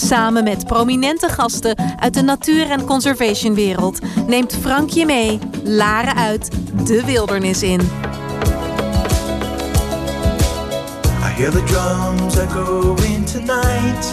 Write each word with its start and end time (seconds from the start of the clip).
Samen 0.00 0.44
met 0.44 0.66
prominente 0.66 1.28
gasten 1.28 1.76
uit 1.96 2.14
de 2.14 2.22
natuur- 2.22 2.70
en 2.70 2.84
conservationwereld 2.84 3.98
neemt 4.26 4.56
Frank 4.60 4.90
je 4.90 5.06
mee, 5.06 5.38
Laren 5.64 6.16
uit, 6.16 6.50
de 6.86 7.04
wildernis 7.04 7.62
in. 7.62 7.80
I 7.80 7.84
hear 11.38 11.50
the 11.50 11.62
drums 11.64 12.36
echoing 12.36 13.26
tonight, 13.26 14.12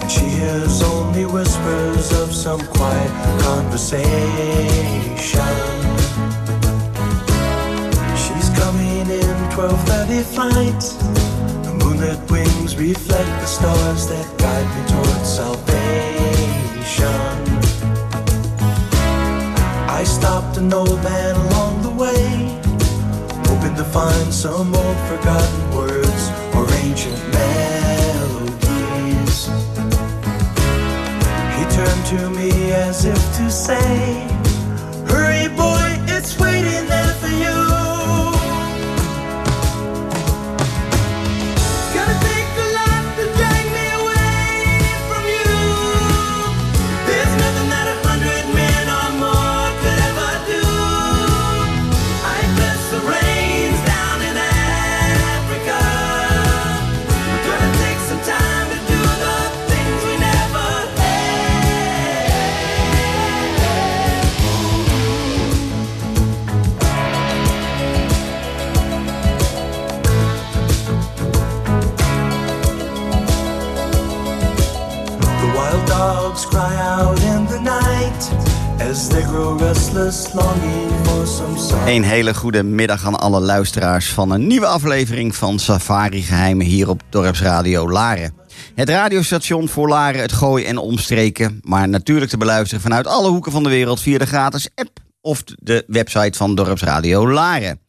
and 0.00 0.10
she 0.10 0.24
hears 0.24 0.82
only 0.82 1.26
whispers 1.26 2.22
of 2.22 2.32
some 2.32 2.64
quiet 2.66 3.10
conversation. 3.42 4.08
She's 8.16 8.50
coming 8.62 9.08
in 9.08 9.48
12:30 9.50 10.24
flight. 10.32 10.96
The 12.00 12.16
wings 12.30 12.76
reflect 12.76 13.28
the 13.42 13.46
stars 13.46 14.08
that 14.08 14.26
guide 14.38 14.68
me 14.74 14.82
towards 14.88 15.28
salvation. 15.28 15.76
I 19.86 20.02
stopped 20.04 20.56
an 20.56 20.72
old 20.72 21.02
man 21.04 21.36
along 21.36 21.82
the 21.82 21.90
way, 21.90 22.58
hoping 23.44 23.74
to 23.76 23.84
find 23.84 24.32
some 24.32 24.74
old 24.74 24.96
forgotten 25.10 25.70
words 25.76 26.30
or 26.56 26.64
ancient 26.86 27.20
melodies. 27.36 28.70
He 31.56 31.64
turned 31.76 32.04
to 32.14 32.30
me 32.30 32.72
as 32.72 33.04
if 33.04 33.20
to 33.36 33.50
say, 33.50 34.26
Hurry, 35.06 35.48
boy, 35.54 35.79
Een 81.86 82.02
hele 82.02 82.34
goede 82.34 82.62
middag 82.62 83.06
aan 83.06 83.20
alle 83.20 83.40
luisteraars 83.40 84.12
van 84.12 84.30
een 84.30 84.46
nieuwe 84.46 84.66
aflevering 84.66 85.36
van 85.36 85.58
Safari 85.58 86.22
Geheimen 86.22 86.66
hier 86.66 86.88
op 86.88 87.02
Dorpsradio 87.08 87.90
Laren. 87.90 88.34
Het 88.74 88.88
radiostation 88.88 89.68
voor 89.68 89.88
Laren, 89.88 90.20
het 90.20 90.32
Gooi 90.32 90.64
en 90.64 90.78
omstreken, 90.78 91.60
maar 91.62 91.88
natuurlijk 91.88 92.30
te 92.30 92.36
beluisteren 92.36 92.82
vanuit 92.82 93.06
alle 93.06 93.28
hoeken 93.28 93.52
van 93.52 93.62
de 93.62 93.68
wereld 93.68 94.00
via 94.00 94.18
de 94.18 94.26
gratis 94.26 94.68
app 94.74 94.98
of 95.20 95.42
de 95.44 95.84
website 95.86 96.38
van 96.38 96.54
Dorpsradio 96.54 97.30
Laren. 97.30 97.80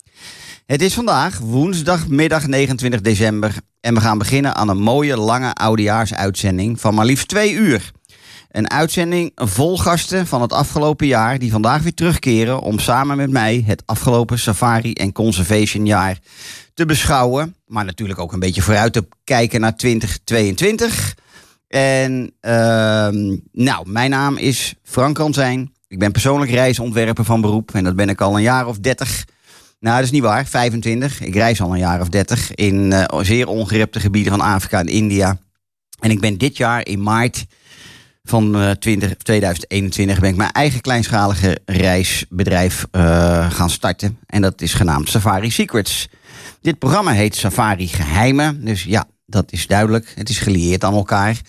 Het 0.65 0.81
is 0.81 0.93
vandaag 0.93 1.37
woensdagmiddag 1.37 2.47
29 2.47 3.01
december 3.01 3.55
en 3.81 3.93
we 3.93 4.01
gaan 4.01 4.17
beginnen 4.17 4.55
aan 4.55 4.69
een 4.69 4.81
mooie 4.81 5.17
lange 5.17 5.53
oudejaarsuitzending 5.53 6.79
van 6.79 6.95
maar 6.95 7.05
liefst 7.05 7.27
twee 7.27 7.53
uur. 7.53 7.91
Een 8.51 8.69
uitzending 8.69 9.31
vol 9.35 9.77
gasten 9.77 10.27
van 10.27 10.41
het 10.41 10.53
afgelopen 10.53 11.07
jaar 11.07 11.39
die 11.39 11.51
vandaag 11.51 11.81
weer 11.81 11.93
terugkeren 11.93 12.59
om 12.59 12.79
samen 12.79 13.17
met 13.17 13.29
mij 13.29 13.63
het 13.65 13.83
afgelopen 13.85 14.39
safari- 14.39 14.93
en 14.93 15.11
conservationjaar 15.11 16.19
te 16.73 16.85
beschouwen. 16.85 17.55
Maar 17.65 17.85
natuurlijk 17.85 18.19
ook 18.19 18.33
een 18.33 18.39
beetje 18.39 18.61
vooruit 18.61 18.93
te 18.93 19.07
kijken 19.23 19.61
naar 19.61 19.75
2022. 19.75 21.15
En 21.67 22.33
ehm, 22.39 23.37
nou, 23.51 23.89
mijn 23.89 24.09
naam 24.09 24.37
is 24.37 24.75
Frank 24.83 25.17
Ransijn. 25.17 25.73
Ik 25.87 25.99
ben 25.99 26.11
persoonlijk 26.11 26.51
reisontwerper 26.51 27.25
van 27.25 27.41
beroep 27.41 27.73
en 27.73 27.83
dat 27.83 27.95
ben 27.95 28.09
ik 28.09 28.21
al 28.21 28.35
een 28.35 28.41
jaar 28.41 28.67
of 28.67 28.79
30. 28.79 29.25
Nou, 29.79 29.95
dat 29.95 30.05
is 30.05 30.11
niet 30.11 30.21
waar, 30.21 30.45
25. 30.45 31.21
Ik 31.21 31.33
reis 31.33 31.61
al 31.61 31.71
een 31.71 31.79
jaar 31.79 32.01
of 32.01 32.09
30 32.09 32.55
in 32.55 32.91
eh, 32.91 33.19
zeer 33.21 33.47
ongerepte 33.47 33.99
gebieden 33.99 34.31
van 34.31 34.41
Afrika 34.41 34.79
en 34.79 34.87
India. 34.87 35.37
En 35.99 36.11
ik 36.11 36.19
ben 36.19 36.37
dit 36.37 36.57
jaar 36.57 36.87
in 36.87 37.03
maart 37.03 37.45
van 38.23 38.55
eh, 38.55 38.71
20, 38.71 39.13
2021 39.13 40.19
ben 40.19 40.29
ik 40.29 40.35
mijn 40.35 40.51
eigen 40.51 40.81
kleinschalige 40.81 41.59
reisbedrijf 41.65 42.85
eh, 42.91 43.51
gaan 43.51 43.69
starten. 43.69 44.17
En 44.25 44.41
dat 44.41 44.61
is 44.61 44.73
genaamd 44.73 45.09
Safari 45.09 45.51
Secrets. 45.51 46.09
Dit 46.61 46.79
programma 46.79 47.11
heet 47.11 47.35
Safari 47.35 47.87
Geheimen. 47.87 48.65
Dus 48.65 48.83
ja, 48.83 49.07
dat 49.25 49.51
is 49.51 49.67
duidelijk. 49.67 50.13
Het 50.15 50.29
is 50.29 50.39
gelieerd 50.39 50.83
aan 50.83 50.93
elkaar. 50.93 51.41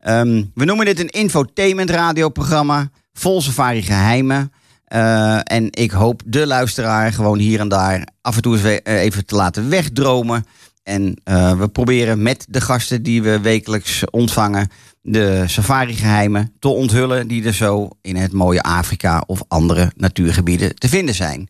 Ehm, 0.00 0.44
we 0.54 0.64
noemen 0.64 0.86
dit 0.86 1.00
een 1.00 1.08
infotainment 1.08 1.90
radioprogramma. 1.90 2.90
Vol 3.12 3.42
Safari 3.42 3.82
Geheimen. 3.82 4.52
Eh, 4.86 5.38
en 5.42 5.68
ik 5.70 5.90
hoop 5.90 6.22
de 6.26 6.46
luisteraar 6.46 7.12
gewoon 7.12 7.38
hier 7.38 7.60
en 7.60 7.68
daar 7.68 8.08
af 8.20 8.36
en 8.36 8.42
toe 8.42 8.80
eh, 8.80 9.02
even 9.02 9.26
te 9.26 9.34
laten 9.34 9.68
wegdromen. 9.68 10.44
En 10.82 11.20
eh, 11.24 11.58
we 11.58 11.68
proberen 11.68 12.22
met 12.22 12.46
de 12.48 12.60
gasten 12.60 13.02
die 13.02 13.22
we 13.22 13.40
wekelijks 13.40 14.10
ontvangen 14.10 14.70
de 15.08 15.44
safari-geheimen 15.46 16.52
te 16.58 16.68
onthullen 16.68 17.28
die 17.28 17.44
er 17.44 17.54
zo 17.54 17.88
in 18.02 18.16
het 18.16 18.32
mooie 18.32 18.62
Afrika 18.62 19.22
of 19.26 19.42
andere 19.48 19.92
natuurgebieden 19.96 20.74
te 20.74 20.88
vinden 20.88 21.14
zijn. 21.14 21.48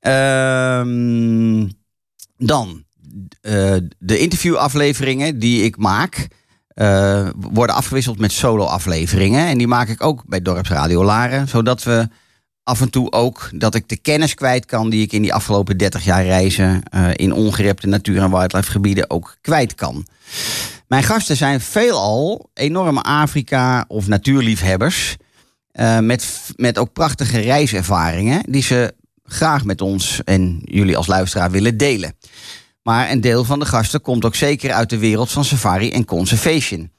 Ehm, 0.00 1.68
dan 2.36 2.84
eh, 3.40 3.76
de 3.98 4.18
interviewafleveringen 4.18 5.38
die 5.38 5.62
ik 5.64 5.76
maak. 5.76 6.28
eh, 6.68 7.28
worden 7.36 7.76
afgewisseld 7.76 8.18
met 8.18 8.32
solo-afleveringen. 8.32 9.46
En 9.46 9.58
die 9.58 9.66
maak 9.66 9.88
ik 9.88 10.04
ook 10.04 10.24
bij 10.26 10.42
Dorpsradio 10.42 11.04
Laren. 11.04 11.48
Zodat 11.48 11.82
we 11.82 12.08
af 12.62 12.80
en 12.80 12.90
toe 12.90 13.12
ook 13.12 13.50
dat 13.54 13.74
ik 13.74 13.88
de 13.88 13.96
kennis 13.96 14.34
kwijt 14.34 14.66
kan 14.66 14.90
die 14.90 15.02
ik 15.02 15.12
in 15.12 15.22
die 15.22 15.34
afgelopen 15.34 15.76
30 15.76 16.04
jaar 16.04 16.24
reizen 16.24 16.82
eh, 16.82 17.08
in 17.14 17.32
ongerepte 17.32 17.86
natuur- 17.86 18.22
en 18.22 18.30
wildlife 18.30 18.70
gebieden 18.70 19.10
ook 19.10 19.36
kwijt 19.40 19.74
kan. 19.74 20.06
Mijn 20.88 21.02
gasten 21.02 21.36
zijn 21.36 21.60
veelal 21.60 22.50
enorme 22.54 23.02
Afrika- 23.02 23.84
of 23.88 24.06
natuurliefhebbers. 24.06 25.16
eh, 25.72 25.98
met, 25.98 26.50
met 26.56 26.78
ook 26.78 26.92
prachtige 26.92 27.40
reiservaringen 27.40 28.42
die 28.48 28.62
ze 28.62 28.94
graag 29.24 29.64
met 29.64 29.80
ons 29.80 30.20
en 30.24 30.60
jullie 30.64 30.96
als 30.96 31.06
luisteraar 31.06 31.50
willen 31.50 31.76
delen. 31.76 32.16
Maar 32.82 33.10
een 33.10 33.20
deel 33.20 33.44
van 33.44 33.58
de 33.58 33.66
gasten 33.66 34.00
komt 34.00 34.24
ook 34.24 34.34
zeker 34.34 34.72
uit 34.72 34.90
de 34.90 34.98
wereld 34.98 35.30
van 35.30 35.44
safari 35.44 35.90
en 35.90 36.04
conservation. 36.04 36.90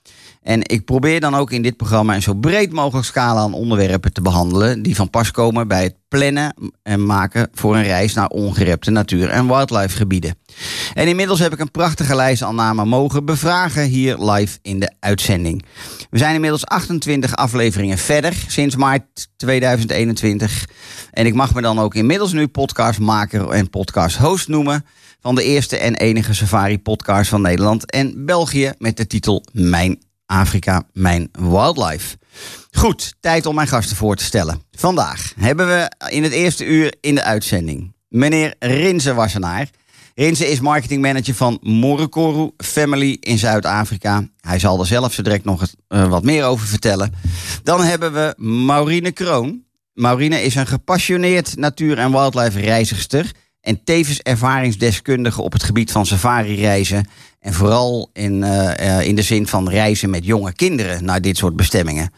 En 0.49 0.61
ik 0.63 0.85
probeer 0.85 1.19
dan 1.19 1.35
ook 1.35 1.51
in 1.51 1.62
dit 1.62 1.77
programma 1.77 2.15
een 2.15 2.21
zo 2.21 2.33
breed 2.33 2.71
mogelijk 2.71 3.06
scala 3.06 3.41
aan 3.41 3.53
onderwerpen 3.53 4.13
te 4.13 4.21
behandelen 4.21 4.81
die 4.81 4.95
van 4.95 5.09
pas 5.09 5.31
komen 5.31 5.68
bij 5.68 5.83
het 5.83 5.95
plannen 6.07 6.53
en 6.83 7.06
maken 7.06 7.50
voor 7.53 7.75
een 7.75 7.83
reis 7.83 8.13
naar 8.13 8.27
ongerepte 8.27 8.91
natuur- 8.91 9.29
en 9.29 9.47
wildlife 9.47 9.97
gebieden. 9.97 10.35
En 10.94 11.07
inmiddels 11.07 11.39
heb 11.39 11.53
ik 11.53 11.59
een 11.59 11.71
prachtige 11.71 12.15
lijst 12.15 12.41
aan 12.41 12.56
namen 12.56 12.88
mogen 12.88 13.25
bevragen 13.25 13.83
hier 13.83 14.18
live 14.18 14.57
in 14.62 14.79
de 14.79 14.94
uitzending. 15.00 15.65
We 16.09 16.18
zijn 16.18 16.35
inmiddels 16.35 16.65
28 16.65 17.35
afleveringen 17.35 17.97
verder 17.97 18.33
sinds 18.47 18.75
maart 18.75 19.29
2021. 19.38 20.68
En 21.12 21.25
ik 21.25 21.33
mag 21.33 21.53
me 21.53 21.62
dan 21.62 21.79
ook 21.79 21.95
inmiddels 21.95 22.33
nu 22.33 22.47
podcastmaker 22.47 23.50
en 23.50 23.69
podcast-host 23.69 24.47
noemen 24.47 24.85
van 25.19 25.35
de 25.35 25.44
eerste 25.44 25.77
en 25.77 25.95
enige 25.95 26.33
safari-podcast 26.33 27.29
van 27.29 27.41
Nederland 27.41 27.91
en 27.91 28.25
België 28.25 28.74
met 28.77 28.97
de 28.97 29.07
titel 29.07 29.45
Mijn 29.51 30.07
Afrika, 30.29 30.83
Mijn 30.93 31.29
Wildlife. 31.31 32.17
Goed, 32.71 33.15
tijd 33.19 33.45
om 33.45 33.55
mijn 33.55 33.67
gasten 33.67 33.95
voor 33.95 34.15
te 34.15 34.23
stellen. 34.23 34.61
Vandaag 34.71 35.33
hebben 35.39 35.67
we 35.67 35.91
in 36.09 36.23
het 36.23 36.31
eerste 36.31 36.65
uur 36.65 36.95
in 37.01 37.15
de 37.15 37.23
uitzending 37.23 37.93
meneer 38.09 38.55
Rinze 38.59 39.13
Wassenaar. 39.13 39.69
Rinse 40.15 40.47
is 40.49 40.59
marketingmanager 40.59 41.35
van 41.35 41.57
Morikoru 41.61 42.51
Family 42.57 43.17
in 43.19 43.37
Zuid-Afrika. 43.37 44.27
Hij 44.41 44.59
zal 44.59 44.79
er 44.79 44.85
zelf 44.85 45.13
zo 45.13 45.21
direct 45.21 45.45
nog 45.45 45.63
eh, 45.87 46.09
wat 46.09 46.23
meer 46.23 46.43
over 46.43 46.67
vertellen. 46.67 47.13
Dan 47.63 47.83
hebben 47.83 48.13
we 48.13 48.33
Maurine 48.37 49.11
Kroon. 49.11 49.63
Maurine 49.93 50.41
is 50.41 50.55
een 50.55 50.67
gepassioneerd 50.67 51.55
natuur- 51.55 51.97
en 51.97 52.11
wildlife 52.11 52.59
reizigster 52.59 53.31
en 53.61 53.83
tevens 53.83 54.19
ervaringsdeskundige 54.19 55.41
op 55.41 55.53
het 55.53 55.63
gebied 55.63 55.91
van 55.91 56.05
safari-reizen. 56.05 57.07
En 57.39 57.53
vooral 57.53 58.09
in, 58.13 58.44
eh, 58.44 58.97
eh, 58.97 59.07
in 59.07 59.15
de 59.15 59.21
zin 59.21 59.47
van 59.47 59.69
reizen 59.69 60.09
met 60.09 60.25
jonge 60.25 60.53
kinderen 60.53 61.03
naar 61.03 61.21
dit 61.21 61.38
soort 61.38 61.56
bestemmingen. 61.56 62.13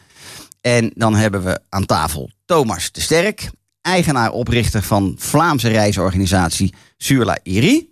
En 0.60 0.90
dan 0.94 1.14
hebben 1.14 1.44
we 1.44 1.60
aan 1.68 1.86
tafel 1.86 2.30
Thomas 2.44 2.92
de 2.92 3.00
Sterk, 3.00 3.50
eigenaar-oprichter 3.80 4.82
van 4.82 5.14
Vlaamse 5.18 5.68
reisorganisatie 5.68 6.74
Surla 6.96 7.38
Iri. 7.42 7.90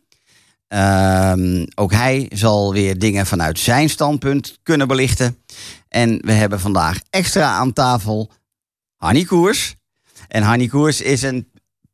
Ehm, 0.69 1.67
ook 1.75 1.93
hij 1.93 2.31
zal 2.35 2.73
weer 2.73 2.99
dingen 2.99 3.27
vanuit 3.27 3.59
zijn 3.59 3.91
standpunt 3.91 4.59
kunnen 4.63 4.89
belichten. 4.89 5.39
En 5.89 6.19
we 6.21 6.33
hebben 6.33 6.61
vandaag 6.61 7.01
extra 7.11 7.57
aan 7.57 7.73
tafel 7.73 8.31
Hanny 8.97 9.25
Koers. 9.25 9.75
En 10.29 10.43
Hanny 10.43 10.67
Koers 10.67 11.01
is 11.01 11.23
een, 11.23 11.50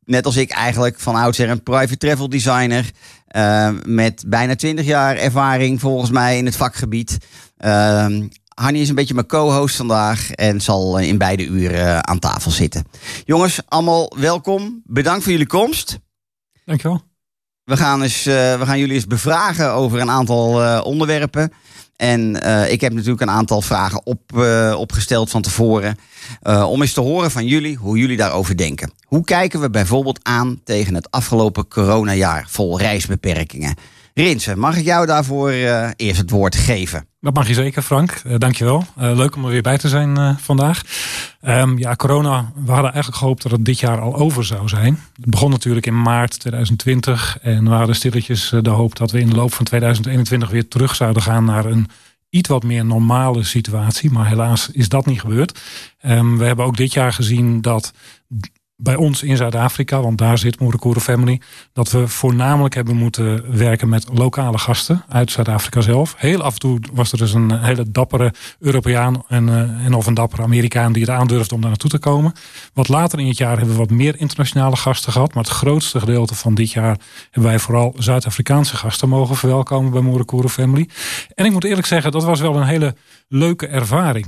net 0.07 0.27
als 0.27 0.37
ik 0.37 0.51
eigenlijk 0.51 1.01
van 1.01 1.15
oudsher, 1.15 1.51
een 1.51 1.63
private 1.63 1.97
travel 1.97 2.29
designer. 2.29 2.91
eh, 3.27 3.71
met 3.85 4.25
bijna 4.27 4.55
20 4.55 4.85
jaar 4.85 5.17
ervaring 5.17 5.81
volgens 5.81 6.11
mij 6.11 6.37
in 6.37 6.45
het 6.45 6.57
vakgebied. 6.57 7.19
Ehm 7.57 8.29
Hanny 8.57 8.79
is 8.81 8.89
een 8.89 8.95
beetje 8.95 9.15
mijn 9.15 9.27
co-host 9.27 9.77
vandaag 9.77 10.31
en 10.31 10.61
zal 10.61 10.99
eh, 10.99 11.09
in 11.09 11.19
beide 11.19 11.45
uren 11.45 11.87
eh, 11.87 11.99
aan 11.99 12.19
tafel 12.19 12.51
zitten. 12.51 12.85
Jongens, 13.25 13.61
allemaal 13.69 14.13
welkom. 14.19 14.83
Bedankt 14.85 15.23
voor 15.23 15.33
jullie 15.33 15.47
komst. 15.47 15.99
Dankjewel. 16.65 17.03
We 17.67 17.77
gaan, 17.77 18.03
eens, 18.03 18.27
eh, 18.27 18.59
we 18.59 18.67
gaan 18.67 18.79
jullie 18.79 18.95
eens 18.95 19.07
bevragen 19.07 19.73
over 19.73 20.01
een 20.01 20.11
aantal 20.11 20.63
eh, 20.63 20.81
onderwerpen. 20.85 21.53
En 21.97 22.43
eh, 22.43 22.73
ik 22.73 22.81
heb 22.81 22.93
natuurlijk 22.93 23.21
een 23.21 23.31
aantal 23.31 23.63
vragen 23.63 24.07
op, 24.07 24.21
opgesteld 24.77 25.31
van 25.31 25.43
tevoren. 25.43 25.99
om 26.43 26.81
eens 26.81 26.93
te 26.93 27.01
horen 27.01 27.31
van 27.31 27.47
jullie 27.47 27.77
hoe 27.77 27.99
jullie 27.99 28.17
daarover 28.17 28.57
denken. 28.57 28.93
Hoe 29.07 29.25
kijken 29.25 29.61
we 29.61 29.71
bijvoorbeeld 29.71 30.19
aan 30.23 30.61
tegen 30.65 30.95
het 30.95 31.11
afgelopen 31.11 31.69
coronajaar 31.69 32.47
vol 32.49 32.79
reisbeperkingen? 32.79 33.75
Rinse, 34.15 34.57
mag 34.57 34.77
ik 34.77 34.85
jou 34.85 35.07
daarvoor 35.07 35.51
eerst 35.97 36.21
het 36.21 36.31
woord 36.31 36.57
geven? 36.57 37.07
Dat 37.27 37.35
mag 37.35 37.49
je 37.49 37.55
zeker, 37.55 37.83
Frank. 37.83 38.11
Eh 38.11 38.35
dankjewel. 38.39 38.85
Eh 38.97 39.17
leuk 39.17 39.37
om 39.37 39.45
er 39.45 39.51
weer 39.51 39.63
bij 39.63 39.79
te 39.79 39.89
zijn 39.89 40.17
eh, 40.17 40.37
vandaag. 40.39 40.83
Ehm, 41.41 41.79
ja, 41.79 41.97
corona, 41.97 42.53
we 42.55 42.73
hadden 42.73 42.93
eigenlijk 42.93 43.17
gehoopt 43.17 43.43
dat 43.43 43.53
het 43.53 43.65
dit 43.65 43.81
jaar 43.81 44.01
al 44.01 44.15
over 44.15 44.45
zou 44.45 44.69
zijn. 44.69 45.01
Het 45.17 45.31
begon 45.31 45.51
natuurlijk 45.51 45.87
in 45.87 46.03
maart 46.03 46.39
2020. 46.41 47.39
En 47.43 47.65
we 47.65 47.71
hadden 47.71 47.95
stilletjes 47.95 48.53
de 48.61 48.71
hoop 48.71 48.97
dat 48.97 49.11
we 49.11 49.21
in 49.21 49.29
de 49.29 49.35
loop 49.35 49.53
van 49.53 49.65
2021 49.65 50.51
weer 50.51 50.69
terug 50.69 50.95
zouden 50.95 51.23
gaan 51.23 51.45
naar 51.45 51.65
een 51.65 51.89
iets 52.31 52.49
wat 52.49 52.63
meer 52.63 52.85
normale 52.85 53.43
situatie. 53.43 54.11
Maar 54.11 54.29
helaas 54.29 54.71
is 54.71 54.89
dat 54.89 55.07
niet 55.07 55.21
gebeurd. 55.21 55.61
Ehm, 56.01 56.37
we 56.37 56.45
hebben 56.45 56.65
ook 56.65 56.77
dit 56.77 56.93
jaar 56.93 57.13
gezien 57.13 57.61
dat 57.61 57.93
bij 58.77 58.95
ons 58.95 59.23
in 59.23 59.37
Zuid-Afrika, 59.37 60.01
want 60.01 60.19
daar 60.19 60.39
zit 60.39 60.61
Moerekore 60.61 61.01
Family, 61.01 61.41
dat 61.73 61.91
we 61.91 62.09
voornamelijk 62.09 62.75
hebben 62.75 62.97
moeten 62.97 63.57
werken 63.57 63.89
met 63.89 64.07
lokale 64.13 64.59
gasten 64.59 65.05
uit 65.09 65.31
Zuid-Afrika 65.31 65.81
zelf. 65.81 66.15
Heel 66.17 66.43
af 66.43 66.53
en 66.53 66.59
toe 66.59 66.81
was 66.93 67.13
er 67.13 67.19
dus 67.19 67.33
een 67.33 67.61
hele 67.61 67.91
dappere 67.91 68.33
Europeaan 68.59 69.25
en, 69.29 69.49
eh, 69.49 69.85
en 69.85 69.95
of 69.95 70.07
een 70.07 70.15
dappere 70.15 70.43
Amerikaan 70.43 70.93
die 70.93 71.03
het 71.03 71.11
aandurfde 71.11 71.55
om 71.55 71.61
daar 71.61 71.71
naartoe 71.71 71.91
te 71.91 71.99
komen. 71.99 72.33
Wat 72.75 72.89
later 72.89 73.19
in 73.19 73.27
het 73.27 73.37
jaar 73.37 73.57
hebben 73.57 73.75
we 73.75 73.81
wat 73.81 73.91
meer 73.91 74.19
internationale 74.19 74.77
gasten 74.77 75.13
gehad, 75.13 75.35
maar 75.35 75.45
het 75.45 75.53
grootste 75.53 76.01
gedeelte 76.01 76.35
van 76.35 76.55
dit 76.55 76.73
jaar 76.73 76.99
hebben 77.31 77.51
wij 77.51 77.59
vooral 77.59 77.95
Zuid-Afrikaanse 77.99 78.77
gasten 78.77 79.09
mogen 79.09 79.37
verwelkomen 79.37 79.91
bij 79.91 80.01
Moerekore 80.01 80.49
Family. 80.49 80.89
En 81.35 81.45
ik 81.45 81.53
moet 81.53 81.65
eerlijk 81.65 81.87
zeggen, 81.87 82.13
dat 82.13 82.25
was 82.25 82.41
wel 82.41 82.57
een 82.57 82.67
hele 82.67 82.95
leuke 83.29 83.67
ervaring. 83.67 84.27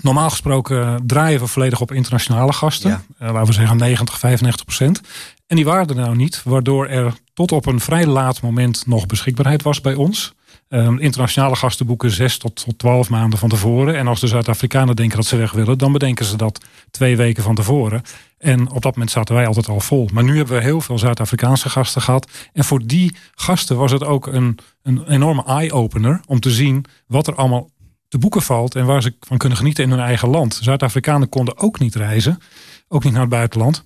Normaal 0.00 0.30
gesproken 0.30 1.06
draaien 1.06 1.40
we 1.40 1.46
volledig 1.46 1.80
op 1.80 1.92
internationale 1.92 2.52
gasten. 2.52 2.90
Ja. 2.90 3.02
Eh, 3.18 3.32
laten 3.32 3.46
we 3.46 3.52
zeggen 3.52 3.76
90, 3.76 4.18
95 4.18 4.64
procent. 4.64 5.00
En 5.46 5.56
die 5.56 5.64
waren 5.64 5.88
er 5.88 5.94
nou 5.94 6.16
niet, 6.16 6.42
waardoor 6.44 6.86
er 6.86 7.14
tot 7.34 7.52
op 7.52 7.66
een 7.66 7.80
vrij 7.80 8.06
laat 8.06 8.42
moment 8.42 8.86
nog 8.86 9.06
beschikbaarheid 9.06 9.62
was 9.62 9.80
bij 9.80 9.94
ons. 9.94 10.34
Ehm, 10.68 10.98
internationale 10.98 11.56
gasten 11.56 11.86
boeken 11.86 12.10
6 12.10 12.38
tot, 12.38 12.64
tot 12.64 12.78
12 12.78 13.08
maanden 13.10 13.38
van 13.38 13.48
tevoren. 13.48 13.96
En 13.96 14.06
als 14.06 14.20
de 14.20 14.26
Zuid-Afrikanen 14.26 14.96
denken 14.96 15.16
dat 15.16 15.26
ze 15.26 15.36
weg 15.36 15.52
willen, 15.52 15.78
dan 15.78 15.92
bedenken 15.92 16.24
ze 16.24 16.36
dat 16.36 16.64
twee 16.90 17.16
weken 17.16 17.42
van 17.42 17.54
tevoren. 17.54 18.02
En 18.38 18.70
op 18.70 18.82
dat 18.82 18.92
moment 18.92 19.10
zaten 19.10 19.34
wij 19.34 19.46
altijd 19.46 19.68
al 19.68 19.80
vol. 19.80 20.08
Maar 20.12 20.24
nu 20.24 20.36
hebben 20.36 20.56
we 20.56 20.62
heel 20.62 20.80
veel 20.80 20.98
Zuid-Afrikaanse 20.98 21.68
gasten 21.68 22.02
gehad. 22.02 22.30
En 22.52 22.64
voor 22.64 22.86
die 22.86 23.16
gasten 23.34 23.76
was 23.76 23.92
het 23.92 24.04
ook 24.04 24.26
een, 24.26 24.58
een 24.82 25.08
enorme 25.08 25.44
eye-opener 25.44 26.20
om 26.26 26.40
te 26.40 26.50
zien 26.50 26.84
wat 27.06 27.26
er 27.26 27.34
allemaal 27.34 27.70
te 28.12 28.18
boeken 28.18 28.42
valt 28.42 28.74
en 28.74 28.86
waar 28.86 29.02
ze 29.02 29.14
van 29.20 29.36
kunnen 29.36 29.58
genieten 29.58 29.84
in 29.84 29.90
hun 29.90 30.00
eigen 30.00 30.28
land. 30.28 30.58
Zuid-Afrikanen 30.62 31.28
konden 31.28 31.58
ook 31.58 31.78
niet 31.78 31.94
reizen, 31.94 32.38
ook 32.88 33.04
niet 33.04 33.12
naar 33.12 33.20
het 33.20 33.30
buitenland. 33.30 33.84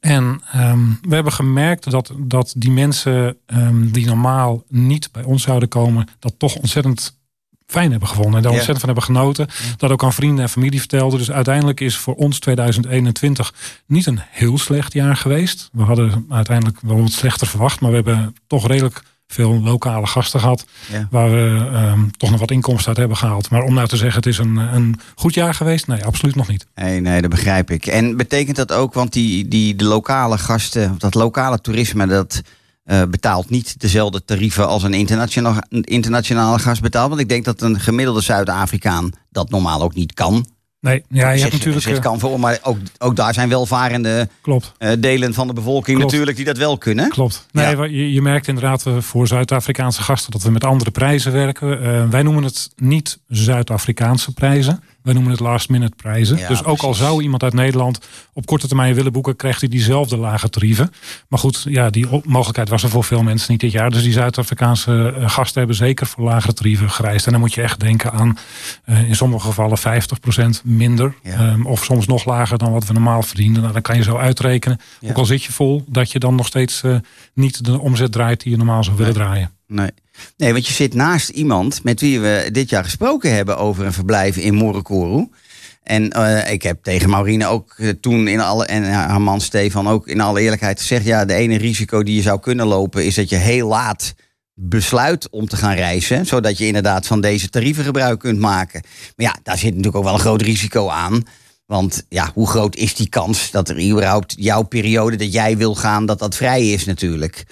En 0.00 0.42
ehm, 0.52 0.88
we 1.02 1.14
hebben 1.14 1.32
gemerkt 1.32 1.90
dat, 1.90 2.12
dat 2.18 2.54
die 2.56 2.70
mensen 2.70 3.36
ehm, 3.46 3.90
die 3.90 4.06
normaal 4.06 4.64
niet 4.68 5.12
bij 5.12 5.22
ons 5.22 5.42
zouden 5.42 5.68
komen, 5.68 6.08
dat 6.18 6.34
toch 6.38 6.56
ontzettend 6.56 7.18
fijn 7.66 7.90
hebben 7.90 8.08
gevonden. 8.08 8.36
En 8.36 8.42
daar 8.42 8.52
ontzettend 8.52 8.80
van 8.80 8.88
hebben 8.88 9.16
genoten. 9.16 9.48
Dat 9.76 9.90
ook 9.90 10.04
aan 10.04 10.12
vrienden 10.12 10.42
en 10.42 10.50
familie 10.50 10.78
vertelden. 10.78 11.18
Dus 11.18 11.30
uiteindelijk 11.30 11.80
is 11.80 11.96
voor 11.96 12.14
ons 12.14 12.38
2021 12.38 13.54
niet 13.86 14.06
een 14.06 14.20
heel 14.30 14.58
slecht 14.58 14.92
jaar 14.92 15.16
geweest. 15.16 15.68
We 15.72 15.82
hadden 15.82 16.26
uiteindelijk 16.28 16.80
wel 16.80 17.00
wat 17.00 17.12
slechter 17.12 17.46
verwacht, 17.46 17.80
maar 17.80 17.90
we 17.90 17.96
hebben 17.96 18.36
toch 18.46 18.66
redelijk 18.66 19.02
veel 19.26 19.60
lokale 19.60 20.06
gasten 20.06 20.40
gehad. 20.40 20.66
Ja. 20.92 21.08
Waar 21.10 21.30
we 21.30 21.68
ehm, 21.72 22.08
toch 22.16 22.30
nog 22.30 22.40
wat 22.40 22.50
inkomsten 22.50 22.88
uit 22.88 22.96
hebben 22.96 23.16
gehaald. 23.16 23.50
Maar 23.50 23.62
om 23.62 23.74
nou 23.74 23.88
te 23.88 23.96
zeggen, 23.96 24.16
het 24.16 24.26
is 24.26 24.38
een, 24.38 24.56
een 24.56 25.00
goed 25.14 25.34
jaar 25.34 25.54
geweest? 25.54 25.86
Nee, 25.86 26.04
absoluut 26.04 26.34
nog 26.34 26.48
niet. 26.48 26.66
Nee, 26.74 27.00
nee, 27.00 27.20
dat 27.20 27.30
begrijp 27.30 27.70
ik. 27.70 27.86
En 27.86 28.16
betekent 28.16 28.56
dat 28.56 28.72
ook, 28.72 28.94
want 28.94 29.12
die, 29.12 29.48
die 29.48 29.76
de 29.76 29.84
lokale 29.84 30.38
gasten, 30.38 30.90
of 30.90 30.96
dat 30.96 31.14
lokale 31.14 31.60
toerisme, 31.60 32.06
dat 32.06 32.42
eh, 32.84 33.02
betaalt 33.10 33.50
niet 33.50 33.80
dezelfde 33.80 34.24
tarieven 34.24 34.68
als 34.68 34.82
een 34.82 34.94
internationale, 34.94 35.64
een 35.68 35.82
internationale 35.82 36.58
gast 36.58 36.82
betaalt? 36.82 37.08
Want 37.08 37.20
ik 37.20 37.28
denk 37.28 37.44
dat 37.44 37.60
een 37.60 37.80
gemiddelde 37.80 38.20
Zuid-Afrikaan 38.20 39.12
dat 39.30 39.50
normaal 39.50 39.82
ook 39.82 39.94
niet 39.94 40.14
kan. 40.14 40.46
Nee, 40.86 41.02
ja, 41.08 41.30
je 41.30 41.40
hebt 41.40 41.52
natuurlijk... 41.52 41.84
zich 41.84 41.96
eh, 41.96 42.02
kan 42.02 42.18
voor, 42.18 42.40
maar 42.40 42.58
ook, 42.62 42.76
ook 42.98 43.16
daar 43.16 43.34
zijn 43.34 43.48
welvarende 43.48 44.28
klopt. 44.40 44.72
eh, 44.78 44.90
delen 44.98 45.34
van 45.34 45.46
de 45.46 45.52
bevolking 45.52 45.96
Klopt. 45.96 46.02
natuurlijk 46.12 46.36
die 46.36 46.46
dat 46.46 46.56
wel 46.56 46.78
kunnen. 46.78 47.08
Klopt. 47.08 47.46
Nee, 47.52 47.76
Ja. 47.76 47.84
je, 47.84 48.12
je 48.12 48.22
merkt 48.22 48.48
inderdaad 48.48 48.86
eh, 48.86 48.98
voor 48.98 49.26
Zuid-Afrikaanse 49.26 50.02
gasten 50.02 50.30
dat 50.32 50.42
we 50.42 50.50
met 50.50 50.64
andere 50.64 50.90
prijzen 50.90 51.32
werken. 51.32 52.10
Wij 52.10 52.22
noemen 52.22 52.44
het 52.44 52.70
niet 52.76 53.18
Zuid-Afrikaanse 53.28 54.32
prijzen. 54.32 54.82
Wij 55.06 55.14
noemen 55.14 55.32
het 55.32 55.40
last 55.40 55.68
minute 55.68 55.96
prijzen. 55.96 56.36
Ja, 56.36 56.48
dus 56.48 56.64
ook 56.64 56.80
al 56.80 56.94
zou 56.94 57.22
iemand 57.22 57.42
uit 57.42 57.54
Nederland 57.54 57.98
op 58.32 58.46
korte 58.46 58.66
termijn 58.66 58.94
willen 58.94 59.12
boeken, 59.12 59.36
krijgt 59.36 59.60
hij 59.60 59.68
diezelfde 59.68 60.16
lage 60.16 60.48
tarieven. 60.48 60.92
Maar 61.28 61.38
goed, 61.38 61.66
ja, 61.68 61.90
die 61.90 62.06
mogelijkheid 62.24 62.68
was 62.68 62.82
er 62.82 62.88
voor 62.88 63.04
veel 63.04 63.22
mensen 63.22 63.52
niet 63.52 63.60
dit 63.60 63.72
jaar. 63.72 63.90
Dus 63.90 64.02
die 64.02 64.12
Zuid-Afrikaanse 64.12 65.14
eh, 65.16 65.30
gasten 65.30 65.58
hebben 65.58 65.76
zeker 65.76 66.06
voor 66.06 66.24
lagere 66.24 66.52
tarieven 66.52 66.90
gereisd. 66.90 67.26
En 67.26 67.32
dan 67.32 67.40
moet 67.40 67.54
je 67.54 67.62
echt 67.62 67.80
denken 67.80 68.12
aan 68.12 68.38
eh, 68.84 69.08
in 69.08 69.16
sommige 69.16 69.46
gevallen 69.46 69.78
50% 69.78 70.62
minder. 70.64 71.14
Ja. 71.22 71.32
Ehm, 71.32 71.66
of 71.66 71.84
soms 71.84 72.06
nog 72.06 72.24
lager 72.24 72.58
dan 72.58 72.72
wat 72.72 72.86
we 72.86 72.92
normaal 72.92 73.22
verdienen. 73.22 73.60
Nou, 73.60 73.72
dan 73.72 73.82
kan 73.82 73.96
je 73.96 74.02
zo 74.02 74.16
uitrekenen. 74.16 74.80
Ja. 75.00 75.10
Ook 75.10 75.16
al 75.16 75.24
zit 75.24 75.42
je 75.42 75.52
vol, 75.52 75.84
dat 75.88 76.12
je 76.12 76.18
dan 76.18 76.34
nog 76.34 76.46
steeds 76.46 76.82
eh, 76.82 76.96
niet 77.34 77.64
de 77.64 77.80
omzet 77.80 78.12
draait 78.12 78.42
die 78.42 78.50
je 78.50 78.56
normaal 78.56 78.84
zou 78.84 78.96
willen 78.96 79.14
draaien. 79.14 79.55
Nee. 79.66 79.90
nee, 80.36 80.52
want 80.52 80.66
je 80.66 80.72
zit 80.72 80.94
naast 80.94 81.28
iemand 81.28 81.84
met 81.84 82.00
wie 82.00 82.20
we 82.20 82.48
dit 82.52 82.70
jaar 82.70 82.84
gesproken 82.84 83.34
hebben 83.34 83.58
over 83.58 83.84
een 83.84 83.92
verblijf 83.92 84.36
in 84.36 84.54
Morokoro. 84.54 85.28
En 85.82 86.10
eh, 86.10 86.52
ik 86.52 86.62
heb 86.62 86.82
tegen 86.82 87.10
Maurine 87.10 87.46
ook 87.46 87.74
eh, 87.76 87.88
toen 87.88 88.28
in 88.28 88.40
alle, 88.40 88.66
en 88.66 88.92
haar 88.92 89.20
man 89.20 89.40
Stefan 89.40 89.88
ook 89.88 90.08
in 90.08 90.20
alle 90.20 90.40
eerlijkheid 90.40 90.80
gezegd: 90.80 91.04
ja, 91.04 91.24
de 91.24 91.34
ene 91.34 91.56
risico 91.56 92.02
die 92.02 92.14
je 92.14 92.22
zou 92.22 92.40
kunnen 92.40 92.66
lopen 92.66 93.04
is 93.04 93.14
dat 93.14 93.28
je 93.28 93.36
heel 93.36 93.68
laat 93.68 94.14
besluit 94.54 95.30
om 95.30 95.48
te 95.48 95.56
gaan 95.56 95.74
reizen, 95.74 96.26
zodat 96.26 96.58
je 96.58 96.66
inderdaad 96.66 97.06
van 97.06 97.20
deze 97.20 97.48
tarieven 97.48 97.84
gebruik 97.84 98.18
kunt 98.18 98.38
maken. 98.38 98.82
Maar 99.16 99.26
ja, 99.26 99.36
daar 99.42 99.58
zit 99.58 99.68
natuurlijk 99.68 99.96
ook 99.96 100.04
wel 100.04 100.14
een 100.14 100.20
groot 100.20 100.42
risico 100.42 100.88
aan. 100.88 101.22
Want 101.66 102.04
ja, 102.08 102.30
hoe 102.34 102.48
groot 102.48 102.76
is 102.76 102.94
die 102.94 103.08
kans 103.08 103.50
dat 103.50 103.68
er 103.68 103.90
überhaupt 103.90 104.34
jouw 104.38 104.62
periode 104.62 105.16
dat 105.16 105.32
jij 105.32 105.56
wil 105.56 105.74
gaan, 105.74 106.06
dat 106.06 106.18
dat 106.18 106.36
vrij 106.36 106.70
is 106.70 106.84
natuurlijk. 106.84 107.44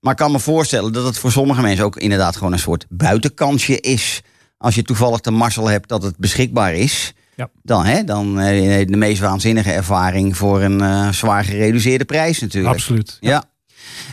Maar 0.00 0.12
ik 0.12 0.18
kan 0.18 0.32
me 0.32 0.38
voorstellen 0.38 0.92
dat 0.92 1.04
het 1.04 1.18
voor 1.18 1.32
sommige 1.32 1.60
mensen 1.60 1.84
ook 1.84 1.96
inderdaad 1.96 2.36
gewoon 2.36 2.52
een 2.52 2.58
soort 2.58 2.86
buitenkansje 2.88 3.80
is. 3.80 4.22
Als 4.58 4.74
je 4.74 4.82
toevallig 4.82 5.20
de 5.20 5.30
mazzel 5.30 5.66
hebt 5.66 5.88
dat 5.88 6.02
het 6.02 6.16
beschikbaar 6.16 6.74
is. 6.74 7.12
Ja. 7.36 7.48
Dan, 7.62 7.84
hè, 7.84 8.04
dan 8.04 8.40
eh, 8.40 8.86
de 8.86 8.96
meest 8.96 9.20
waanzinnige 9.20 9.72
ervaring 9.72 10.36
voor 10.36 10.62
een 10.62 10.80
eh, 10.80 11.08
zwaar 11.08 11.44
gereduceerde 11.44 12.04
prijs 12.04 12.40
natuurlijk. 12.40 12.74
Absoluut. 12.74 13.16
Ja. 13.20 13.44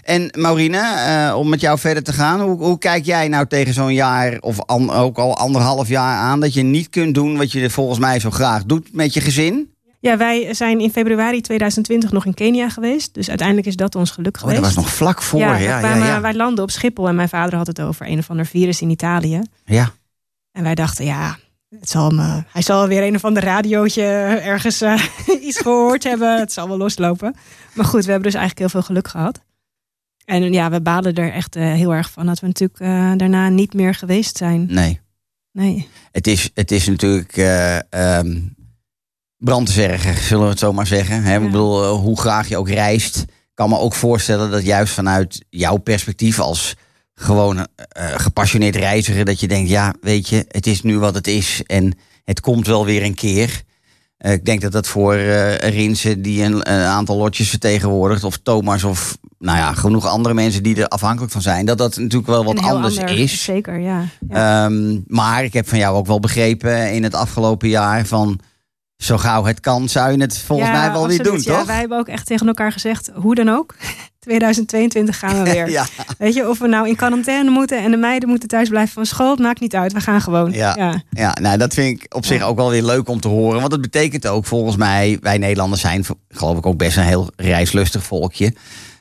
En 0.03 0.29
Maurine, 0.37 0.77
eh, 0.77 1.37
om 1.37 1.49
met 1.49 1.61
jou 1.61 1.79
verder 1.79 2.03
te 2.03 2.13
gaan. 2.13 2.41
Hoe, 2.41 2.57
hoe 2.57 2.77
kijk 2.77 3.05
jij 3.05 3.27
nou 3.27 3.47
tegen 3.47 3.73
zo'n 3.73 3.93
jaar 3.93 4.37
of 4.39 4.61
an- 4.65 4.91
ook 4.91 5.17
al 5.17 5.37
anderhalf 5.37 5.87
jaar 5.87 6.17
aan... 6.17 6.39
dat 6.39 6.53
je 6.53 6.61
niet 6.63 6.89
kunt 6.89 7.13
doen 7.13 7.37
wat 7.37 7.51
je 7.51 7.69
volgens 7.69 7.99
mij 7.99 8.19
zo 8.19 8.31
graag 8.31 8.63
doet 8.63 8.93
met 8.93 9.13
je 9.13 9.21
gezin? 9.21 9.73
Ja, 10.05 10.17
wij 10.17 10.53
zijn 10.53 10.79
in 10.79 10.91
februari 10.91 11.41
2020 11.41 12.11
nog 12.11 12.25
in 12.25 12.33
Kenia 12.33 12.69
geweest. 12.69 13.13
Dus 13.13 13.29
uiteindelijk 13.29 13.67
is 13.67 13.75
dat 13.75 13.95
ons 13.95 14.11
geluk 14.11 14.35
Oh, 14.35 14.41
geweest. 14.41 14.57
dat 14.61 14.73
was 14.73 14.83
nog 14.83 14.93
vlak 14.93 15.21
voor. 15.21 15.39
Ja, 15.39 15.55
ja, 15.55 15.69
ja. 15.69 15.79
kwamen- 15.79 16.07
ja, 16.07 16.21
Wij 16.21 16.33
landen 16.33 16.63
op 16.63 16.71
Schiphol 16.71 17.07
en 17.07 17.15
mijn 17.15 17.29
vader 17.29 17.57
had 17.57 17.67
het 17.67 17.81
over 17.81 18.07
een 18.09 18.17
of 18.17 18.29
ander 18.29 18.45
virus 18.45 18.81
in 18.81 18.89
Italië. 18.89 19.41
En 20.51 20.63
wij 20.63 20.75
dachten, 20.75 21.05
ja, 21.05 21.37
het 21.79 21.89
zal 21.89 22.09
me, 22.09 22.43
hij 22.51 22.61
zal 22.61 22.87
weer 22.87 23.03
een 23.03 23.15
of 23.15 23.25
ander 23.25 23.43
radiootje 23.43 24.03
ergens 24.43 24.81
eh, 24.81 25.03
iets 25.47 25.57
gehoord 25.57 26.03
hebben. 26.03 26.39
Het 26.39 26.51
zal 26.53 26.67
wel 26.67 26.77
loslopen. 26.77 27.35
Maar 27.73 27.85
goed, 27.85 28.05
we 28.05 28.11
hebben 28.11 28.31
dus 28.31 28.39
eigenlijk 28.39 28.59
heel 28.59 28.81
veel 28.81 28.87
geluk 28.87 29.07
gehad. 29.07 29.41
En 30.25 30.53
ja, 30.53 30.69
we 30.69 30.81
balen 30.81 31.13
er 31.13 31.31
echt 31.31 31.55
eh, 31.55 31.63
heel 31.63 31.93
erg 31.93 32.11
van 32.11 32.25
dat 32.25 32.39
we 32.39 32.47
natuurlijk 32.47 32.79
eh, 32.79 33.11
daarna 33.17 33.49
niet 33.49 33.73
meer 33.73 33.93
geweest 33.95 34.37
zijn. 34.37 34.65
Nee. 34.69 34.99
Nee. 35.51 35.87
Het 36.11 36.27
is, 36.27 36.49
het 36.53 36.71
is 36.71 36.87
natuurlijk 36.87 37.37
eh 37.37 38.19
brand 39.45 39.65
te 39.65 39.71
zeggen, 39.71 40.23
zullen 40.23 40.43
we 40.43 40.49
het 40.49 40.59
zo 40.59 40.73
maar 40.73 40.87
zeggen. 40.87 41.23
Hè? 41.23 41.35
Ik 41.35 41.45
bedoel, 41.45 41.83
eh, 41.83 41.89
hoe 41.89 42.19
graag 42.19 42.47
je 42.47 42.57
ook 42.57 42.69
reist. 42.69 43.25
Kan 43.53 43.69
me 43.69 43.77
ook 43.77 43.93
voorstellen 43.93 44.51
dat 44.51 44.65
juist 44.65 44.93
vanuit 44.93 45.45
jouw 45.49 45.77
perspectief 45.77 46.39
als 46.39 46.75
gewoon 47.15 47.57
eh, 47.57 48.05
gepassioneerd 48.15 48.75
reiziger... 48.75 49.25
dat 49.25 49.39
je 49.39 49.47
denkt, 49.47 49.69
ja, 49.69 49.93
weet 50.01 50.29
je, 50.29 50.45
het 50.47 50.67
is 50.67 50.81
nu 50.81 50.99
wat 50.99 51.15
het 51.15 51.27
is 51.27 51.61
en 51.65 51.97
het 52.23 52.39
komt 52.39 52.67
wel 52.67 52.85
weer 52.85 53.03
een 53.03 53.13
keer. 53.13 53.61
Eh, 54.17 54.31
ik 54.31 54.45
denk 54.45 54.61
dat 54.61 54.71
dat 54.71 54.87
voor 54.87 55.13
eh 55.13 55.55
Rinse, 55.55 56.21
die 56.21 56.43
een, 56.43 56.53
een 56.53 56.85
aantal 56.85 57.17
lotjes 57.17 57.49
vertegenwoordigt... 57.49 58.23
of 58.23 58.37
Thomas 58.37 58.83
of 58.83 59.17
nou 59.39 59.57
ja, 59.57 59.73
genoeg 59.73 60.05
andere 60.05 60.33
mensen 60.33 60.63
die 60.63 60.75
er 60.75 60.87
afhankelijk 60.87 61.31
van 61.31 61.41
zijn... 61.41 61.65
dat 61.65 61.77
dat 61.77 61.97
natuurlijk 61.97 62.27
wel 62.27 62.45
wat 62.45 62.59
anders 62.59 62.99
ander- 62.99 63.17
is. 63.17 63.43
Zeker, 63.43 63.79
ja. 63.79 64.03
ja. 64.29 64.65
Ehm, 64.65 64.99
maar 65.07 65.43
ik 65.43 65.53
heb 65.53 65.67
van 65.67 65.77
jou 65.77 65.95
ook 65.95 66.07
wel 66.07 66.19
begrepen 66.19 66.93
in 66.93 67.03
het 67.03 67.15
afgelopen 67.15 67.69
jaar 67.69 68.05
van 68.05 68.39
zo 68.97 69.17
gauw 69.17 69.43
het 69.43 69.59
kan, 69.59 69.89
zou 69.89 70.11
je 70.11 70.21
het 70.21 70.37
volgens 70.37 70.69
Ja, 70.69 70.79
mij 70.79 70.91
wel 70.91 71.07
weer 71.07 71.17
doen, 71.17 71.33
absoluut. 71.33 71.43
Ja, 71.43 71.57
toch? 71.57 71.67
wij 71.67 71.79
hebben 71.79 71.97
ook 71.97 72.07
echt 72.07 72.25
tegen 72.25 72.47
elkaar 72.47 72.71
gezegd, 72.71 73.11
hoe 73.13 73.35
dan 73.35 73.49
ook. 73.49 73.75
2022 74.19 75.19
gaan 75.19 75.43
we 75.43 75.49
weer. 75.51 75.69
Ja, 75.69 75.85
Weet 76.17 76.33
je, 76.33 76.49
of 76.49 76.59
we 76.59 76.67
nou 76.67 76.87
in 76.87 76.95
quarantaine 76.95 77.49
moeten 77.49 77.83
en 77.83 77.91
de 77.91 77.97
meiden 77.97 78.29
moeten 78.29 78.47
thuis 78.47 78.69
blijven 78.69 78.93
van 78.93 79.05
school, 79.05 79.29
het 79.29 79.39
maakt 79.39 79.59
niet 79.59 79.75
uit. 79.75 79.93
We 79.93 80.01
gaan 80.01 80.21
gewoon. 80.21 80.51
Ja. 80.51 80.75
ja. 80.77 81.03
ja 81.09 81.37
nou, 81.41 81.57
dat 81.57 81.73
vind 81.73 82.03
ik 82.03 82.15
op 82.15 82.25
zich 82.25 82.41
ook 82.41 82.55
wel 82.55 82.69
weer 82.69 82.83
leuk 82.83 83.09
om 83.09 83.19
te 83.19 83.27
horen. 83.27 83.59
Want 83.59 83.71
het 83.71 83.81
betekent 83.81 84.27
ook 84.27 84.45
volgens 84.45 84.75
mij, 84.75 85.17
wij 85.21 85.37
Nederlanders 85.37 85.81
zijn 85.81 86.05
geloof 86.29 86.57
ik 86.57 86.65
ook 86.65 86.77
best 86.77 86.97
een 86.97 87.03
heel 87.03 87.29
reislustig 87.35 88.03
volkje. 88.03 88.53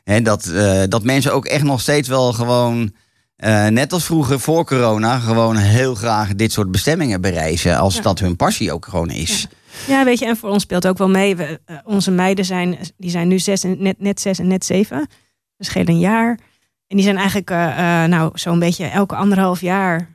Hè, 0.05 0.23
dat, 0.23 0.47
eh, 0.47 0.83
dat 0.89 1.03
mensen 1.03 1.33
ook 1.33 1.45
echt 1.45 1.65
nog 1.65 1.81
steeds 1.81 2.09
wel 2.09 2.33
gewoon, 2.33 2.93
eh, 3.37 3.67
net 3.67 3.93
als 3.93 4.05
vroeger 4.05 4.41
voor 4.41 4.65
corona, 4.65 5.19
gewoon 5.19 5.57
heel 5.57 5.95
graag 5.95 6.35
dit 6.35 6.53
soort 6.53 6.71
bestemmingen 6.71 7.21
bereizen. 7.21 7.79
Als 7.79 8.03
dat 8.03 8.19
hun 8.19 8.37
passie 8.37 8.73
ook 8.73 8.87
gewoon 8.87 9.11
is. 9.11 9.47
Ja, 9.87 10.05
weet 10.05 10.19
je, 10.19 10.27
en 10.27 10.37
voor 10.37 10.51
ons 10.51 10.63
speelt 10.63 10.87
ook 10.87 10.99
wel 10.99 11.09
mee. 11.09 11.37
We, 11.37 11.61
eh, 11.65 11.77
onze 11.85 12.11
meiden 12.11 12.45
zijn, 12.45 12.79
die 12.97 13.11
zijn 13.11 13.29
nu 13.29 13.39
zes 13.39 13.65
en, 13.65 13.83
net, 13.83 14.01
net 14.01 14.21
zes 14.21 14.39
en 14.39 14.47
net 14.47 14.65
zeven. 14.65 14.99
Dat 15.57 15.67
scheelt 15.67 15.89
een 15.89 15.99
jaar. 15.99 16.39
En 16.87 16.97
die 16.97 17.03
zijn 17.03 17.17
eigenlijk 17.17 17.51
eh, 17.51 18.03
eh, 18.03 18.11
nou, 18.11 18.31
zo'n 18.35 18.59
beetje 18.59 18.87
elke 18.87 19.17
anderhalf 19.17 19.61
jaar 19.61 20.13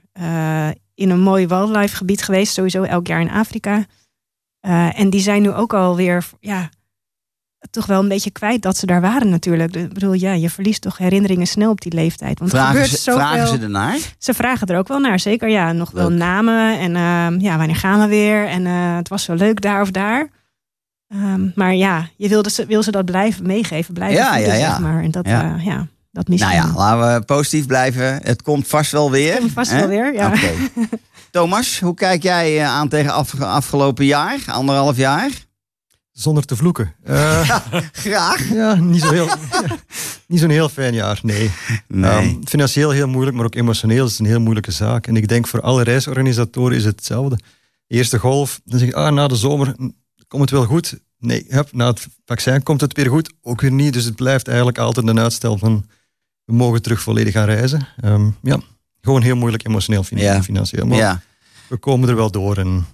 in 0.96 1.10
een 1.10 1.20
mooi 1.20 1.48
wildlife 1.48 1.96
gebied 1.96 2.24
geweest. 2.24 2.54
Sowieso 2.54 2.84
elk 2.84 3.08
jaar 3.08 3.22
in 3.22 3.30
Afrika. 3.30 3.86
En 4.94 5.10
die 5.10 5.20
zijn 5.20 5.42
nu 5.42 5.52
ook 5.52 5.74
alweer, 5.74 6.26
ja, 6.40 6.70
toch 7.72 7.86
wel 7.86 8.00
een 8.00 8.08
beetje 8.08 8.32
kwijt 8.32 8.62
dat 8.62 8.78
ze 8.78 8.86
daar 8.86 9.02
waren 9.02 9.30
natuurlijk. 9.30 9.76
Ik 9.76 9.94
bedoel, 9.94 10.14
ja, 10.14 10.34
je 10.34 10.50
verliest 10.50 10.82
toch 10.82 10.98
herinneringen 10.98 11.48
snel 11.48 11.70
op 11.72 11.82
die 11.82 11.94
leeftijd. 11.94 12.40
Want 12.40 12.52
Vragen, 12.52 12.72
gebeurt 12.72 12.90
ze, 12.90 12.98
zoveel. 12.98 13.22
vragen 13.22 13.48
ze 13.48 13.58
ernaar? 13.64 13.98
Ze 14.18 14.34
vragen 14.34 14.68
er 14.68 14.78
ook 14.78 14.88
wel 14.88 15.00
naar, 15.00 15.20
zeker. 15.20 15.50
Ja, 15.50 15.72
nog 15.72 15.92
wel 15.92 16.10
namen 16.10 16.80
en 16.80 16.96
ehm, 16.96 17.40
ja, 17.40 17.58
wanneer 17.58 17.76
gaan 17.76 18.00
we 18.00 18.08
weer? 18.08 18.48
En 18.48 18.66
eh, 18.66 18.96
het 18.96 19.10
was 19.10 19.24
zo 19.24 19.34
leuk 19.34 19.62
daar 19.62 19.82
of 19.82 19.92
daar. 19.92 20.30
Ehm, 21.08 21.48
maar 21.56 21.76
ja, 21.76 22.08
je 22.18 22.30
wilde 22.30 22.50
ze, 22.50 22.66
wil 22.66 22.84
ze 22.84 22.92
dat 22.92 23.06
blijven 23.06 23.46
meegeven, 23.48 23.94
blijven 23.94 24.18
Ja, 24.18 24.34
voeden, 24.34 24.54
ja, 24.54 24.60
ja. 24.60 24.70
zeg 24.70 24.80
maar. 24.80 25.04
En 25.04 25.12
dat, 25.12 25.26
Ja. 25.28 25.56
ja, 25.64 25.88
dat 26.12 26.28
misschien. 26.28 26.52
Nou 26.56 26.68
ja, 26.68 26.74
laten 26.76 27.20
we 27.20 27.26
positief 27.26 27.66
blijven. 27.66 28.20
Het 28.24 28.42
komt 28.42 28.68
vast 28.68 28.92
wel 28.92 29.12
weer. 29.12 29.38
Komt 29.38 29.52
vast 29.52 29.72
hè? 29.72 29.78
wel 29.80 29.88
weer, 29.88 30.14
ja. 30.14 30.34
Thomas, 31.32 31.80
hoe 31.80 31.94
kijk 31.94 32.24
jij 32.24 32.58
eh, 32.60 32.68
aan 32.68 32.88
tegen 32.90 33.14
af, 33.14 33.42
afgelopen 33.42 34.06
jaar, 34.06 34.38
anderhalf 34.48 34.98
jaar? 34.98 35.30
Zonder 36.20 36.46
te 36.46 36.56
vloeken. 36.56 36.94
Eh, 37.04 37.50
Graag. 37.92 38.50
ja, 38.54 38.74
niet 38.76 39.02
zo 39.02 39.12
heel, 39.12 39.28
niet 40.28 40.40
zo'n 40.40 40.50
heel 40.50 40.70
fijn 40.70 40.94
jaar, 40.94 41.20
nee. 41.24 41.52
Nee. 41.88 42.12
Ehm, 42.12 42.36
financieel 42.44 42.90
heel 42.92 43.08
moeilijk, 43.08 43.36
maar 43.36 43.46
ook 43.46 43.56
emotioneel 43.56 44.06
is 44.06 44.12
het 44.12 44.20
een 44.20 44.26
heel 44.26 44.40
moeilijke 44.40 44.72
zaak. 44.72 45.08
En 45.08 45.16
ik 45.16 45.28
denk 45.28 45.48
voor 45.48 45.62
alle 45.62 45.84
reisorganisatoren 45.84 46.78
is 46.78 46.86
het 46.86 46.96
hetzelfde. 46.96 47.40
Eerste 47.88 48.20
golf, 48.20 48.62
dan 48.66 48.80
zeg 48.80 48.88
je, 48.88 48.96
ah, 48.96 49.14
na 49.14 49.28
de 49.28 49.36
zomer 49.36 49.76
komt 50.28 50.42
het 50.42 50.50
wel 50.52 50.66
goed. 50.66 51.00
Nee, 51.20 51.46
hup, 51.48 51.70
na 51.74 51.88
het 51.88 52.08
vaccin 52.26 52.64
komt 52.64 52.82
het 52.82 52.94
weer 52.94 53.10
goed. 53.10 53.34
Ook 53.42 53.62
weer 53.62 53.72
niet, 53.72 53.94
dus 53.94 54.04
het 54.04 54.16
blijft 54.16 54.48
eigenlijk 54.48 54.78
altijd 54.78 55.08
een 55.08 55.20
uitstel 55.20 55.58
van 55.58 55.86
we 56.46 56.54
mogen 56.54 56.82
terug 56.82 57.02
volledig 57.02 57.34
gaan 57.34 57.46
reizen. 57.46 57.88
Ehm, 58.02 58.30
ja, 58.42 58.60
gewoon 59.02 59.22
heel 59.22 59.36
moeilijk 59.36 59.68
emotioneel 59.68 60.04
fin- 60.04 60.18
Ja. 60.18 60.34
en 60.34 60.44
financieel. 60.44 60.86
Maar 60.86 60.98
ja. 60.98 61.22
we 61.68 61.78
komen 61.78 62.10
er 62.10 62.16
wel 62.16 62.32
door. 62.32 62.58
En, 62.58 62.86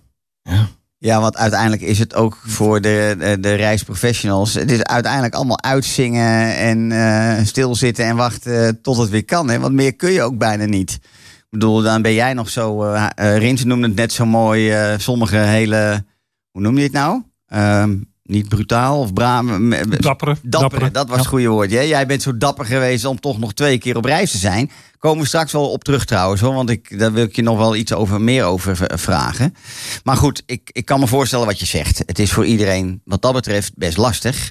ja. 0.42 0.68
Ja, 1.06 1.22
want 1.22 1.38
uiteindelijk 1.38 1.82
is 1.82 2.00
het 2.00 2.16
ook 2.16 2.38
voor 2.46 2.82
de, 2.82 3.38
de, 3.40 3.54
reisprofessionals. 3.54 4.54
Het 4.54 4.72
is 4.72 4.84
uiteindelijk 4.84 5.36
allemaal 5.36 5.62
uitzingen 5.62 6.56
en 6.56 6.92
eh, 6.92 7.46
stilzitten 7.46 8.06
en 8.06 8.16
wachten 8.16 8.82
tot 8.82 8.98
het 8.98 9.10
weer 9.10 9.26
kan. 9.26 9.50
Hè? 9.50 9.60
Want 9.60 9.74
meer 9.74 9.96
kun 9.96 10.12
je 10.12 10.22
ook 10.22 10.38
bijna 10.38 10.66
niet. 10.66 10.92
Ik 10.92 11.62
bedoel, 11.62 11.82
dan 11.82 12.02
ben 12.02 12.14
jij 12.14 12.34
nog 12.34 12.50
zo. 12.50 12.94
Rinse 13.16 13.68
noemde 13.68 13.88
het 13.88 13.96
net 13.96 14.14
zo 14.14 14.26
mooi. 14.26 14.74
sommige 14.98 15.38
hele. 15.38 16.06
Hoe 16.52 16.62
noem 16.62 16.78
je 16.78 16.84
het 16.84 16.92
nou? 16.92 17.24
Ehm, 17.48 17.96
niet 18.26 18.50
brutaal 18.50 19.00
of 19.00 19.14
braam. 19.14 19.74
Dappere. 20.00 20.36
Dapper, 20.42 20.92
dat 20.92 21.10
was 21.10 21.18
het 21.18 21.28
goede 21.28 21.48
woord. 21.48 21.72
Hè? 21.72 21.80
Jij 21.80 22.06
bent 22.06 22.22
zo 22.22 22.38
dapper 22.38 22.66
geweest 22.66 23.06
om 23.06 23.20
toch 23.20 23.40
nog 23.40 23.54
twee 23.54 23.78
keer 23.78 23.98
op 23.98 24.06
reis 24.06 24.32
te 24.32 24.38
zijn. 24.38 24.72
Komen 25.00 25.22
we 25.22 25.28
straks 25.28 25.52
wel 25.52 25.72
op 25.72 25.84
terug 25.84 26.06
trouwens, 26.06 26.42
hoor, 26.42 26.54
want 26.54 26.70
ik, 26.70 27.00
daar 27.00 27.14
wil 27.14 27.24
ik 27.24 27.36
je 27.36 27.42
nog 27.42 27.58
wel 27.58 27.76
iets 27.76 27.94
over, 27.94 28.22
meer 28.22 28.44
over 28.44 28.78
vragen. 29.00 29.56
Maar 30.04 30.18
goed, 30.18 30.44
ik, 30.46 30.70
ik 30.72 30.86
kan 30.86 31.00
me 31.00 31.08
voorstellen 31.08 31.46
wat 31.46 31.60
je 31.60 31.66
zegt. 31.66 31.98
Het 32.06 32.20
is 32.20 32.32
voor 32.32 32.46
iedereen 32.46 33.02
wat 33.04 33.22
dat 33.22 33.34
betreft 33.34 33.72
best 33.76 33.98
lastig. 33.98 34.50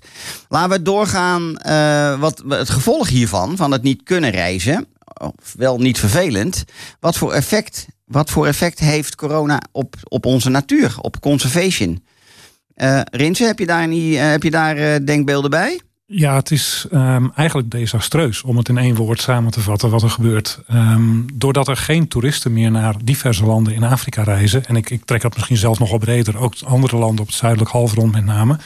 Laten 0.48 0.70
we 0.70 0.82
doorgaan 0.82 1.58
eh, 1.58 2.20
wat 2.20 2.42
het 2.48 2.70
gevolg 2.70 3.08
hiervan, 3.08 3.56
van 3.56 3.72
het 3.72 3.82
niet 3.82 4.02
kunnen 4.02 4.30
reizen, 4.30 4.86
of 5.20 5.54
wel 5.56 5.78
niet 5.78 5.98
vervelend. 5.98 6.64
Wat 7.00 7.16
voor 7.16 7.32
effect, 7.32 7.86
wat 8.04 8.30
voor 8.30 8.46
effect 8.46 8.78
heeft 8.78 9.14
corona 9.14 9.62
op, 9.72 9.94
op 10.04 10.26
onze 10.26 10.48
natuur, 10.48 10.94
op 11.00 11.20
conservation? 11.20 12.02
Eh 12.74 13.00
Rinse, 13.10 13.44
heb 13.44 13.58
je 13.58 13.66
daar, 13.66 13.88
niet, 13.88 14.14
eh, 14.14 14.30
heb 14.30 14.42
je 14.42 14.50
daar 14.50 14.76
eh, 14.76 15.04
denkbeelden 15.04 15.50
bij? 15.50 15.80
Ja, 16.06 16.34
het 16.34 16.50
is 16.50 16.86
ehm, 16.90 17.28
eigenlijk 17.34 17.70
desastreus 17.70 18.42
om 18.42 18.56
het 18.56 18.68
in 18.68 18.78
één 18.78 18.94
woord 18.94 19.20
samen 19.20 19.50
te 19.50 19.60
vatten 19.60 19.90
wat 19.90 20.02
er 20.02 20.10
gebeurt. 20.10 20.60
Ehm, 20.68 21.20
doordat 21.34 21.68
er 21.68 21.76
geen 21.76 22.08
toeristen 22.08 22.52
meer 22.52 22.70
naar 22.70 22.94
diverse 23.04 23.44
landen 23.44 23.74
in 23.74 23.82
Afrika 23.82 24.22
reizen. 24.22 24.64
En 24.64 24.76
ik, 24.76 24.90
ik 24.90 25.04
trek 25.04 25.20
dat 25.20 25.34
misschien 25.34 25.56
zelfs 25.56 25.78
nog 25.78 25.98
breder, 25.98 26.38
ook 26.38 26.54
andere 26.64 26.96
landen 26.96 27.20
op 27.20 27.26
het 27.26 27.36
zuidelijk 27.36 27.70
halfrond 27.70 28.12
met 28.12 28.24
name. 28.24 28.58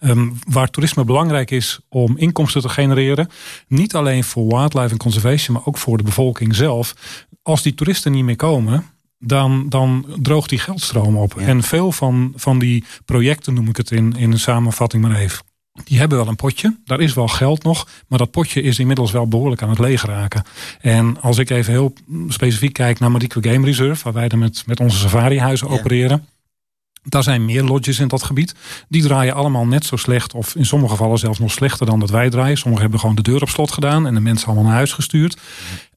ehm, 0.00 0.28
waar 0.48 0.70
toerisme 0.70 1.04
belangrijk 1.04 1.50
is 1.50 1.80
om 1.88 2.16
inkomsten 2.16 2.62
te 2.62 2.68
genereren. 2.68 3.28
Niet 3.68 3.94
alleen 3.94 4.24
voor 4.24 4.46
wildlife 4.46 4.90
en 4.90 4.96
conservation, 4.96 5.56
maar 5.56 5.66
ook 5.66 5.78
voor 5.78 5.96
de 5.96 6.02
bevolking 6.02 6.54
zelf. 6.54 6.94
Als 7.42 7.62
die 7.62 7.74
toeristen 7.74 8.12
niet 8.12 8.24
meer 8.24 8.36
komen, 8.36 8.84
dan, 9.26 9.68
dan 9.68 10.06
droogt 10.22 10.48
die 10.48 10.58
geldstroom 10.58 11.16
op. 11.16 11.34
Ja. 11.38 11.46
En 11.46 11.62
veel 11.62 11.92
van, 11.92 12.32
van 12.36 12.58
die 12.58 12.84
projecten, 13.04 13.54
noem 13.54 13.68
ik 13.68 13.76
het 13.76 13.90
in, 13.90 14.16
in 14.16 14.32
een 14.32 14.38
samenvatting 14.38 15.02
maar 15.02 15.16
even. 15.16 15.44
Die 15.84 15.98
hebben 15.98 16.18
wel 16.18 16.28
een 16.28 16.36
potje, 16.36 16.76
daar 16.84 17.00
is 17.00 17.14
wel 17.14 17.28
geld 17.28 17.62
nog, 17.62 17.88
maar 18.08 18.18
dat 18.18 18.30
potje 18.30 18.62
is 18.62 18.78
inmiddels 18.78 19.12
wel 19.12 19.28
behoorlijk 19.28 19.62
aan 19.62 19.68
het 19.68 19.78
leeg 19.78 20.04
raken. 20.04 20.44
En 20.80 21.20
als 21.20 21.38
ik 21.38 21.50
even 21.50 21.72
heel 21.72 21.92
specifiek 22.28 22.72
kijk 22.72 22.98
naar 22.98 23.10
Marique 23.10 23.50
Game 23.50 23.66
Reserve, 23.66 24.04
waar 24.04 24.12
wij 24.12 24.28
dan 24.28 24.38
met, 24.38 24.62
met 24.66 24.80
onze 24.80 24.98
safarihuizen 24.98 25.68
Ja. 25.68 25.74
opereren. 25.74 26.26
Daar 27.02 27.22
zijn 27.22 27.44
meer 27.44 27.62
lodges 27.62 27.98
in 27.98 28.08
dat 28.08 28.22
gebied. 28.22 28.54
Die 28.88 29.02
draaien 29.02 29.34
allemaal 29.34 29.66
net 29.66 29.84
zo 29.84 29.96
slecht, 29.96 30.34
of 30.34 30.54
in 30.54 30.66
sommige 30.66 30.92
gevallen 30.92 31.18
zelfs 31.18 31.38
nog 31.38 31.50
slechter 31.50 31.86
dan 31.86 32.00
dat 32.00 32.10
wij 32.10 32.30
draaien. 32.30 32.56
Sommigen 32.56 32.82
hebben 32.82 33.00
gewoon 33.00 33.14
de 33.16 33.22
deur 33.22 33.42
op 33.42 33.48
slot 33.48 33.72
gedaan 33.72 34.06
en 34.06 34.14
de 34.14 34.20
mensen 34.20 34.46
allemaal 34.46 34.64
naar 34.64 34.74
huis 34.74 34.92
gestuurd. 34.92 35.36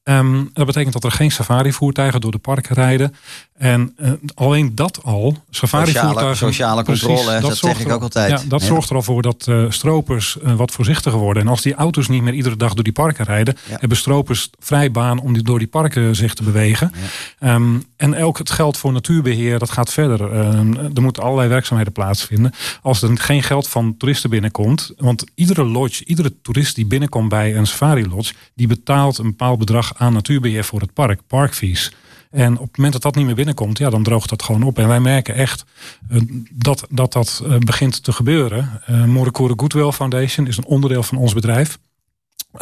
Ehm, 0.08 0.44
dat 0.52 0.66
betekent 0.66 0.92
dat 0.92 1.04
er 1.04 1.10
geen 1.10 1.30
safari-voertuigen 1.30 2.20
door 2.20 2.30
de 2.30 2.38
parken 2.38 2.74
rijden. 2.74 3.14
En 3.56 3.92
eh, 3.96 4.12
alleen 4.34 4.74
dat 4.74 5.00
al, 5.02 5.36
safari-voertuigen... 5.50 6.36
Sociale, 6.36 6.52
sociale 6.52 6.82
Precies, 6.82 7.06
controle, 7.06 7.40
dat, 7.40 7.56
zorgt 7.56 7.76
zeg 7.76 7.80
ik 7.80 7.86
er- 7.88 7.94
ook 7.94 8.02
altijd. 8.02 8.30
Ja, 8.30 8.48
dat 8.48 8.62
zorgt 8.62 8.90
er 8.90 8.96
al 8.96 9.02
voor 9.02 9.22
dat 9.22 9.46
eh, 9.48 9.64
stropers 9.68 10.38
eh, 10.40 10.54
wat 10.54 10.70
voorzichtiger 10.70 11.18
worden. 11.18 11.42
En 11.42 11.48
als 11.48 11.62
die 11.62 11.74
auto's 11.74 12.08
niet 12.08 12.22
meer 12.22 12.32
iedere 12.32 12.56
dag 12.56 12.74
door 12.74 12.84
die 12.84 12.92
parken 12.92 13.24
rijden, 13.24 13.56
Ja. 13.68 13.76
hebben 13.80 13.98
stropers 13.98 14.50
vrij 14.58 14.90
baan 14.90 15.20
om 15.20 15.32
die, 15.32 15.42
door 15.42 15.58
die 15.58 15.68
parken 15.68 16.16
zich 16.16 16.34
te 16.34 16.42
bewegen. 16.42 16.92
Ehm, 17.38 17.76
en 17.96 18.16
ook 18.22 18.38
het 18.38 18.50
geld 18.50 18.76
voor 18.76 18.92
natuurbeheer, 18.92 19.58
dat 19.58 19.70
gaat 19.70 19.92
verder. 19.92 20.32
Ehm, 20.32 20.74
er 20.94 21.02
moeten 21.02 21.22
allerlei 21.22 21.48
werkzaamheden 21.48 21.92
plaatsvinden. 21.92 22.52
Als 22.82 23.02
er 23.02 23.18
geen 23.18 23.42
geld 23.42 23.68
van 23.68 23.94
toeristen 23.96 24.30
binnenkomt, 24.30 24.92
want 24.96 25.24
iedere 25.34 25.64
lodge, 25.64 26.04
iedere 26.04 26.40
toerist 26.42 26.74
die 26.74 26.86
binnenkomt 26.86 27.28
bij 27.28 27.56
een 27.56 27.66
safari 27.66 28.08
lodge, 28.08 28.34
die 28.54 28.66
betaalt 28.66 29.18
een 29.18 29.26
bepaald 29.26 29.58
bedrag 29.58 29.92
aan 29.98 30.12
natuurbeheer 30.12 30.64
voor 30.64 30.80
het 30.80 30.92
park, 30.92 31.20
parkfees. 31.26 31.92
En 32.30 32.58
op 32.58 32.66
het 32.66 32.76
moment 32.76 32.92
dat 32.92 33.02
dat 33.02 33.14
niet 33.14 33.26
meer 33.26 33.34
binnenkomt, 33.34 33.78
ja, 33.78 33.90
dan 33.90 34.02
droogt 34.02 34.28
dat 34.28 34.42
gewoon 34.42 34.62
op. 34.62 34.78
En 34.78 34.88
wij 34.88 35.00
merken 35.00 35.34
echt 35.34 35.64
eh, 36.08 36.20
dat 36.50 36.86
dat, 36.90 37.12
dat 37.12 37.42
eh, 37.44 37.58
begint 37.58 38.02
te 38.02 38.12
gebeuren. 38.12 38.80
Uh, 38.90 39.04
Morekore 39.04 39.54
Goodwill 39.56 39.90
Foundation 39.90 40.46
is 40.46 40.56
een 40.56 40.66
onderdeel 40.66 41.02
van 41.02 41.18
ons 41.18 41.32
bedrijf. 41.32 41.78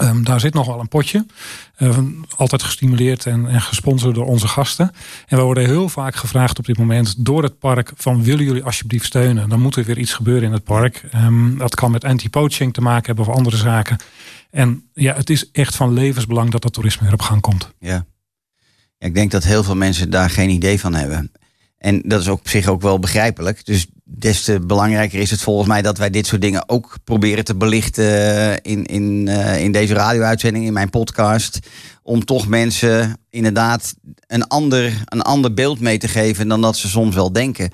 Um, 0.00 0.24
daar 0.24 0.40
zit 0.40 0.54
nog 0.54 0.66
wel 0.66 0.80
een 0.80 0.88
potje. 0.88 1.26
Altijd 2.36 2.62
gestimuleerd 2.62 3.26
en, 3.26 3.48
en, 3.48 3.60
gesponsord 3.60 4.14
door 4.14 4.26
onze 4.26 4.48
gasten. 4.48 4.90
En 5.26 5.36
we 5.36 5.42
worden 5.42 5.64
heel 5.64 5.88
vaak 5.88 6.14
gevraagd 6.14 6.58
op 6.58 6.64
dit 6.64 6.78
moment 6.78 7.24
door 7.24 7.42
het 7.42 7.58
park: 7.58 7.92
van 7.96 8.22
willen 8.22 8.44
jullie 8.44 8.64
alsjeblieft 8.64 9.06
steunen? 9.06 9.48
Dan 9.48 9.60
moet 9.60 9.76
er 9.76 9.84
weer 9.84 9.98
iets 9.98 10.14
gebeuren 10.14 10.42
in 10.42 10.52
het 10.52 10.64
park. 10.64 11.04
Um, 11.14 11.58
dat 11.58 11.74
kan 11.74 11.90
met 11.90 12.04
anti-poaching 12.04 12.72
te 12.72 12.80
maken 12.80 13.06
hebben 13.06 13.26
of 13.26 13.34
andere 13.34 13.56
zaken. 13.56 13.96
En 14.50 14.90
ja, 14.92 15.14
het 15.14 15.30
is 15.30 15.50
echt 15.50 15.76
van 15.76 15.92
levensbelang 15.92 16.50
dat 16.50 16.62
dat 16.62 16.72
toerisme 16.72 17.02
weer 17.04 17.12
op 17.12 17.22
gang 17.22 17.40
komt. 17.40 17.72
Ja. 17.78 18.06
ja 18.98 19.06
ik 19.06 19.14
denk 19.14 19.30
dat 19.30 19.44
heel 19.44 19.64
veel 19.64 19.76
mensen 19.76 20.10
daar 20.10 20.30
geen 20.30 20.50
idee 20.50 20.80
van 20.80 20.94
hebben. 20.94 21.32
En 21.78 22.02
dat 22.04 22.20
is 22.20 22.28
ook 22.28 22.38
op 22.38 22.48
zich 22.48 22.66
ook 22.66 22.82
wel 22.82 22.98
begrijpelijk. 22.98 23.64
Dus 23.64 23.86
des 24.04 24.42
te 24.42 24.60
belangrijker 24.60 25.20
is 25.20 25.30
het 25.30 25.42
volgens 25.42 25.68
mij 25.68 25.82
dat 25.82 25.98
wij 25.98 26.10
dit 26.10 26.26
soort 26.26 26.40
dingen 26.40 26.68
ook 26.68 26.96
proberen 27.04 27.44
te 27.44 27.54
belichten 27.54 28.62
in, 28.62 28.84
in, 28.84 29.26
uh, 29.28 29.62
in 29.62 29.72
deze 29.72 29.94
radio-uitzending, 29.94 30.64
in 30.64 30.72
mijn 30.72 30.90
podcast. 30.90 31.58
Om 32.02 32.24
toch 32.24 32.48
mensen 32.48 33.18
inderdaad 33.30 33.94
een 34.26 34.46
ander, 34.46 35.02
een 35.04 35.22
ander 35.22 35.54
beeld 35.54 35.80
mee 35.80 35.98
te 35.98 36.08
geven 36.08 36.48
dan 36.48 36.60
dat 36.60 36.76
ze 36.76 36.88
soms 36.88 37.14
wel 37.14 37.32
denken. 37.32 37.70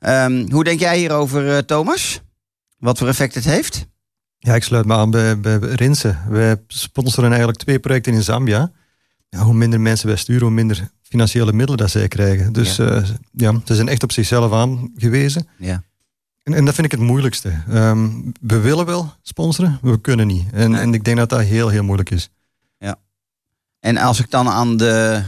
Um, 0.00 0.50
hoe 0.50 0.64
denk 0.64 0.80
jij 0.80 0.98
hierover, 0.98 1.46
uh, 1.46 1.58
Thomas? 1.58 2.20
Wat 2.78 2.98
voor 2.98 3.08
effect 3.08 3.34
het 3.34 3.44
heeft? 3.44 3.86
Ja, 4.44 4.54
ik 4.54 4.62
sluit 4.62 4.86
me 4.86 4.94
aan 4.94 5.10
bij, 5.10 5.40
bij 5.40 5.56
Rinse. 5.58 6.16
Wij 6.28 6.56
sponsoren 6.66 7.28
eigenlijk 7.28 7.58
twee 7.58 7.78
projecten 7.78 8.12
in 8.12 8.22
Zambia. 8.22 8.72
Ja, 9.28 9.38
hoe 9.38 9.54
minder 9.54 9.80
mensen 9.80 10.06
wij 10.06 10.16
sturen, 10.16 10.42
hoe 10.42 10.50
minder 10.50 10.88
financiële 11.02 11.52
middelen 11.52 11.76
dat 11.76 11.90
zij 11.90 12.08
krijgen. 12.08 12.52
Dus 12.52 12.76
ja, 12.76 12.96
uh, 12.96 13.08
ja 13.32 13.60
ze 13.64 13.74
zijn 13.74 13.88
echt 13.88 14.02
op 14.02 14.12
zichzelf 14.12 14.52
aangewezen. 14.52 15.48
Ja. 15.58 15.82
En, 16.42 16.54
en 16.54 16.64
dat 16.64 16.74
vind 16.74 16.86
ik 16.86 16.92
het 16.98 17.00
moeilijkste. 17.00 17.52
Um, 17.72 18.32
we 18.40 18.60
willen 18.60 18.86
wel 18.86 19.12
sponsoren, 19.22 19.78
maar 19.82 19.92
we 19.92 20.00
kunnen 20.00 20.26
niet. 20.26 20.44
En, 20.52 20.70
nee. 20.70 20.80
en 20.80 20.94
ik 20.94 21.04
denk 21.04 21.16
dat 21.16 21.28
dat 21.28 21.40
heel, 21.40 21.68
heel 21.68 21.84
moeilijk 21.84 22.10
is. 22.10 22.30
En 23.84 23.96
als 23.96 24.20
ik 24.20 24.30
dan 24.30 24.48
aan 24.48 24.76
de. 24.76 25.22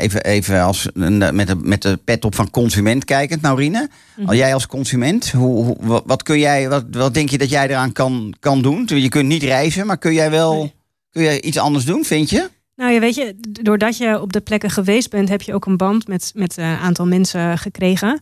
Even, 0.00 0.24
even 0.24 0.62
als, 0.62 0.88
met, 0.94 1.46
de, 1.46 1.54
met 1.54 1.82
de 1.82 1.98
pet 2.04 2.24
op 2.24 2.34
van 2.34 2.50
consument 2.50 3.04
kijkend, 3.04 3.42
Naurine. 3.42 3.88
Mm-hmm. 4.16 4.34
Jij 4.34 4.54
als 4.54 4.66
consument, 4.66 5.30
hoe, 5.30 5.64
hoe, 5.64 6.02
wat, 6.06 6.22
kun 6.22 6.38
jij, 6.38 6.68
wat, 6.68 6.84
wat 6.90 7.14
denk 7.14 7.28
je 7.28 7.38
dat 7.38 7.50
jij 7.50 7.68
eraan 7.68 7.92
kan, 7.92 8.34
kan 8.40 8.62
doen? 8.62 8.84
Je 8.86 9.08
kunt 9.08 9.28
niet 9.28 9.42
reizen, 9.42 9.86
maar 9.86 9.98
kun 9.98 10.12
jij 10.12 10.30
wel 10.30 10.54
nee. 10.54 10.74
kun 11.10 11.22
jij 11.22 11.40
iets 11.40 11.58
anders 11.58 11.84
doen, 11.84 12.04
vind 12.04 12.30
je? 12.30 12.50
Nou 12.76 12.92
ja, 12.92 13.00
weet 13.00 13.14
je, 13.14 13.34
doordat 13.62 13.96
je 13.96 14.20
op 14.20 14.32
de 14.32 14.40
plekken 14.40 14.70
geweest 14.70 15.10
bent, 15.10 15.28
heb 15.28 15.42
je 15.42 15.54
ook 15.54 15.66
een 15.66 15.76
band 15.76 16.08
met, 16.08 16.32
met 16.34 16.56
een 16.56 16.64
aantal 16.64 17.06
mensen 17.06 17.58
gekregen. 17.58 18.20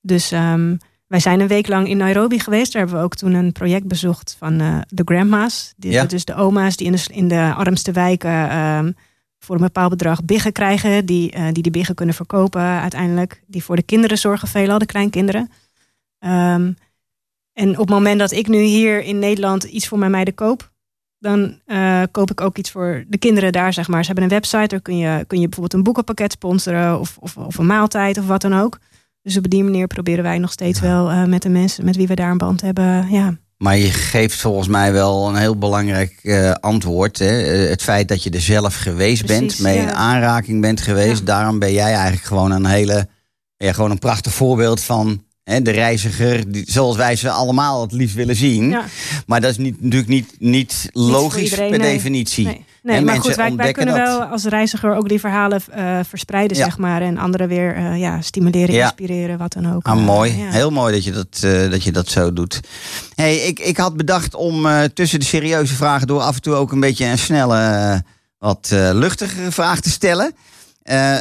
Dus 0.00 0.32
um, 0.32 0.78
wij 1.06 1.20
zijn 1.20 1.40
een 1.40 1.48
week 1.48 1.68
lang 1.68 1.88
in 1.88 1.96
Nairobi 1.96 2.38
geweest. 2.38 2.72
Daar 2.72 2.82
hebben 2.82 3.00
we 3.00 3.04
ook 3.04 3.14
toen 3.14 3.32
een 3.32 3.52
project 3.52 3.86
bezocht 3.86 4.36
van 4.38 4.60
uh, 4.60 4.78
de 4.88 5.02
grandma's. 5.04 5.72
Die, 5.76 5.90
ja. 5.90 6.04
Dus 6.04 6.24
de 6.24 6.34
oma's 6.34 6.76
die 6.76 6.86
in 6.86 6.92
de, 6.92 7.04
in 7.10 7.28
de 7.28 7.52
armste 7.56 7.92
wijken 7.92 8.58
um, 8.58 8.94
voor 9.48 9.56
een 9.56 9.62
bepaald 9.62 9.90
bedrag 9.90 10.24
biggen 10.24 10.52
krijgen. 10.52 11.06
Die, 11.06 11.36
uh, 11.36 11.46
die 11.52 11.62
die 11.62 11.72
biggen 11.72 11.94
kunnen 11.94 12.14
verkopen 12.14 12.60
uiteindelijk. 12.60 13.42
Die 13.46 13.64
voor 13.64 13.76
de 13.76 13.82
kinderen 13.82 14.18
zorgen, 14.18 14.48
veelal 14.48 14.78
de 14.78 14.86
kleinkinderen. 14.86 15.50
Um, 16.20 16.76
en 17.52 17.70
op 17.70 17.78
het 17.78 17.88
moment 17.88 18.18
dat 18.18 18.32
ik 18.32 18.48
nu 18.48 18.60
hier 18.60 19.02
in 19.02 19.18
Nederland 19.18 19.64
iets 19.64 19.88
voor 19.88 19.98
mijn 19.98 20.10
meiden 20.10 20.34
koop 20.34 20.70
dan 21.18 21.60
uh, 21.66 22.02
koop 22.10 22.30
ik 22.30 22.40
ook 22.40 22.58
iets 22.58 22.70
voor 22.70 23.04
de 23.08 23.18
kinderen 23.18 23.52
daar, 23.52 23.72
zeg 23.72 23.88
maar. 23.88 24.00
Ze 24.00 24.06
hebben 24.06 24.24
een 24.24 24.30
website, 24.30 24.66
daar 24.66 24.80
kun 24.80 24.96
je, 24.96 25.24
kun 25.26 25.40
je 25.40 25.48
bijvoorbeeld 25.48 25.72
een 25.72 25.82
boekenpakket 25.82 26.32
sponsoren 26.32 27.00
of, 27.00 27.16
of, 27.20 27.36
of 27.36 27.58
een 27.58 27.66
maaltijd 27.66 28.18
of 28.18 28.26
wat 28.26 28.40
dan 28.40 28.52
ook. 28.54 28.78
Dus 29.22 29.36
op 29.36 29.50
die 29.50 29.64
manier 29.64 29.86
proberen 29.86 30.24
wij 30.24 30.38
nog 30.38 30.52
steeds 30.52 30.80
ja. 30.80 30.86
wel 30.86 31.10
uh, 31.10 31.24
met 31.24 31.42
de 31.42 31.48
mensen 31.48 31.84
met 31.84 31.96
wie 31.96 32.06
we 32.06 32.14
daar 32.14 32.30
een 32.30 32.38
band 32.38 32.60
hebben. 32.60 33.10
Ja. 33.10 33.36
Maar 33.58 33.76
je 33.76 33.90
geeft 33.90 34.40
volgens 34.40 34.68
mij 34.68 34.92
wel 34.92 35.28
een 35.28 35.36
heel 35.36 35.58
belangrijk 35.58 36.18
uh, 36.22 36.52
antwoord. 36.52 37.18
Hè? 37.18 37.30
Het 37.68 37.82
feit 37.82 38.08
dat 38.08 38.22
je 38.22 38.30
er 38.30 38.40
zelf 38.40 38.76
geweest 38.76 39.24
Precies, 39.24 39.40
bent, 39.40 39.58
mee 39.58 39.76
ja. 39.76 39.82
in 39.82 39.92
aanraking 39.92 40.60
bent 40.60 40.80
geweest. 40.80 41.18
Ja. 41.18 41.24
Daarom 41.24 41.58
ben 41.58 41.72
jij 41.72 41.92
eigenlijk 41.92 42.24
gewoon 42.24 42.50
een 42.50 42.66
hele, 42.66 43.08
ja, 43.56 43.72
gewoon 43.72 43.90
een 43.90 43.98
prachtig 43.98 44.32
voorbeeld 44.32 44.80
van 44.80 45.22
de 45.62 45.70
reiziger, 45.70 46.52
die, 46.52 46.64
zoals 46.66 46.96
wij 46.96 47.16
ze 47.16 47.30
allemaal 47.30 47.80
het 47.80 47.92
liefst 47.92 48.14
willen 48.14 48.36
zien. 48.36 48.70
Ja. 48.70 48.84
Maar 49.26 49.40
dat 49.40 49.50
is 49.50 49.56
niet, 49.56 49.82
natuurlijk 49.82 50.10
niet, 50.10 50.34
niet 50.38 50.88
logisch 50.92 51.42
iedereen, 51.42 51.70
per 51.70 51.78
nee. 51.78 51.92
definitie. 51.92 52.44
Nee, 52.44 52.64
nee 52.94 53.04
maar 53.04 53.20
goed, 53.20 53.34
wij, 53.34 53.54
wij 53.54 53.72
kunnen 53.72 53.94
dat. 53.94 54.06
wel 54.06 54.22
als 54.22 54.44
reiziger 54.44 54.94
ook 54.94 55.08
die 55.08 55.20
verhalen 55.20 55.62
uh, 55.76 56.00
verspreiden, 56.08 56.56
ja. 56.56 56.64
zeg 56.64 56.78
maar. 56.78 57.02
En 57.02 57.18
anderen 57.18 57.48
weer 57.48 57.76
uh, 57.76 57.98
ja, 57.98 58.20
stimuleren, 58.20 58.74
ja. 58.74 58.84
inspireren, 58.84 59.38
wat 59.38 59.52
dan 59.52 59.74
ook. 59.74 59.86
Ah, 59.86 60.04
mooi. 60.04 60.30
Heel 60.32 60.70
mooi 60.70 60.94
dat 60.94 61.04
je 61.04 61.12
dat, 61.12 61.40
uh, 61.44 61.70
dat 61.70 61.82
je 61.82 61.92
dat 61.92 62.08
zo 62.08 62.32
doet. 62.32 62.60
Hey, 63.14 63.36
ik, 63.36 63.58
ik 63.58 63.76
had 63.76 63.96
bedacht 63.96 64.34
om 64.34 64.66
tussen 64.94 65.18
de 65.18 65.24
serieuze 65.24 65.74
vragen 65.74 66.06
door 66.06 66.20
af 66.20 66.34
en 66.34 66.42
toe 66.42 66.54
ook 66.54 66.72
een 66.72 66.80
beetje 66.80 67.04
een 67.04 67.18
snelle, 67.18 68.02
wat 68.38 68.68
luchtige 68.92 69.52
vraag 69.52 69.80
te 69.80 69.90
stellen. 69.90 70.32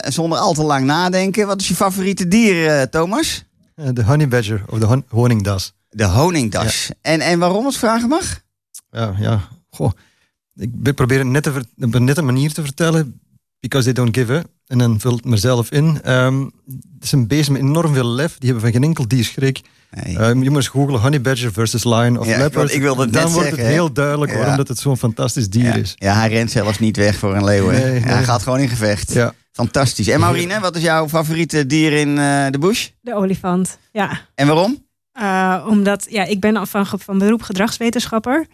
zonder 0.01 0.39
al 0.39 0.53
te 0.53 0.63
lang 0.63 0.85
nadenken. 0.85 1.47
Wat 1.47 1.61
is 1.61 1.67
je 1.67 1.75
favoriete 1.75 2.27
dier, 2.27 2.89
Thomas? 2.89 3.45
De 3.75 4.03
honey 4.03 4.27
badger 4.27 4.63
of 4.69 4.79
de 4.79 4.85
hon 4.85 5.05
honingdas. 5.09 5.73
De 5.89 6.05
honingdas. 6.05 6.87
Ja. 6.87 6.95
En, 7.01 7.21
en 7.21 7.39
waarom 7.39 7.65
het 7.65 7.77
vragen 7.77 8.09
mag? 8.09 8.41
Ja, 8.91 9.15
ja. 9.19 9.41
Goh. 9.69 9.91
Ik 10.57 10.95
probeer 10.95 11.17
het 11.17 11.27
net 11.27 11.43
te, 11.43 11.51
op 11.79 11.93
een 11.93 12.03
nette 12.03 12.21
manier 12.21 12.53
te 12.53 12.61
vertellen. 12.61 13.19
Because 13.59 13.93
they 13.93 14.03
don't 14.03 14.17
give 14.17 14.33
a. 14.33 14.43
En 14.67 14.77
dan 14.77 14.99
vul 14.99 15.15
het 15.15 15.25
mezelf 15.25 15.71
in. 15.71 16.11
Um, 16.11 16.51
het 16.65 17.03
is 17.03 17.11
een 17.11 17.27
beest 17.27 17.49
met 17.49 17.61
enorm 17.61 17.93
veel 17.93 18.07
lef. 18.07 18.37
Die 18.37 18.49
hebben 18.49 18.61
van 18.61 18.71
geen 18.71 18.83
enkel 18.83 19.07
dierschrik. 19.07 19.61
Nee. 19.91 20.19
Um, 20.19 20.43
je 20.43 20.49
moet 20.49 20.57
eens 20.57 20.67
googlen 20.67 20.99
honey 20.99 21.21
badger 21.21 21.51
versus 21.51 21.83
lion 21.83 22.19
of 22.19 22.27
ja, 22.27 22.37
leopard. 22.37 22.73
Ik 22.73 22.81
wilde 22.81 23.01
het 23.01 23.13
dan 23.13 23.23
net 23.23 23.31
wordt 23.31 23.47
zeggen, 23.47 23.65
het 23.65 23.73
heel 23.73 23.91
duidelijk 23.91 24.33
waarom 24.33 24.57
dat 24.57 24.67
het 24.67 24.79
zo'n 24.79 24.97
fantastisch 24.97 25.49
dier 25.49 25.63
ja. 25.63 25.75
is. 25.75 25.93
Ja, 25.95 26.13
hij 26.13 26.29
rent 26.29 26.51
zelfs 26.51 26.79
niet 26.79 26.97
weg 26.97 27.17
voor 27.17 27.35
een 27.35 27.43
leeuw. 27.43 27.69
Nee, 27.69 27.83
nee. 27.83 27.99
Hij 27.99 28.23
gaat 28.23 28.43
gewoon 28.43 28.59
in 28.59 28.69
gevecht. 28.69 29.13
Ja. 29.13 29.33
Fantastisch. 29.51 30.07
En 30.07 30.19
Maurine, 30.19 30.59
wat 30.59 30.75
is 30.75 30.81
jouw 30.81 31.09
favoriete 31.09 31.65
dier 31.65 31.93
in 31.93 32.09
uh, 32.09 32.45
de 32.49 32.57
bush? 32.59 32.87
De 33.01 33.15
olifant, 33.15 33.77
ja. 33.91 34.21
En 34.35 34.47
waarom? 34.47 34.85
Uh, 35.19 35.65
omdat, 35.69 36.05
ja, 36.09 36.23
ik 36.23 36.39
ben 36.39 36.67
van, 36.67 36.85
van 36.85 37.17
beroep 37.17 37.41
gedragswetenschapper. 37.41 38.47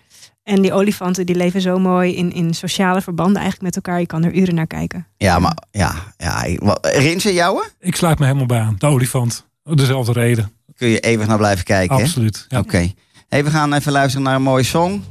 En 0.44 0.62
die 0.62 0.74
olifanten 0.74 1.26
die 1.26 1.36
leven 1.36 1.62
zo 1.62 1.80
mooi 1.80 2.16
in, 2.16 2.34
in 2.34 2.54
sociale 2.54 3.02
verbanden 3.02 3.42
eigenlijk 3.42 3.64
met 3.64 3.76
elkaar. 3.76 4.00
Je 4.00 4.06
kan 4.06 4.24
er 4.24 4.34
uren 4.34 4.56
naar 4.56 4.68
kijken. 4.68 5.08
Ja, 5.18 5.40
maar 5.40 5.58
ja, 5.72 5.94
ja. 6.18 6.46
Rinse, 6.82 7.34
jouwe? 7.34 7.70
Ik 7.80 7.96
sluit 7.96 8.20
me 8.20 8.26
helemaal 8.26 8.46
bij 8.46 8.60
aan. 8.60 8.76
De 8.78 8.86
olifant. 8.86 9.46
Dezelfde 9.64 10.12
reden. 10.12 10.52
Kun 10.76 10.88
je 10.88 11.00
eeuwig 11.00 11.28
naar 11.28 11.38
blijven 11.38 11.66
kijken, 11.66 11.96
Absoluut. 11.96 12.46
Ja. 12.50 12.58
Oké. 12.58 12.68
Okay. 12.68 12.96
Hey, 13.30 13.44
we 13.44 13.50
gaan 13.50 13.74
even 13.74 13.92
luisteren 13.92 14.26
naar 14.26 14.36
een 14.36 14.42
mooie 14.42 14.64
song. 14.64 15.04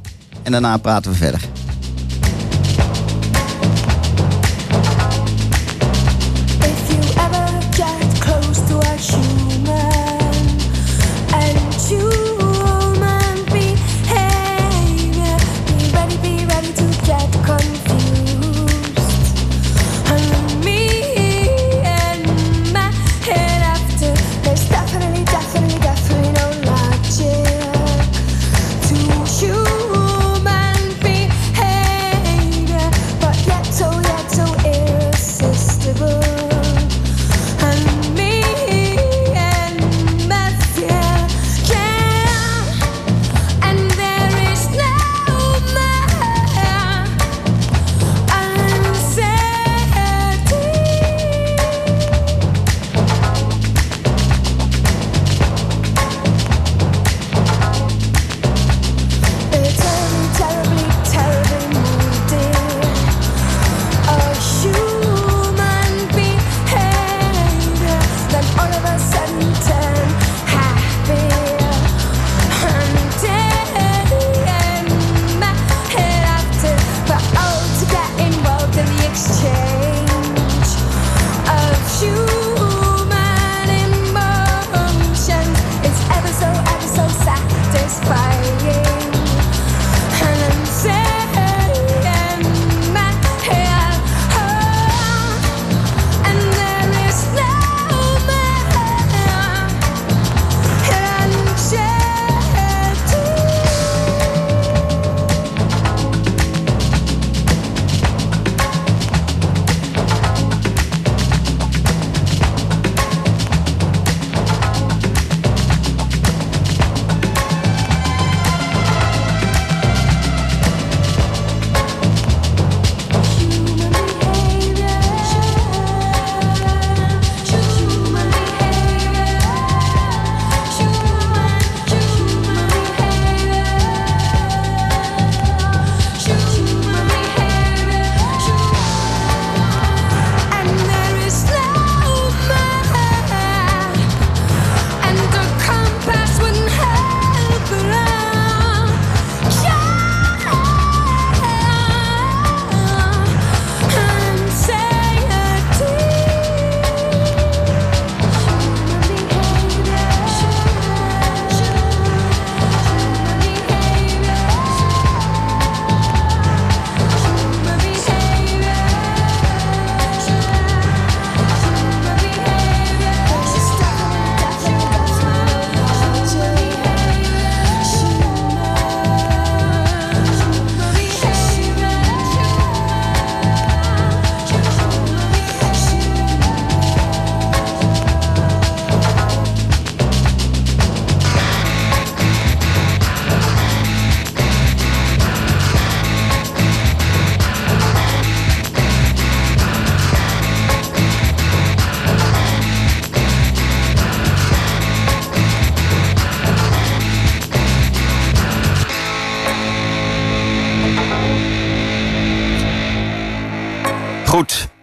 En 0.43 0.51
daarna 0.51 0.77
praten 0.77 1.11
we 1.11 1.17
verder. 1.17 1.41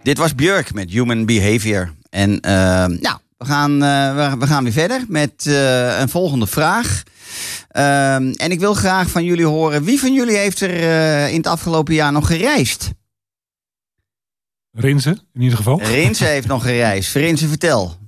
Dit 0.03 0.17
was 0.17 0.35
Björk 0.35 0.73
met 0.73 0.91
Human 0.91 1.25
Behavior. 1.25 1.93
En 2.09 2.39
eh, 2.39 2.53
nou, 2.85 3.17
we 3.37 3.45
gaan, 3.45 3.83
eh, 3.83 4.15
we, 4.15 4.37
we 4.39 4.47
gaan 4.47 4.63
weer 4.63 4.73
verder 4.73 5.05
met 5.07 5.45
eh, 5.47 5.99
een 5.99 6.09
volgende 6.09 6.47
vraag. 6.47 7.03
Ehm, 7.69 8.31
en 8.31 8.51
ik 8.51 8.59
wil 8.59 8.73
graag 8.73 9.09
van 9.09 9.23
jullie 9.23 9.45
horen, 9.45 9.83
wie 9.83 9.99
van 9.99 10.13
jullie 10.13 10.37
heeft 10.37 10.61
er 10.61 10.69
eh, 10.79 11.29
in 11.31 11.37
het 11.37 11.47
afgelopen 11.47 11.93
jaar 11.93 12.11
nog 12.11 12.27
gereisd? 12.27 12.91
Rinsen, 14.71 15.19
in 15.33 15.41
ieder 15.41 15.57
geval. 15.57 15.81
Rinse 15.81 16.25
heeft 16.25 16.47
nog 16.47 16.63
gereisd. 16.63 17.13
Rinse, 17.15 17.47
vertel. 17.47 17.99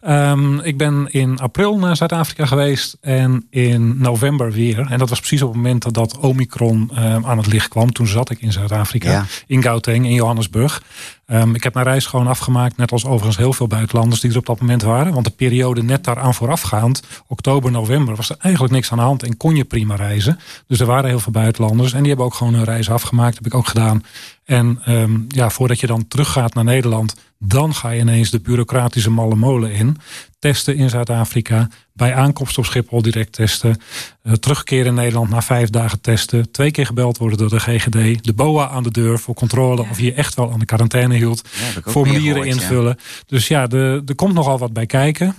Ehm, 0.00 0.58
ik 0.58 0.76
ben 0.76 1.06
in 1.10 1.38
april 1.38 1.78
naar 1.78 1.96
Zuid-Afrika 1.96 2.46
geweest 2.46 2.96
en 3.00 3.46
in 3.50 3.98
november 3.98 4.52
weer. 4.52 4.86
En 4.90 4.98
dat 4.98 5.08
was 5.08 5.18
precies 5.18 5.42
op 5.42 5.48
het 5.48 5.56
moment 5.56 5.94
dat 5.94 6.18
Omicron 6.18 6.90
ehm, 6.94 7.26
aan 7.26 7.38
het 7.38 7.46
licht 7.46 7.68
kwam. 7.68 7.92
Toen 7.92 8.06
zat 8.06 8.30
ik 8.30 8.40
in 8.40 8.52
Zuid-Afrika, 8.52 9.10
Ja. 9.10 9.26
in 9.46 9.62
Gauteng, 9.62 10.04
in 10.04 10.14
Johannesburg. 10.14 10.82
Ehm, 11.30 11.54
ik 11.54 11.62
heb 11.62 11.74
mijn 11.74 11.86
reis 11.86 12.06
gewoon 12.06 12.26
afgemaakt, 12.26 12.76
net 12.76 12.92
als 12.92 13.04
overigens 13.04 13.36
heel 13.36 13.52
veel 13.52 13.66
buitenlanders 13.66 14.20
die 14.20 14.30
er 14.30 14.36
op 14.36 14.46
dat 14.46 14.60
moment 14.60 14.82
waren. 14.82 15.12
Want 15.12 15.24
de 15.24 15.32
periode 15.32 15.82
net 15.82 16.04
daaraan 16.04 16.34
voorafgaand, 16.34 17.02
oktober, 17.26 17.70
november, 17.70 18.16
was 18.16 18.30
er 18.30 18.36
eigenlijk 18.38 18.74
niks 18.74 18.90
aan 18.90 18.98
de 18.98 19.04
hand 19.04 19.22
en 19.22 19.36
kon 19.36 19.56
je 19.56 19.64
prima 19.64 19.94
reizen. 19.94 20.38
Dus 20.66 20.80
er 20.80 20.86
waren 20.86 21.08
heel 21.08 21.20
veel 21.20 21.32
buitenlanders 21.32 21.92
en 21.92 21.98
die 21.98 22.08
hebben 22.08 22.26
ook 22.26 22.34
gewoon 22.34 22.54
hun 22.54 22.64
reis 22.64 22.90
afgemaakt. 22.90 23.34
heb 23.34 23.46
ik 23.46 23.54
ook 23.54 23.66
gedaan. 23.66 24.04
En 24.44 24.80
ehm, 24.84 25.18
ja, 25.28 25.50
voordat 25.50 25.80
je 25.80 25.86
dan 25.86 26.08
teruggaat 26.08 26.54
naar 26.54 26.64
Nederland, 26.64 27.14
dan 27.38 27.74
ga 27.74 27.90
je 27.90 28.00
ineens 28.00 28.30
de 28.30 28.40
bureaucratische 28.40 29.10
malle 29.10 29.34
molen 29.34 29.72
in. 29.72 29.96
Testen 30.38 30.76
in 30.76 30.90
Zuid-Afrika, 30.90 31.68
bij 32.00 32.14
aankomst 32.14 32.58
op 32.58 32.64
Schiphol 32.64 33.02
direct 33.02 33.32
testen. 33.32 33.80
eh, 34.22 34.32
terugkeren 34.32 34.86
in 34.86 34.94
Nederland 34.94 35.30
na 35.30 35.42
vijf 35.42 35.70
dagen 35.70 36.00
testen. 36.00 36.50
Twee 36.50 36.70
keer 36.70 36.86
gebeld 36.86 37.18
worden 37.18 37.38
door 37.38 37.48
de 37.48 37.60
GGD. 37.60 38.24
De 38.24 38.32
BOA 38.32 38.68
aan 38.68 38.82
de 38.82 38.90
deur 38.90 39.18
voor 39.18 39.34
controle 39.34 39.80
of 39.90 40.00
je 40.00 40.12
echt 40.12 40.34
wel 40.34 40.52
aan 40.52 40.58
de 40.58 40.64
quarantaine 40.64 41.14
hield. 41.14 41.48
Ja, 41.74 41.90
Formulieren 41.90 42.42
gehoord, 42.42 42.60
invullen. 42.60 42.98
Dus 43.26 43.48
ja, 43.48 43.66
de, 43.66 44.02
er 44.06 44.14
komt 44.14 44.34
nogal 44.34 44.58
wat 44.58 44.72
bij 44.72 44.86
kijken. 44.86 45.34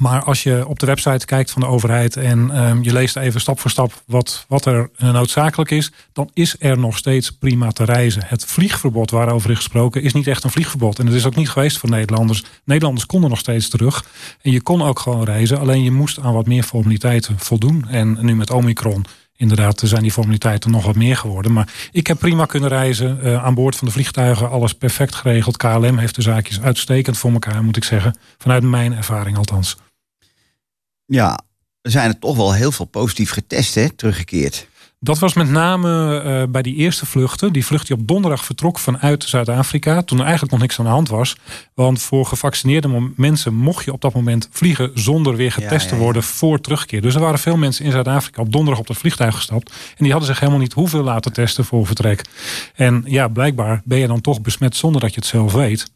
Maar 0.00 0.24
als 0.24 0.42
je 0.42 0.66
op 0.66 0.78
de 0.78 0.86
website 0.86 1.26
kijkt 1.26 1.50
van 1.50 1.62
de 1.62 1.68
overheid 1.68 2.16
en 2.16 2.50
ehm, 2.50 2.82
je 2.82 2.92
leest 2.92 3.16
even 3.16 3.40
stap 3.40 3.60
voor 3.60 3.70
stap 3.70 4.02
wat, 4.06 4.44
wat 4.48 4.66
er 4.66 4.90
eh, 4.96 5.12
noodzakelijk 5.12 5.70
is, 5.70 5.92
dan 6.12 6.30
is 6.32 6.56
er 6.58 6.78
nog 6.78 6.96
steeds 6.96 7.30
prima 7.30 7.70
te 7.70 7.84
reizen. 7.84 8.22
Het 8.26 8.44
vliegverbod 8.44 9.10
waarover 9.10 9.50
is 9.50 9.56
gesproken 9.56 10.02
is 10.02 10.12
niet 10.12 10.26
echt 10.26 10.44
een 10.44 10.50
vliegverbod. 10.50 10.98
En 10.98 11.06
het 11.06 11.14
is 11.14 11.26
ook 11.26 11.36
niet 11.36 11.50
geweest 11.50 11.78
voor 11.78 11.90
Nederlanders. 11.90 12.44
Nederlanders 12.64 13.06
konden 13.06 13.30
nog 13.30 13.38
steeds 13.38 13.68
terug. 13.68 14.04
En 14.42 14.50
je 14.50 14.60
kon 14.60 14.82
ook 14.82 14.98
gewoon 14.98 15.24
reizen, 15.24 15.58
alleen 15.58 15.82
je 15.82 15.90
moest 15.90 16.20
aan 16.20 16.34
wat 16.34 16.46
meer 16.46 16.62
formaliteiten 16.62 17.38
voldoen. 17.38 17.88
En 17.88 18.18
nu 18.20 18.36
met 18.36 18.50
Omicron. 18.50 19.04
Inderdaad, 19.36 19.82
zijn 19.84 20.02
die 20.02 20.12
formaliteiten 20.12 20.70
nog 20.70 20.84
wat 20.84 20.96
meer 20.96 21.16
geworden. 21.16 21.52
Maar 21.52 21.68
ik 21.92 22.06
heb 22.06 22.18
prima 22.18 22.44
kunnen 22.44 22.68
reizen. 22.68 23.22
eh, 23.22 23.44
aan 23.44 23.54
boord 23.54 23.76
van 23.76 23.86
de 23.86 23.92
vliegtuigen, 23.92 24.50
alles 24.50 24.72
perfect 24.74 25.14
geregeld. 25.14 25.56
KLM 25.56 25.98
heeft 25.98 26.14
de 26.14 26.22
zaakjes 26.22 26.60
uitstekend 26.60 27.18
voor 27.18 27.32
elkaar, 27.32 27.64
moet 27.64 27.76
ik 27.76 27.84
zeggen. 27.84 28.16
Vanuit 28.38 28.62
mijn 28.62 28.92
ervaring 28.92 29.36
althans. 29.36 29.76
Ja, 31.10 31.40
er 31.82 31.90
zijn 31.90 32.08
er 32.08 32.18
toch 32.18 32.36
wel 32.36 32.54
heel 32.54 32.72
veel 32.72 32.86
positief 32.86 33.30
getest, 33.30 33.74
hè, 33.74 33.90
teruggekeerd. 33.90 34.68
Dat 35.02 35.18
was 35.18 35.34
met 35.34 35.50
name 35.50 36.20
eh, 36.20 36.42
bij 36.48 36.62
die 36.62 36.74
eerste 36.74 37.06
vluchten. 37.06 37.52
Die 37.52 37.66
vlucht 37.66 37.86
die 37.86 37.96
op 37.96 38.08
donderdag 38.08 38.44
vertrok 38.44 38.78
vanuit 38.78 39.24
Zuid-Afrika. 39.24 40.02
Toen 40.02 40.18
er 40.18 40.24
eigenlijk 40.24 40.52
nog 40.52 40.60
niks 40.60 40.78
aan 40.78 40.84
de 40.84 40.90
hand 40.90 41.08
was. 41.08 41.36
Want 41.74 42.02
voor 42.02 42.26
gevaccineerde 42.26 43.10
mensen 43.16 43.54
mocht 43.54 43.84
je 43.84 43.92
op 43.92 44.00
dat 44.00 44.14
moment 44.14 44.48
vliegen 44.50 44.90
zonder 44.94 45.36
weer 45.36 45.52
getest 45.52 45.82
Ja, 45.82 45.88
te 45.88 45.94
ja, 45.94 46.00
worden 46.00 46.22
voor 46.22 46.60
terugkeer. 46.60 47.02
Dus 47.02 47.14
er 47.14 47.20
waren 47.20 47.38
veel 47.38 47.56
mensen 47.56 47.84
in 47.84 47.90
Zuid-Afrika 47.90 48.42
op 48.42 48.52
donderdag 48.52 48.80
op 48.80 48.86
dat 48.86 48.96
vliegtuig 48.96 49.34
gestapt. 49.34 49.70
En 49.70 50.04
die 50.04 50.10
hadden 50.10 50.28
zich 50.28 50.40
helemaal 50.40 50.60
niet 50.60 50.72
hoeveel 50.72 51.02
laten 51.02 51.32
testen 51.32 51.64
voor 51.64 51.86
vertrek. 51.86 52.24
En 52.74 53.02
ja, 53.06 53.28
blijkbaar 53.28 53.82
ben 53.84 53.98
je 53.98 54.06
dan 54.06 54.20
toch 54.20 54.40
besmet 54.40 54.76
zonder 54.76 55.00
dat 55.00 55.14
je 55.14 55.20
het 55.20 55.28
zelf 55.28 55.52
weet. 55.52 55.90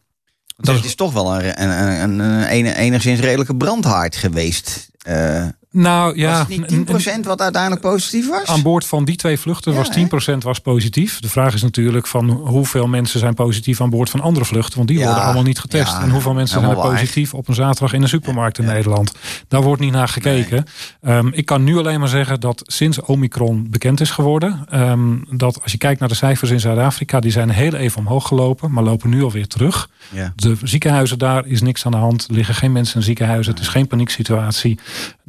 Het 0.57 0.85
is 0.85 0.95
toch 0.95 1.13
wel 1.13 1.35
een, 1.35 1.63
een, 1.63 1.71
een, 1.71 2.19
een, 2.19 2.47
een 2.51 2.67
enigszins 2.67 3.21
redelijke 3.21 3.57
brandhaard 3.57 4.17
geweest. 4.17 4.91
Eh, 4.99 5.47
Nou 5.77 6.19
ja, 6.19 6.39
was 6.39 6.49
niet 6.49 7.15
10% 7.17 7.21
wat 7.27 7.41
uiteindelijk 7.41 7.83
positief 7.83 8.29
was? 8.29 8.45
Aan 8.47 8.63
boord 8.63 8.87
van 8.87 9.05
die 9.05 9.17
twee 9.17 9.39
vluchten 9.39 9.73
Ja, 9.73 9.79
was 9.79 9.91
10% 10.33 10.39
was 10.39 10.59
positief. 10.59 11.21
De 11.21 11.29
vraag 11.29 11.55
is 11.55 11.63
natuurlijk 11.63 12.07
van 12.07 12.31
hoeveel 12.31 12.87
mensen 12.87 13.21
zijn 13.21 13.35
positief 13.35 13.81
aan 13.81 13.91
boord 13.91 14.11
van 14.11 14.21
andere 14.21 14.45
vluchten. 14.45 14.77
Want 14.77 14.89
die 14.89 14.99
Ja, 14.99 15.05
worden 15.05 15.23
allemaal 15.25 15.43
niet 15.43 15.59
getest. 15.59 15.93
ja, 15.93 16.01
en 16.03 16.11
hoeveel 16.11 16.35
mensen 16.35 16.59
zijn 16.61 16.71
er 16.71 16.77
waar. 16.77 16.91
positief 16.91 17.35
op 17.35 17.49
een 17.49 17.55
zaterdag 17.55 17.93
in 17.93 18.03
een 18.03 18.09
supermarkt 18.09 18.59
in 18.59 18.65
Nederland. 18.65 19.13
Daar 19.49 19.63
wordt 19.63 19.81
niet 19.81 19.93
naar 19.93 20.09
gekeken. 20.09 20.65
Ehm, 21.01 21.29
ik 21.33 21.47
kan 21.47 21.65
nu 21.65 21.79
alleen 21.79 22.01
maar 22.01 22.09
zeggen 22.09 22.41
dat 22.41 22.63
sinds 22.67 23.01
Omicron 23.01 23.67
bekend 23.71 24.01
is 24.01 24.11
geworden. 24.11 24.67
ehm, 24.71 25.17
dat 25.31 25.63
als 25.63 25.73
je 25.73 25.79
kijkt 25.79 26.01
naar 26.01 26.09
de 26.09 26.15
cijfers 26.15 26.51
in 26.51 26.61
Zuid-Afrika. 26.61 27.21
Die 27.21 27.31
zijn 27.33 27.51
heel 27.51 27.75
even 27.75 27.99
omhoog 28.01 28.29
gelopen. 28.29 28.71
Maar 28.73 28.83
lopen 28.85 29.11
nu 29.11 29.23
alweer 29.23 29.47
terug. 29.47 29.89
De 30.37 30.57
ziekenhuizen 30.63 31.19
daar 31.19 31.47
is 31.47 31.63
niks 31.63 31.87
aan 31.87 31.93
de 31.93 31.99
hand. 31.99 32.27
Er 32.29 32.35
liggen 32.35 32.55
geen 32.55 32.73
mensen 32.73 32.97
in 32.97 33.03
ziekenhuizen. 33.03 33.53
Het 33.53 33.63
is 33.63 33.69
geen 33.69 33.87
panieksituatie. 33.87 34.79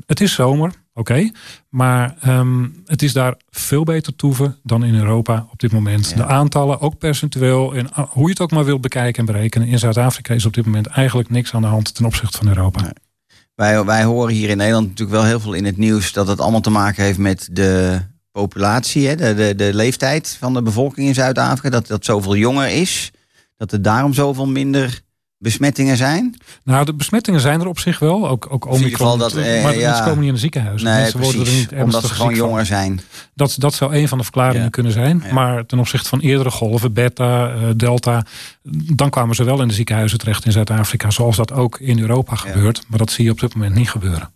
Het 0.08 0.22
is 0.22 0.35
zomer, 0.36 0.72
oké. 0.94 1.32
Maar 1.70 2.16
ehm, 2.22 2.68
het 2.86 3.02
is 3.02 3.14
daar 3.14 3.36
veel 3.50 3.84
beter 3.84 4.16
toeven 4.16 4.58
dan 4.64 4.84
in 4.84 4.96
Europa 4.96 5.48
op 5.52 5.60
dit 5.60 5.72
moment. 5.72 6.10
Ja. 6.10 6.16
De 6.16 6.26
aantallen, 6.26 6.82
ook 6.82 6.98
percentueel. 6.98 7.76
En 7.76 7.94
ah, 7.94 8.10
hoe 8.10 8.24
je 8.24 8.30
het 8.30 8.40
ook 8.40 8.52
maar 8.52 8.66
wil 8.66 8.80
bekijken 8.80 9.20
en 9.20 9.34
berekenen. 9.34 9.68
In 9.68 9.80
Zuid-Afrika 9.80 10.34
is 10.34 10.46
op 10.46 10.54
dit 10.54 10.66
moment 10.66 10.88
eigenlijk 10.88 11.30
niks 11.30 11.54
aan 11.54 11.62
de 11.62 11.68
hand 11.68 11.96
ten 11.96 12.06
opzichte 12.06 12.38
van 12.38 12.48
Europa. 12.48 12.82
Nee. 12.82 12.92
Wij, 13.56 13.84
wij 13.84 14.04
horen 14.04 14.34
hier 14.34 14.50
in 14.50 14.58
Nederland 14.58 14.88
natuurlijk 14.88 15.18
wel 15.18 15.26
heel 15.26 15.40
veel 15.40 15.54
in 15.54 15.66
het 15.66 15.78
nieuws 15.78 16.14
dat 16.14 16.28
het 16.28 16.40
allemaal 16.40 16.62
te 16.62 16.70
maken 16.70 17.04
heeft 17.04 17.18
met 17.18 17.50
de 17.52 18.02
populatie, 18.32 19.08
hè, 19.08 19.16
de, 19.16 19.34
de, 19.34 19.56
de 19.56 19.74
leeftijd 19.74 20.38
van 20.40 20.54
de 20.54 20.62
bevolking 20.62 21.08
in 21.08 21.14
Zuid-Afrika. 21.14 21.70
Dat 21.70 21.88
dat 21.88 22.06
zoveel 22.06 22.36
jonger 22.36 22.68
is. 22.68 23.12
Dat 23.58 23.72
er 23.72 23.82
daarom 23.82 24.14
zoveel 24.14 24.48
minder 24.48 25.02
besmettingen 25.46 25.98
zijn. 25.98 26.36
Nou, 26.64 26.86
de 26.86 26.94
besmettingen 26.94 27.40
zijn 27.40 27.62
er 27.62 27.68
op 27.68 27.80
zich 27.80 28.00
wel. 28.00 28.30
Ook, 28.30 28.48
ook 28.50 28.66
in 28.66 28.72
ieder 28.72 28.86
Omicron. 28.86 29.12
geval 29.12 29.18
dat, 29.18 29.36
eh, 29.36 29.64
maar 29.64 29.78
ja. 29.78 29.88
mensen 29.88 30.04
komen 30.06 30.20
niet 30.20 30.28
in 30.28 30.34
de 30.34 30.40
ziekenhuizen. 30.40 30.88
Nee, 30.88 31.02
mensen 31.02 31.20
worden 31.20 31.46
er 31.46 31.52
niet 31.52 31.72
Omdat 31.72 32.04
ze 32.06 32.14
gewoon 32.14 32.36
jonger 32.36 32.66
zijn. 32.66 33.02
Dat, 33.34 33.56
dat 33.58 33.74
zou 33.74 33.96
een 33.96 34.08
van 34.08 34.18
de 34.18 34.24
verklaringen 34.24 34.64
Ja. 34.64 34.70
kunnen 34.70 34.92
zijn. 34.92 35.24
Ja. 35.26 35.34
Maar 35.34 35.66
ten 35.66 35.80
opzichte 35.80 36.10
van 36.10 36.20
eerdere 36.20 36.52
golven, 36.52 36.94
beta, 36.94 37.48
eh, 37.50 37.56
delta, 37.76 38.26
dan 38.96 39.10
kwamen 39.10 39.36
ze 39.36 39.44
wel 39.44 39.62
in 39.62 39.68
de 39.68 39.74
ziekenhuizen 39.74 40.18
terecht 40.18 40.46
in 40.46 40.52
Zuid-Afrika, 40.52 41.10
zoals 41.10 41.36
dat 41.36 41.52
ook 41.52 41.80
in 41.80 42.00
Europa 42.00 42.36
gebeurt. 42.36 42.84
Maar 42.88 43.00
dat 43.00 43.12
zie 43.12 43.26
je 43.26 43.32
op 43.32 43.40
dit 43.40 43.56
moment 43.56 43.76
niet 43.76 43.90
gebeuren. 43.90 44.30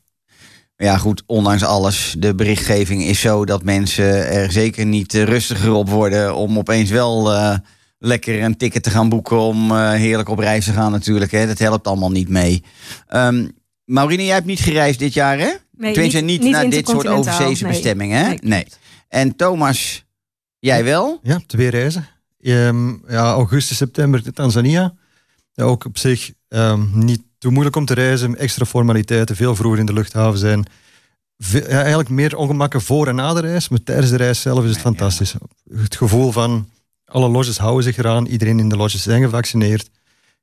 Ja, 0.77 0.97
goed, 0.97 1.23
ondanks 1.25 1.63
alles, 1.63 2.15
de 2.17 2.35
berichtgeving 2.35 3.03
is 3.03 3.19
zo 3.19 3.45
dat 3.45 3.63
mensen 3.63 4.27
er 4.31 4.51
zeker 4.51 4.85
niet 4.85 5.13
eh, 5.13 5.23
rustiger 5.23 5.71
op 5.71 5.89
worden 5.89 6.35
om 6.35 6.57
opeens 6.57 6.89
wel 6.89 7.33
eh, 7.33 7.55
lekker 7.99 8.43
een 8.43 8.57
ticket 8.57 8.83
te 8.83 8.89
gaan 8.89 9.09
boeken 9.09 9.39
om 9.39 9.71
eh, 9.71 9.91
heerlijk 9.91 10.29
op 10.29 10.39
reis 10.39 10.65
te 10.65 10.71
gaan 10.71 10.91
natuurlijk. 10.91 11.31
Hè. 11.31 11.47
Dat 11.47 11.59
helpt 11.59 11.87
allemaal 11.87 12.11
niet 12.11 12.29
mee. 12.29 12.63
Ehm 13.07 13.47
Maurine, 13.89 14.25
jij 14.25 14.33
hebt 14.33 14.45
niet 14.45 14.59
gereisd 14.59 14.99
dit 14.99 15.13
jaar, 15.13 15.39
hè? 15.39 15.51
Nee, 15.77 15.93
Tenminste, 15.93 16.19
niet, 16.19 16.43
naar 16.43 16.69
dit 16.69 16.87
soort 16.87 17.07
overzeese 17.07 17.63
nee. 17.63 17.71
bestemmingen, 17.71 18.19
hè? 18.19 18.27
Nee. 18.27 18.39
Nee. 18.41 18.65
En 19.07 19.35
Thomas, 19.35 20.05
jij 20.59 20.83
wel? 20.83 21.19
Ja, 21.23 21.39
twee 21.47 21.69
reizen. 21.69 22.07
Ehm, 22.41 22.89
ja, 22.89 23.31
augustus, 23.31 23.77
september 23.77 24.33
Tanzania. 24.33 24.93
Ja, 25.53 25.63
ook 25.63 25.85
op 25.85 25.97
zich 25.97 26.31
ehm, 26.47 26.85
niet 26.93 27.21
te 27.37 27.49
moeilijk 27.49 27.75
om 27.75 27.85
te 27.85 27.93
reizen. 27.93 28.37
Extra 28.37 28.65
formaliteiten, 28.65 29.35
veel 29.35 29.55
vroeger 29.55 29.79
in 29.79 29.85
de 29.85 29.93
luchthaven 29.93 30.39
zijn. 30.39 30.65
Ve- 31.37 31.65
ja, 31.69 31.79
eigenlijk 31.79 32.09
meer 32.09 32.37
ongemakken 32.37 32.81
voor 32.81 33.07
en 33.07 33.15
na 33.15 33.33
de 33.33 33.39
reis. 33.41 33.69
Maar 33.69 33.83
tijdens 33.83 34.09
de 34.09 34.17
reis 34.17 34.41
zelf 34.41 34.63
is 34.63 34.69
het 34.69 34.73
Nee, 34.73 34.83
fantastisch. 34.83 35.35
Het 35.77 35.95
gevoel 35.95 36.31
van 36.31 36.69
alle 37.09 37.27
lodges 37.29 37.57
houden 37.57 37.83
zich 37.83 37.97
eraan. 37.97 38.25
Iedereen 38.25 38.59
in 38.59 38.69
de 38.69 38.75
lodges 38.77 39.03
zijn 39.03 39.21
gevaccineerd. 39.23 39.89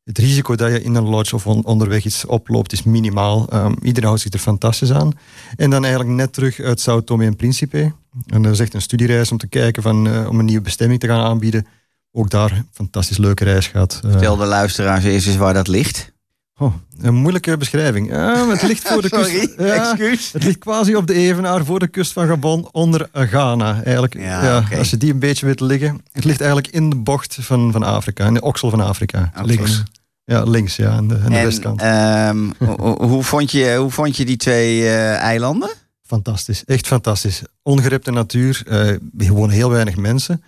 Het 0.04 0.18
risico 0.18 0.54
dat 0.54 0.70
je 0.72 0.82
in 0.82 0.94
een 0.94 1.08
lodge 1.08 1.34
of 1.34 1.46
on- 1.46 1.64
onderweg 1.64 2.04
iets 2.04 2.24
oploopt 2.24 2.72
is 2.72 2.82
minimaal. 2.82 3.46
Ehm, 3.48 3.72
iedereen 3.82 4.08
houdt 4.08 4.22
zich 4.22 4.32
er 4.32 4.38
fantastisch 4.38 4.92
aan. 4.92 5.12
En 5.56 5.70
dan 5.70 5.84
eigenlijk 5.84 6.14
net 6.14 6.32
terug 6.32 6.60
uit 6.60 6.80
Sao 6.80 7.04
Tome 7.04 7.24
en 7.24 7.36
Principe. 7.36 7.92
En 8.26 8.42
dat 8.42 8.52
is 8.52 8.60
echt 8.60 8.74
een 8.74 8.82
studiereis 8.82 9.30
om 9.32 9.38
te 9.38 9.46
kijken 9.46 9.82
van, 9.82 10.08
eh, 10.08 10.28
om 10.28 10.38
een 10.38 10.44
nieuwe 10.44 10.62
bestemming 10.62 11.00
te 11.00 11.06
gaan 11.06 11.24
aanbieden. 11.24 11.66
Ook 12.12 12.30
daar 12.30 12.52
een 12.52 12.68
fantastisch 12.72 13.16
leuke 13.18 13.44
reis 13.44 13.66
gehad. 13.66 14.00
Eh, 14.04 14.10
Vertel 14.10 14.36
de 14.36 14.44
luisteraars 14.44 15.04
eerst 15.04 15.26
eens 15.26 15.36
waar 15.36 15.54
dat 15.54 15.68
ligt. 15.68 16.12
Oh, 16.58 16.74
een 17.00 17.14
moeilijke 17.14 17.56
beschrijving. 17.56 18.10
Maar 18.10 18.48
het 18.48 18.62
ligt 18.62 18.88
voor 18.88 19.02
de 19.02 19.08
Sorry, 19.16 19.38
kust. 19.38 19.54
Excuus. 19.58 20.32
het 20.32 20.44
ligt 20.44 20.58
quasi 20.58 20.94
op 20.96 21.06
de 21.06 21.14
Evenaar 21.14 21.64
voor 21.64 21.78
de 21.78 21.88
kust 21.88 22.12
van 22.12 22.26
Gabon 22.26 22.68
onder 22.72 23.08
Ghana. 23.12 23.82
Eigenlijk, 23.82 24.14
Ja. 24.14 24.64
Als 24.78 24.90
je 24.90 24.96
die 24.96 25.12
een 25.12 25.18
beetje 25.18 25.46
wilt 25.46 25.60
liggen. 25.60 26.00
Het 26.12 26.24
ligt 26.24 26.40
eigenlijk 26.40 26.72
in 26.72 26.90
de 26.90 26.96
bocht 26.96 27.36
van, 27.40 27.72
van 27.72 27.82
Afrika, 27.82 28.26
in 28.26 28.34
de 28.34 28.40
oksel 28.40 28.70
van 28.70 28.80
Afrika. 28.80 29.32
Links. 29.42 29.82
Ja, 30.24 30.42
links, 30.42 30.76
ja, 30.76 30.90
aan 30.90 31.08
de, 31.08 31.14
aan 31.24 31.30
de 31.30 31.36
En 31.36 31.44
westkant. 31.44 31.80
ehm, 31.80 32.50
ho- 32.68 32.76
ho- 32.78 33.06
hoe, 33.06 33.22
vond 33.22 33.50
je, 33.50 33.76
hoe 33.76 33.90
vond 33.90 34.16
je 34.16 34.24
die 34.24 34.36
twee 34.36 34.82
eh, 34.82 35.14
eilanden? 35.16 35.70
Fantastisch, 36.02 36.64
echt 36.64 36.86
fantastisch. 36.86 37.42
Ongerepte 37.62 38.10
natuur, 38.10 38.62
eh, 38.66 38.88
gewoon 39.18 39.50
heel 39.50 39.70
weinig 39.70 39.96
mensen. 39.96 40.42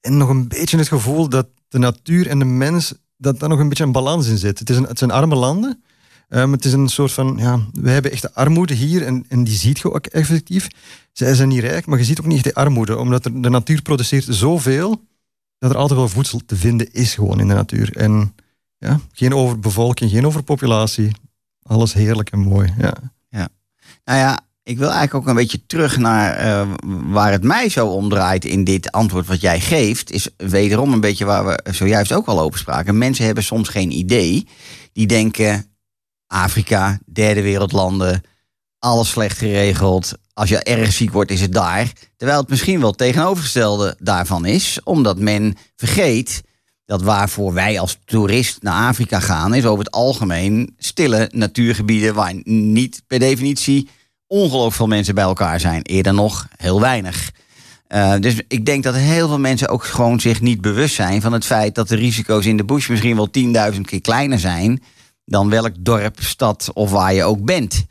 En 0.00 0.16
nog 0.16 0.28
een 0.28 0.48
beetje 0.48 0.76
het 0.78 0.88
gevoel 0.88 1.28
dat 1.28 1.46
de 1.68 1.78
natuur 1.78 2.28
en 2.28 2.38
de 2.38 2.44
mens, 2.44 2.92
dat 3.22 3.40
daar 3.40 3.48
nog 3.48 3.58
een 3.58 3.68
beetje 3.68 3.84
een 3.84 3.92
balans 3.92 4.26
in 4.28 4.38
zit. 4.38 4.58
Het, 4.58 4.70
is 4.70 4.76
een, 4.76 4.84
het 4.84 4.98
zijn 4.98 5.10
arme 5.10 5.34
landen. 5.34 5.82
eh, 6.28 6.38
maar 6.44 6.56
het 6.56 6.64
is 6.64 6.72
een 6.72 6.88
soort 6.88 7.12
van, 7.12 7.36
ja, 7.38 7.60
we 7.72 7.90
hebben 7.90 8.12
echt 8.12 8.22
de 8.22 8.34
armoede 8.34 8.74
hier 8.74 9.06
en, 9.06 9.24
en 9.28 9.44
die 9.44 9.56
ziet 9.56 9.78
je 9.78 9.92
ook 9.92 10.06
effectief. 10.06 10.68
Zij 11.12 11.34
zijn 11.34 11.48
niet 11.48 11.60
rijk, 11.60 11.86
maar 11.86 11.98
je 11.98 12.04
ziet 12.04 12.20
ook 12.20 12.26
niet 12.26 12.36
echt 12.36 12.54
de 12.54 12.54
armoede, 12.54 12.98
omdat 12.98 13.22
de 13.22 13.50
natuur 13.50 13.82
produceert 13.82 14.26
zoveel 14.28 15.04
dat 15.58 15.70
er 15.70 15.76
altijd 15.76 15.98
wel 15.98 16.08
voedsel 16.08 16.40
te 16.46 16.56
vinden 16.56 16.92
is 16.92 17.14
gewoon 17.14 17.40
in 17.40 17.48
de 17.48 17.54
natuur. 17.54 17.96
En 17.96 18.34
ja, 18.78 19.00
geen 19.12 19.34
overbevolking, 19.34 20.10
geen 20.10 20.26
overpopulatie. 20.26 21.10
Alles 21.62 21.92
heerlijk 21.92 22.30
en 22.30 22.38
mooi. 22.38 22.74
Ja. 22.78 22.94
Nou 24.04 24.18
ja, 24.18 24.40
ik 24.64 24.78
wil 24.78 24.90
eigenlijk 24.90 25.14
ook 25.14 25.26
een 25.26 25.40
beetje 25.40 25.66
terug 25.66 25.96
naar 25.96 26.34
eh, 26.34 26.68
waar 26.86 27.32
het 27.32 27.42
mij 27.42 27.68
zo 27.68 27.86
om 27.86 28.08
draait 28.08 28.44
in 28.44 28.64
dit 28.64 28.92
antwoord 28.92 29.26
wat 29.26 29.40
jij 29.40 29.60
geeft. 29.60 30.10
Is 30.10 30.28
wederom 30.36 30.92
een 30.92 31.00
beetje 31.00 31.24
waar 31.24 31.46
we 31.46 31.62
zojuist 31.72 32.12
ook 32.12 32.26
al 32.26 32.40
over 32.40 32.58
spraken. 32.58 32.98
Mensen 32.98 33.24
hebben 33.24 33.44
soms 33.44 33.68
geen 33.68 33.90
idee. 33.90 34.48
Die 34.92 35.06
denken 35.06 35.66
Afrika, 36.26 36.98
derde 37.12 37.42
wereldlanden, 37.42 38.22
alles 38.78 39.10
slecht 39.10 39.38
geregeld. 39.38 40.12
Als 40.34 40.48
je 40.48 40.62
erg 40.62 40.92
ziek 40.92 41.12
wordt, 41.12 41.30
is 41.30 41.40
het 41.40 41.52
daar. 41.52 41.92
Terwijl 42.16 42.40
het 42.40 42.48
misschien 42.48 42.80
wel 42.80 42.88
het 42.88 42.98
tegenovergestelde 42.98 43.96
daarvan 43.98 44.46
is. 44.46 44.80
Omdat 44.84 45.18
men 45.18 45.56
vergeet 45.76 46.42
dat 46.84 47.02
waarvoor 47.02 47.52
wij 47.52 47.80
als 47.80 47.98
toerist 48.04 48.62
naar 48.62 48.88
Afrika 48.88 49.20
gaan, 49.20 49.54
is 49.54 49.64
over 49.64 49.84
het 49.84 49.94
algemeen 49.94 50.74
stille 50.78 51.30
natuurgebieden 51.32 52.14
waar 52.14 52.34
niet 52.44 53.02
per 53.06 53.18
definitie 53.18 53.88
ongelooflijk 54.32 54.74
veel 54.74 54.86
mensen 54.86 55.14
bij 55.14 55.24
elkaar 55.24 55.60
zijn. 55.60 55.82
Eerder 55.82 56.14
nog 56.14 56.48
heel 56.56 56.80
weinig. 56.80 57.30
Eh, 57.86 58.14
dus 58.20 58.40
ik 58.48 58.66
denk 58.66 58.82
dat 58.82 58.94
heel 58.94 59.28
veel 59.28 59.38
mensen 59.38 59.68
ook 59.68 59.84
gewoon 59.84 60.20
zich 60.20 60.40
niet 60.40 60.60
bewust 60.60 60.94
zijn 60.94 61.20
van 61.20 61.32
het 61.32 61.44
feit 61.44 61.74
dat 61.74 61.88
de 61.88 61.96
risico's 61.96 62.46
in 62.46 62.56
de 62.56 62.64
bush 62.64 62.88
misschien 62.88 63.16
wel 63.16 63.28
10.000 63.74 63.80
keer 63.80 64.00
kleiner 64.00 64.38
zijn 64.38 64.82
dan 65.24 65.48
welk 65.48 65.72
dorp, 65.78 66.16
stad 66.20 66.70
of 66.72 66.90
waar 66.90 67.14
je 67.14 67.24
ook 67.24 67.44
bent. 67.44 67.84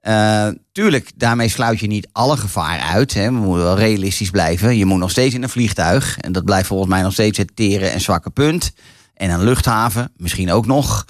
Eh, 0.00 0.48
tuurlijk, 0.72 1.10
daarmee 1.16 1.48
sluit 1.48 1.80
je 1.80 1.86
niet 1.86 2.08
alle 2.12 2.36
gevaar 2.36 2.80
uit. 2.80 3.14
Hè. 3.14 3.24
We 3.24 3.30
moeten 3.30 3.64
wel 3.64 3.78
realistisch 3.78 4.30
blijven. 4.30 4.76
Je 4.76 4.84
moet 4.84 4.98
nog 4.98 5.10
steeds 5.10 5.34
in 5.34 5.42
een 5.42 5.48
vliegtuig. 5.48 6.18
En 6.18 6.32
dat 6.32 6.44
blijft 6.44 6.66
volgens 6.66 6.90
mij 6.90 7.02
nog 7.02 7.12
steeds 7.12 7.38
het 7.38 7.56
tere 7.56 7.86
en 7.86 8.00
zwakke 8.00 8.30
punt. 8.30 8.72
En 9.14 9.30
een 9.30 9.44
luchthaven, 9.44 10.12
misschien 10.16 10.52
ook 10.52 10.66
nog. 10.66 11.04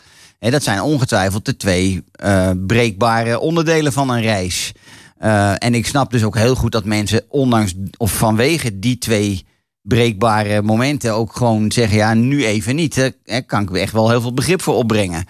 Dat 0.51 0.63
zijn 0.63 0.81
ongetwijfeld 0.81 1.45
de 1.45 1.57
twee 1.57 2.05
eh, 2.13 2.51
breekbare 2.67 3.39
onderdelen 3.39 3.93
van 3.93 4.11
een 4.11 4.23
reis. 4.23 4.73
Eh, 5.19 5.53
en 5.59 5.75
ik 5.75 5.87
snap 5.87 6.11
dus 6.11 6.23
ook 6.25 6.37
heel 6.37 6.55
goed 6.55 6.73
dat 6.73 6.85
mensen, 6.85 7.23
ondanks 7.29 7.75
of 7.97 8.13
vanwege 8.13 8.79
die 8.79 8.99
twee 8.99 9.45
breekbare 9.83 10.63
momenten, 10.63 11.15
ook 11.15 11.37
gewoon 11.37 11.73
zeggen: 11.73 11.97
ja, 11.97 12.15
nu 12.15 12.45
even 12.45 12.75
niet. 12.75 12.95
Daar 13.25 13.43
kan 13.43 13.63
ik 13.63 13.71
echt 13.71 13.93
wel 13.93 14.11
heel 14.11 14.21
veel 14.21 14.35
begrip 14.35 14.63
voor 14.63 14.75
opbrengen. 14.75 15.25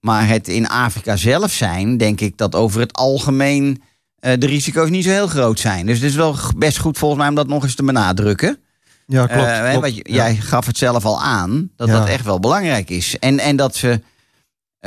Maar 0.00 0.28
het 0.28 0.48
in 0.48 0.68
Afrika 0.68 1.16
zelf 1.16 1.52
zijn, 1.52 1.96
denk 1.96 2.20
ik 2.20 2.36
dat 2.36 2.54
over 2.54 2.80
het 2.80 2.92
algemeen 2.92 3.82
eh, 4.18 4.32
de 4.38 4.46
risico's 4.46 4.90
niet 4.90 5.04
zo 5.04 5.10
heel 5.10 5.26
groot 5.26 5.60
zijn. 5.60 5.86
Dus 5.86 5.98
het 5.98 6.10
is 6.10 6.16
wel 6.16 6.36
best 6.56 6.78
goed 6.78 6.98
volgens 6.98 7.20
mij 7.20 7.28
om 7.28 7.34
dat 7.34 7.48
nog 7.48 7.62
eens 7.62 7.74
te 7.74 7.82
benadrukken. 7.84 8.58
Ja, 9.06 9.26
klopt. 9.26 9.70
Klopt. 9.70 9.94
Ja. 10.08 10.14
Jij 10.14 10.36
gaf 10.36 10.66
het 10.66 10.78
zelf 10.78 11.04
al 11.04 11.22
aan, 11.22 11.70
dat 11.76 11.88
Ja. 11.88 11.98
dat 11.98 12.08
echt 12.08 12.24
wel 12.24 12.40
belangrijk 12.40 12.90
is. 12.90 13.18
En, 13.18 13.38
en 13.38 13.56
dat 13.56 13.76
ze 13.76 14.00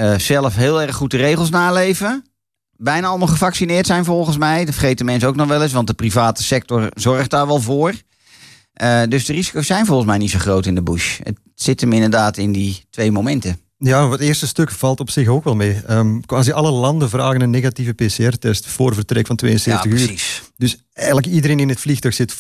eh, 0.02 0.18
zelf 0.18 0.56
heel 0.56 0.82
erg 0.82 0.96
goed 0.96 1.12
de 1.12 1.18
regels 1.18 1.50
naleven. 1.50 2.26
Bijna 2.78 3.08
allemaal 3.08 3.28
gevaccineerd 3.28 3.86
zijn 3.86 4.06
volgens 4.06 4.38
mij. 4.38 4.66
Dat 4.66 4.74
vergeten 4.74 5.06
mensen 5.06 5.30
ook 5.30 5.36
nog 5.36 5.48
wel 5.48 5.62
eens, 5.62 5.72
want 5.72 5.88
de 5.88 5.94
private 5.94 6.44
sector 6.44 6.90
zorgt 6.94 7.30
daar 7.30 7.48
wel 7.48 7.62
voor. 7.62 7.94
Eh, 8.74 9.02
dus 9.10 9.26
de 9.26 9.34
risico's 9.34 9.66
zijn 9.66 9.86
volgens 9.86 10.08
mij 10.08 10.18
niet 10.18 10.30
zo 10.30 10.40
groot 10.40 10.66
in 10.66 10.76
de 10.76 10.82
bush. 10.82 11.20
Het 11.24 11.38
zit 11.56 11.82
hem 11.82 11.94
inderdaad 11.94 12.38
in 12.38 12.52
die 12.52 12.86
twee 12.90 13.12
momenten. 13.12 13.60
Ja, 13.78 14.10
het 14.10 14.20
eerste 14.20 14.48
stuk 14.48 14.72
valt 14.72 15.00
op 15.00 15.10
zich 15.10 15.28
ook 15.28 15.44
wel 15.44 15.56
mee. 15.56 15.82
Als 16.26 16.46
je 16.46 16.54
alle 16.54 16.72
landen 16.72 17.10
vragen 17.10 17.42
een 17.42 17.50
negatieve 17.50 17.94
PCR-test 17.94 18.68
voor 18.68 18.94
vertrek 18.94 19.28
van 19.28 19.36
72 19.36 19.84
ja, 19.84 19.90
uur. 19.90 20.06
precies. 20.06 20.42
Dus 20.58 20.78
eigenlijk 20.94 21.28
iedereen 21.28 21.60
in 21.60 21.70
het 21.70 21.80
vliegtuig 21.80 22.14
zit 22.14 22.36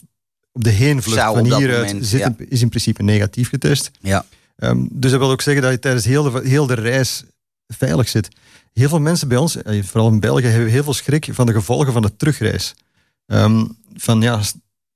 op 0.52 0.63
de 0.63 0.69
heenvlucht 0.69 1.19
Zou 1.19 1.36
van 1.36 1.58
hieruit 1.58 1.88
moment, 1.88 2.06
zit 2.06 2.19
ja. 2.19 2.34
is 2.38 2.62
in 2.62 2.69
principe 2.69 3.04
negatief 3.04 3.50
getest. 3.50 3.91
Ja. 4.00 4.26
Ehm, 4.56 4.86
dus 4.89 5.12
dat 5.12 5.19
wil 5.19 5.32
ook 5.32 5.41
zeggen 5.41 5.63
dat 5.63 5.71
je 5.71 5.80
tijdens 5.80 6.06
heel 6.06 6.32
de, 6.32 6.41
heel 6.43 6.67
de 6.67 6.74
reis 6.74 7.24
veilig 7.77 8.10
zit. 8.10 8.27
Heel 8.73 8.89
veel 8.89 8.99
mensen 8.99 9.27
bij 9.27 9.38
ons, 9.38 9.62
eh, 9.62 9.84
vooral 9.84 10.10
in 10.12 10.19
België, 10.19 10.45
hebben 10.45 10.69
heel 10.69 10.84
veel 10.84 10.93
schrik 10.93 11.27
van 11.31 11.45
de 11.45 11.51
gevolgen 11.53 11.93
van 11.93 12.01
de 12.01 12.15
terugreis. 12.15 12.73
Ehm, 13.27 13.65
van 13.95 14.21
ja, 14.21 14.39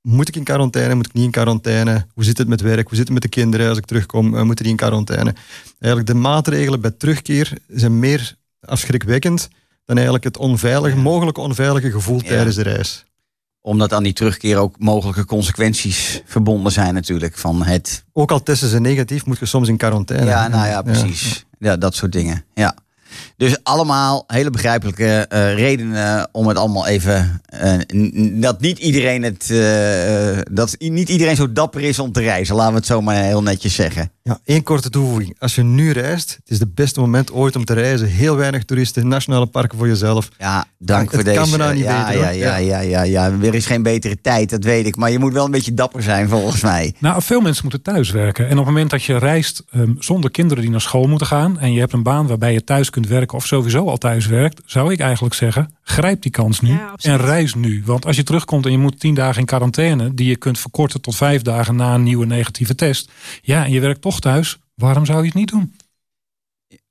moet 0.01 0.27
ik 0.27 0.35
in 0.35 0.43
quarantaine, 0.43 0.95
moet 0.95 1.05
ik 1.07 1.13
niet 1.13 1.23
in 1.23 1.31
quarantaine? 1.31 2.05
Hoe 2.13 2.23
zit 2.23 2.37
het 2.37 2.47
met 2.47 2.61
werk? 2.61 2.87
Hoe 2.87 2.97
zit 2.97 3.05
het 3.05 3.13
met 3.13 3.21
de 3.21 3.27
kinderen 3.29 3.69
als 3.69 3.77
ik 3.77 3.85
terugkom? 3.85 4.35
Eh, 4.35 4.43
moeten 4.43 4.63
die 4.63 4.73
in 4.73 4.79
quarantaine? 4.79 5.35
Eigenlijk 5.79 6.07
de 6.07 6.19
maatregelen 6.19 6.81
bij 6.81 6.91
terugkeer 6.91 7.57
zijn 7.67 7.99
meer 7.99 8.35
afschrikwekkend 8.59 9.47
dan 9.85 9.95
eigenlijk 9.95 10.25
het 10.25 10.37
onveilige, 10.37 10.97
mogelijke 10.97 11.41
onveilige 11.41 11.91
gevoel 11.91 12.21
Ja. 12.21 12.27
tijdens 12.27 12.55
de 12.55 12.61
reis. 12.63 13.03
Omdat 13.61 13.93
aan 13.93 14.03
die 14.03 14.13
terugkeer 14.13 14.57
ook 14.57 14.79
mogelijke 14.79 15.25
consequenties 15.25 16.21
verbonden 16.25 16.71
zijn 16.71 16.93
natuurlijk 16.93 17.37
van 17.37 17.63
het... 17.63 18.03
Ook 18.13 18.31
al 18.31 18.43
testen 18.43 18.69
ze 18.69 18.79
negatief, 18.79 19.25
moet 19.25 19.39
je 19.39 19.45
soms 19.45 19.67
in 19.67 19.77
quarantaine. 19.77 20.25
Ja, 20.25 20.47
nou 20.47 20.67
ja, 20.67 20.81
precies. 20.81 21.45
Ja, 21.49 21.54
dat 21.79 21.95
soort 21.95 22.11
dingen. 22.11 22.45
Ja. 22.53 22.75
Dus 23.37 23.63
allemaal 23.63 24.23
hele 24.27 24.49
begrijpelijke 24.49 25.25
eh, 25.29 25.53
redenen 25.53 26.29
om 26.31 26.47
het 26.47 26.57
allemaal 26.57 26.87
even... 26.87 27.41
eh, 27.45 27.73
dat 28.41 28.61
niet 28.61 28.79
iedereen 28.79 29.23
het... 29.23 29.49
eh, 29.49 30.37
dat 30.51 30.75
niet 30.79 31.09
iedereen 31.09 31.35
zo 31.35 31.51
dapper 31.51 31.81
is 31.81 31.99
om 31.99 32.11
te 32.11 32.21
reizen. 32.21 32.55
Laten 32.55 32.71
we 32.71 32.77
het 32.77 32.87
zo 32.87 33.01
maar 33.01 33.15
heel 33.15 33.43
netjes 33.43 33.75
zeggen. 33.75 34.11
Ja, 34.27 34.39
één 34.45 34.63
korte 34.63 34.89
toevoeging. 34.89 35.35
Als 35.39 35.55
je 35.55 35.63
nu 35.63 35.91
reist, 35.91 36.29
het 36.39 36.49
is 36.49 36.59
het 36.59 36.75
beste 36.75 36.99
moment 36.99 37.31
ooit 37.31 37.55
om 37.55 37.65
te 37.65 37.73
reizen. 37.73 38.07
Heel 38.07 38.35
weinig 38.35 38.63
toeristen, 38.63 39.07
nationale 39.07 39.45
parken 39.45 39.77
voor 39.77 39.87
jezelf. 39.87 40.29
Ja, 40.37 40.65
dank 40.79 41.11
Het 41.11 41.21
voor 41.21 41.33
kan 41.33 41.43
deze. 41.43 41.57
bijna 41.57 41.73
niet 41.73 41.83
ja, 41.83 42.05
beter, 42.05 42.21
ja, 42.21 42.29
ja, 42.29 42.57
Ja. 42.57 42.79
ja, 42.79 42.79
ja, 42.79 43.01
ja. 43.29 43.31
Er 43.41 43.53
is 43.55 43.65
geen 43.65 43.83
betere 43.83 44.21
tijd, 44.21 44.49
dat 44.49 44.63
weet 44.63 44.85
ik. 44.85 44.95
Maar 44.95 45.11
je 45.11 45.19
moet 45.19 45.33
wel 45.33 45.45
een 45.45 45.51
beetje 45.51 45.73
dapper 45.73 46.03
zijn 46.03 46.29
volgens 46.29 46.61
mij. 46.61 46.93
Nou, 46.99 47.21
veel 47.21 47.41
mensen 47.41 47.63
moeten 47.63 47.81
thuiswerken. 47.81 48.45
En 48.45 48.51
op 48.51 48.57
het 48.57 48.65
moment 48.65 48.89
dat 48.89 49.03
je 49.03 49.17
reist 49.17 49.63
ehm, 49.71 49.91
zonder 49.99 50.31
kinderen 50.31 50.63
die 50.63 50.71
naar 50.71 50.81
school 50.81 51.07
moeten 51.07 51.27
gaan. 51.27 51.59
en 51.59 51.73
je 51.73 51.79
hebt 51.79 51.93
een 51.93 52.03
baan 52.03 52.27
waarbij 52.27 52.53
je 52.53 52.63
thuis 52.63 52.89
kunt 52.89 53.07
werken. 53.07 53.37
of 53.37 53.45
sowieso 53.45 53.87
al 53.89 53.97
thuis 53.97 54.25
werkt. 54.25 54.61
zou 54.65 54.91
ik 54.93 54.99
eigenlijk 54.99 55.35
zeggen: 55.35 55.73
grijp 55.83 56.21
die 56.21 56.31
kans 56.31 56.61
nu. 56.61 56.69
Ja, 56.69 56.93
en 57.01 57.17
reis 57.17 57.53
nu. 57.55 57.81
Want 57.85 58.05
als 58.05 58.15
je 58.15 58.23
terugkomt 58.23 58.65
en 58.65 58.71
je 58.71 58.77
moet 58.77 58.99
tien 58.99 59.13
dagen 59.13 59.39
in 59.39 59.45
quarantaine. 59.45 60.13
die 60.13 60.27
je 60.27 60.35
kunt 60.35 60.59
verkorten 60.59 61.01
tot 61.01 61.15
vijf 61.15 61.41
dagen 61.41 61.75
na 61.75 61.93
een 61.93 62.03
nieuwe 62.03 62.25
negatieve 62.25 62.75
test. 62.75 63.11
ja, 63.41 63.65
en 63.65 63.71
je 63.71 63.79
werkt 63.79 64.01
toch 64.01 64.13
thuis. 64.19 64.59
waarom 64.75 65.05
zou 65.05 65.19
je 65.19 65.25
het 65.25 65.33
niet 65.33 65.49
doen? 65.49 65.75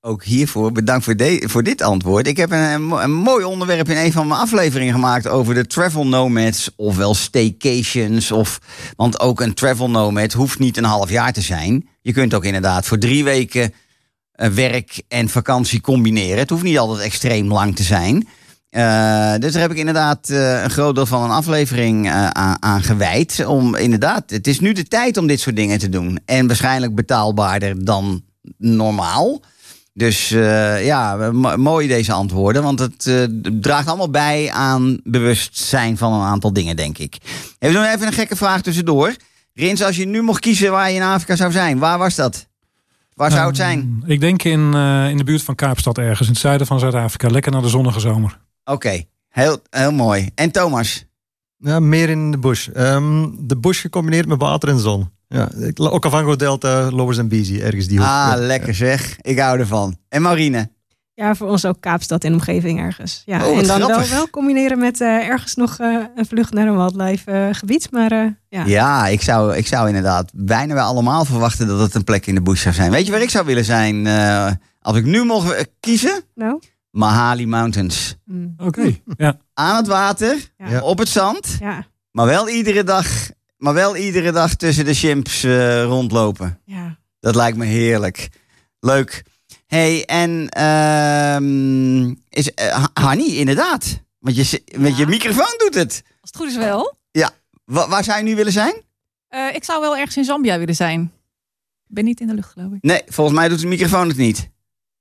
Ook 0.01 0.25
hiervoor 0.25 0.73
bedankt 0.73 1.05
voor, 1.05 1.17
de, 1.17 1.45
voor 1.47 1.63
dit 1.63 1.83
antwoord. 1.83 2.27
Ik 2.27 2.37
heb 2.37 2.51
een, 2.51 2.59
een, 2.59 2.83
mo- 2.83 3.01
een 3.01 3.13
mooi 3.13 3.45
onderwerp 3.45 3.89
in 3.89 3.97
een 3.97 4.13
van 4.13 4.27
mijn 4.27 4.41
afleveringen 4.41 4.95
gemaakt 4.95 5.29
over 5.29 5.55
de 5.55 5.67
travel 5.67 6.07
nomads, 6.07 6.71
ofwel 6.77 7.15
staycations. 7.15 8.33
Of, 8.33 8.61
want 8.97 9.21
ook 9.21 9.41
een 9.41 9.55
travel 9.55 9.91
nomad 9.91 10.33
hoeft 10.33 10.59
niet 10.59 10.77
een 10.77 10.85
half 10.85 11.11
jaar 11.11 11.33
te 11.33 11.41
zijn. 11.41 11.89
Je 12.01 12.13
kunt 12.13 12.35
ook 12.35 12.45
inderdaad 12.45 12.87
voor 12.87 12.99
drie 12.99 13.25
weken 13.25 13.75
eh, 14.33 14.49
werk 14.49 15.03
en 15.09 15.29
vakantie 15.29 15.81
combineren. 15.81 16.39
Het 16.39 16.51
hoeft 16.51 16.63
niet 16.63 16.79
altijd 16.79 17.07
extreem 17.07 17.53
lang 17.53 17.77
te 17.77 17.83
zijn. 17.83 18.29
Eh, 18.75 19.35
dus 19.39 19.53
daar 19.53 19.63
heb 19.63 19.71
ik 19.71 19.77
inderdaad 19.77 20.31
eh, 20.31 20.63
een 20.63 20.71
groot 20.71 20.95
deel 20.95 21.07
van 21.07 21.23
een 21.23 21.31
aflevering 21.31 22.07
eh, 22.07 22.29
aan, 22.29 22.57
aan 22.63 22.83
gewijd. 22.83 23.45
Om 23.47 23.75
inderdaad, 23.75 24.31
het 24.31 24.47
is 24.47 24.61
nu 24.61 24.73
de 24.73 24.89
tijd 24.89 25.17
om 25.17 25.27
dit 25.27 25.41
soort 25.41 25.57
dingen 25.57 25.79
te 25.79 25.89
doen. 25.89 26.19
En 26.25 26.47
waarschijnlijk 26.47 26.95
betaalbaarder 26.95 27.85
dan 27.85 28.23
normaal. 28.59 29.43
Dus 29.93 30.29
ja, 30.83 31.31
mo- 31.33 31.57
mooi 31.57 31.89
deze 31.89 32.13
antwoorden. 32.13 32.63
Want 32.63 32.79
het 32.79 33.11
draagt 33.61 33.89
allemaal 33.89 34.11
bij 34.11 34.51
aan 34.51 35.01
bewustzijn 35.05 35.97
van 35.97 36.13
een 36.13 36.27
aantal 36.27 36.53
dingen, 36.53 36.77
denk 36.77 36.99
ik. 36.99 37.17
Even 37.59 37.75
doen 37.75 37.85
even 37.85 38.07
een 38.07 38.13
gekke 38.13 38.37
vraag 38.37 38.63
tussendoor. 38.63 39.15
Rins, 39.53 39.83
als 39.83 39.97
je 39.97 40.07
nu 40.07 40.23
mocht 40.23 40.41
kiezen 40.41 40.71
waar 40.71 40.91
je 40.91 40.97
in 40.97 41.03
Afrika 41.03 41.37
zou 41.37 41.53
zijn, 41.53 41.79
waar 41.79 41.99
was 41.99 42.15
dat? 42.15 42.47
Waar 43.15 43.31
zou 43.31 43.47
het 43.47 43.57
zijn? 43.57 44.01
Ehm, 44.03 44.11
ik 44.11 44.21
denk 44.21 44.43
in, 44.43 44.75
in 45.11 45.17
de 45.17 45.25
buurt 45.25 45.43
van 45.43 45.55
Kaapstad 45.55 45.99
ergens. 45.99 46.27
in 46.27 46.33
het 46.33 46.43
zuiden 46.43 46.67
van 46.67 46.79
Zuid-Afrika. 46.79 47.29
Lekker 47.29 47.53
naar 47.53 47.63
de 47.63 47.69
zonnige 47.69 48.01
zomer. 48.01 48.43
Oké, 48.65 49.03
heel, 49.29 49.59
heel 49.71 49.93
mooi. 49.93 50.31
En 50.35 50.51
Thomas? 50.51 51.05
Ja, 51.59 51.81
meer 51.81 52.09
in 52.09 52.31
de 52.31 52.39
bush. 52.39 52.69
Ehm, 52.69 53.27
de 53.39 53.57
bush 53.57 53.81
gecombineerd 53.81 54.27
met 54.27 54.41
water 54.41 54.69
en 54.69 54.79
zon. 54.79 55.11
Ja, 55.29 55.49
ik- 55.59 55.79
Okavango 55.81 56.37
Delta, 56.37 56.91
Lowers 56.91 57.19
en 57.19 57.29
Busy, 57.29 57.61
ergens 57.61 57.87
die 57.87 57.99
hoek. 57.99 58.07
Ah, 58.07 58.13
Ja. 58.31 58.37
lekker 58.37 58.75
zeg. 58.75 59.17
Ik 59.21 59.39
hou 59.39 59.59
ervan. 59.59 59.97
En 60.09 60.23
Marine? 60.23 60.71
Ja, 61.15 61.35
voor 61.35 61.49
ons 61.49 61.65
ook 61.65 61.81
Kaapstad 61.81 62.25
en 62.25 62.33
omgeving 62.33 62.81
ergens. 62.81 63.23
Ja, 63.27 63.47
Oh, 63.49 63.59
en 63.59 63.67
dan 63.67 63.79
wel, 63.87 64.09
wel 64.09 64.31
combineren 64.31 64.79
met 64.79 65.01
eh, 65.01 65.09
ergens 65.29 65.55
nog 65.55 65.79
eh, 65.79 65.97
een 66.17 66.27
vlucht 66.27 66.53
naar 66.53 66.67
een 66.67 66.77
wildlife 66.77 67.31
eh, 67.31 67.49
gebied. 67.53 67.91
Maar 67.91 68.13
eh, 68.13 68.27
ja. 68.49 68.65
Ja, 68.65 69.07
ik, 69.07 69.23
zou, 69.23 69.57
ik 69.57 69.67
zou 69.67 69.87
inderdaad 69.89 70.31
bijna 70.35 70.75
bij 70.75 70.83
allemaal 70.83 71.25
verwachten 71.25 71.67
dat 71.67 71.79
het 71.81 71.95
een 71.95 72.05
plek 72.05 72.27
in 72.27 72.35
de 72.35 72.43
bush 72.43 72.63
zou 72.63 72.75
zijn. 72.75 72.91
Weet 72.91 73.07
je 73.07 73.13
waar 73.13 73.23
ik 73.23 73.31
zou 73.31 73.47
willen 73.47 73.65
zijn 73.65 74.07
eh, 74.07 74.51
als 74.81 74.97
ik 74.97 75.05
nu 75.05 75.25
mocht 75.25 75.67
kiezen? 75.81 76.23
Nou, 76.35 76.61
Mahali 76.95 77.47
Mountains. 77.47 78.17
mm, 78.25 78.55
Oké. 78.59 78.97
Ja. 79.17 79.39
Aan 79.55 79.77
het 79.77 79.87
water, 79.87 80.51
ja. 80.57 80.69
Ja. 80.71 80.81
op 80.83 80.99
het 80.99 81.09
zand, 81.09 81.57
Ja, 81.61 81.87
maar 82.11 82.27
wel 82.27 82.49
iedere 82.49 82.85
dag, 82.85 83.07
maar 83.57 83.75
wel 83.75 83.97
iedere 83.97 84.33
dag 84.33 84.55
tussen 84.55 84.85
de 84.85 84.95
chimps 84.95 85.45
eh, 85.45 85.83
rondlopen. 85.85 86.61
ja. 86.65 86.99
Dat 87.21 87.35
lijkt 87.35 87.57
me 87.57 87.65
heerlijk. 87.65 88.29
Leuk. 88.81 89.23
hey, 89.67 90.05
en 90.05 90.49
ehm 90.49 92.15
is 92.29 92.55
eh, 92.55 92.85
Hanny, 92.95 93.25
inderdaad. 93.27 94.01
Want 94.19 94.37
je, 94.37 94.63
met 94.79 94.97
je 94.97 95.03
Ja. 95.03 95.09
microfoon 95.09 95.55
doet 95.59 95.75
het. 95.75 96.03
Als 96.21 96.31
het 96.31 96.37
goed 96.37 96.49
is 96.49 96.57
wel. 96.57 96.97
Wa- 97.65 97.89
waar 97.89 98.05
zou 98.05 98.19
je 98.19 98.25
nu 98.25 98.35
willen 98.37 98.53
zijn? 98.53 98.83
Eh, 99.29 99.55
ik 99.55 99.65
zou 99.65 99.81
wel 99.81 99.97
ergens 99.97 100.17
in 100.17 100.25
Zambia 100.25 100.59
willen 100.59 100.75
zijn. 100.75 101.01
Ik 101.89 101.95
ben 101.95 102.05
niet 102.05 102.21
in 102.21 102.27
de 102.27 102.35
lucht, 102.35 102.53
geloof 102.53 102.73
ik. 102.73 102.83
Nee, 102.83 103.03
volgens 103.07 103.37
mij 103.37 103.49
doet 103.49 103.61
de 103.61 103.67
microfoon 103.67 104.09
het 104.09 104.17
niet. 104.17 104.49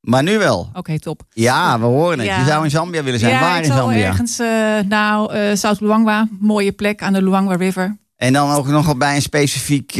Maar 0.04 0.24
nu 0.24 0.38
wel. 0.38 0.70
Oké, 0.74 1.00
top. 1.00 1.22
Ja, 1.30 1.80
we 1.80 1.86
horen 1.86 2.18
het. 2.20 2.28
Ja. 2.28 2.40
Je 2.40 2.46
zou 2.46 2.64
in 2.64 2.70
Zambia 2.70 3.04
willen 3.04 3.20
zijn. 3.20 3.32
ja, 3.34 3.40
Waar 3.40 3.58
in 3.64 3.66
Zambia? 3.72 4.06
ergens, 4.08 4.40
eh 4.40 4.48
nou, 4.88 5.34
eh 5.34 5.56
South 5.56 5.80
Luangwa. 5.80 6.28
Mooie 6.40 6.72
plek 6.72 7.02
aan 7.02 7.14
de 7.14 7.24
Luangwa 7.24 7.56
River. 7.56 7.98
En 8.16 8.34
dan 8.34 8.52
ook 8.52 8.68
nog 8.68 8.86
wel 8.86 8.98
bij 8.98 9.16
een 9.16 9.22
specifiek 9.22 9.96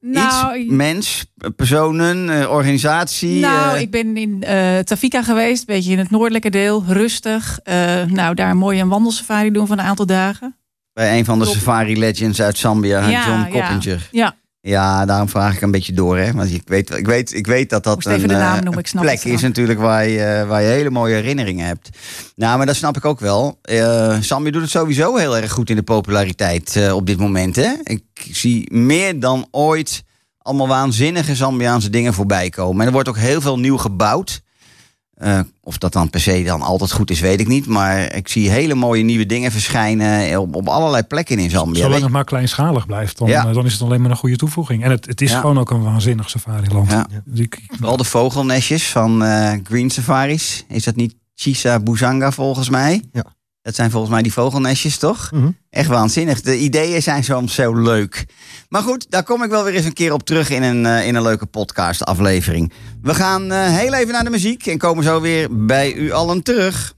Nou, 0.00 0.56
iets, 0.58 0.70
mens, 0.72 1.26
personen, 1.56 2.50
organisatie. 2.50 3.40
nou, 3.40 3.78
ik 3.78 3.90
ben 3.90 4.16
in 4.16 4.44
Tafika 4.84 5.22
geweest. 5.22 5.58
Een 5.60 5.74
beetje 5.74 5.92
in 5.92 5.98
het 5.98 6.10
noordelijke 6.10 6.50
deel. 6.50 6.84
Rustig. 6.86 7.58
Nou, 8.06 8.34
daar 8.34 8.56
mooi 8.56 8.80
een 8.80 8.88
wandelsafari 8.88 9.50
doen 9.50 9.66
van 9.66 9.78
een 9.78 9.84
aantal 9.84 10.06
dagen. 10.06 10.56
bij 10.92 11.18
een 11.18 11.24
van 11.24 11.38
de 11.38 11.44
top. 11.44 11.54
safari 11.54 11.98
legends 11.98 12.40
uit 12.42 12.58
Zambia, 12.58 13.08
Ja, 13.08 13.26
John 13.26 13.40
ja. 13.40 13.48
Coppinger. 13.48 14.08
Ja. 14.10 14.34
Ja, 14.60 15.06
daarom 15.06 15.28
vraag 15.28 15.54
ik 15.54 15.60
een 15.60 15.70
beetje 15.70 15.92
door, 15.92 16.18
hè? 16.18 16.32
Want 16.32 16.52
ik 16.52 16.62
weet, 16.64 16.90
ik 16.90 17.06
weet, 17.06 17.34
ik 17.34 17.46
weet 17.46 17.70
dat 17.70 17.84
dat 17.84 18.04
een, 18.04 18.30
eh, 18.30 18.60
noemen, 18.60 18.84
plek 19.00 19.22
het 19.22 19.32
is 19.32 19.40
natuurlijk 19.40 19.78
waar 19.78 20.08
je, 20.08 20.24
eh, 20.24 20.48
waar 20.48 20.62
je 20.62 20.68
hele 20.68 20.90
mooie 20.90 21.14
herinneringen 21.14 21.66
hebt. 21.66 21.88
Nou, 22.36 22.56
maar 22.56 22.66
dat 22.66 22.76
snap 22.76 22.96
ik 22.96 23.04
ook 23.04 23.20
wel. 23.20 23.58
Zambia 24.20 24.52
doet 24.52 24.62
het 24.62 24.70
sowieso 24.70 25.16
heel 25.16 25.36
erg 25.36 25.50
goed 25.50 25.70
in 25.70 25.76
de 25.76 25.82
populariteit 25.82 26.90
op 26.92 27.06
dit 27.06 27.18
moment, 27.18 27.56
hè? 27.56 27.72
Ik 27.82 28.02
zie 28.30 28.72
meer 28.72 29.20
dan 29.20 29.48
ooit 29.50 30.04
allemaal 30.38 30.68
waanzinnige 30.68 31.34
Zambiaanse 31.34 31.90
dingen 31.90 32.14
voorbij 32.14 32.48
komen. 32.50 32.80
En 32.80 32.86
er 32.86 32.92
wordt 32.92 33.08
ook 33.08 33.18
heel 33.18 33.40
veel 33.40 33.58
nieuw 33.58 33.76
gebouwd. 33.76 34.40
Eh, 35.18 35.40
of 35.62 35.78
dat 35.78 35.92
dan 35.92 36.10
per 36.10 36.20
se 36.20 36.42
dan 36.44 36.62
altijd 36.62 36.92
goed 36.92 37.10
is, 37.10 37.20
weet 37.20 37.40
ik 37.40 37.46
niet. 37.48 37.66
Maar 37.66 38.14
ik 38.14 38.28
zie 38.28 38.50
hele 38.50 38.74
mooie 38.74 39.02
nieuwe 39.02 39.26
dingen 39.26 39.50
verschijnen 39.52 40.40
op, 40.40 40.54
op 40.56 40.68
allerlei 40.68 41.02
plekken 41.02 41.38
in 41.38 41.50
Zambia. 41.50 41.82
Zolang 41.82 42.02
het 42.02 42.12
maar 42.12 42.24
kleinschalig 42.24 42.86
blijft, 42.86 43.18
dan, 43.18 43.28
Ja. 43.28 43.46
eh, 43.48 43.54
dan 43.54 43.64
is 43.66 43.72
het 43.72 43.82
alleen 43.82 44.00
maar 44.00 44.10
een 44.10 44.16
goede 44.16 44.36
toevoeging. 44.36 44.84
En 44.84 44.90
het, 44.90 45.06
het 45.06 45.20
is 45.20 45.30
Ja. 45.30 45.40
gewoon 45.40 45.58
ook 45.58 45.70
een 45.70 45.82
waanzinnig 45.82 46.30
safariland. 46.30 46.90
Ja. 46.90 47.06
Die- 47.24 47.42
ik- 47.44 47.60
Vooral 47.66 47.96
de 47.96 48.04
vogelnestjes 48.04 48.88
van 48.88 49.24
eh, 49.24 49.52
Green 49.62 49.90
Safaris. 49.90 50.64
Is 50.68 50.84
dat 50.84 50.96
niet 50.96 51.14
Chisa 51.34 51.80
Buzanga 51.80 52.30
volgens 52.32 52.68
mij? 52.70 53.02
Ja. 53.12 53.24
Dat 53.62 53.74
zijn 53.74 53.90
volgens 53.90 54.12
mij 54.12 54.22
die 54.22 54.32
vogelnestjes, 54.32 54.98
toch? 54.98 55.30
Mhm. 55.32 55.50
Echt 55.70 55.88
waanzinnig. 55.88 56.40
De 56.40 56.58
ideeën 56.58 57.02
zijn 57.02 57.24
soms 57.24 57.54
zo 57.54 57.74
leuk. 57.74 58.26
Maar 58.68 58.82
goed, 58.82 59.10
daar 59.10 59.22
kom 59.22 59.42
ik 59.42 59.50
wel 59.50 59.64
weer 59.64 59.74
eens 59.74 59.84
een 59.84 59.92
keer 59.92 60.12
op 60.12 60.22
terug 60.22 60.50
in 60.50 60.62
een, 60.62 60.86
eh, 60.86 61.06
in 61.06 61.14
een 61.14 61.22
leuke 61.22 61.46
podcast 61.46 62.04
aflevering. 62.04 62.72
We 63.02 63.14
gaan 63.14 63.52
eh, 63.52 63.76
heel 63.76 63.94
even 63.94 64.12
naar 64.12 64.24
de 64.24 64.30
muziek 64.30 64.66
en 64.66 64.78
komen 64.78 65.04
zo 65.04 65.20
weer 65.20 65.66
bij 65.66 65.94
u 65.94 66.12
allen 66.12 66.42
terug. 66.42 66.96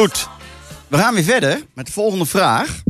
Goed, 0.00 0.28
we 0.88 0.96
gaan 0.96 1.14
weer 1.14 1.24
verder 1.24 1.62
met 1.74 1.86
de 1.86 1.92
volgende 1.92 2.26
vraag. 2.26 2.82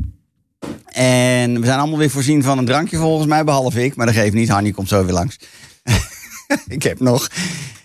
En 0.86 1.60
we 1.60 1.66
zijn 1.66 1.78
allemaal 1.78 1.98
weer 1.98 2.10
voorzien 2.10 2.42
van 2.42 2.58
een 2.58 2.64
drankje 2.64 2.96
volgens 2.96 3.26
mij, 3.26 3.44
behalve 3.44 3.84
ik. 3.84 3.96
Maar 3.96 4.06
dat 4.06 4.14
geeft 4.14 4.34
niet, 4.34 4.48
Hanny 4.48 4.70
komt 4.70 4.88
zo 4.88 5.04
weer 5.04 5.12
langs. 5.12 5.38
ik 6.68 6.82
heb 6.82 7.00
nog. 7.00 7.28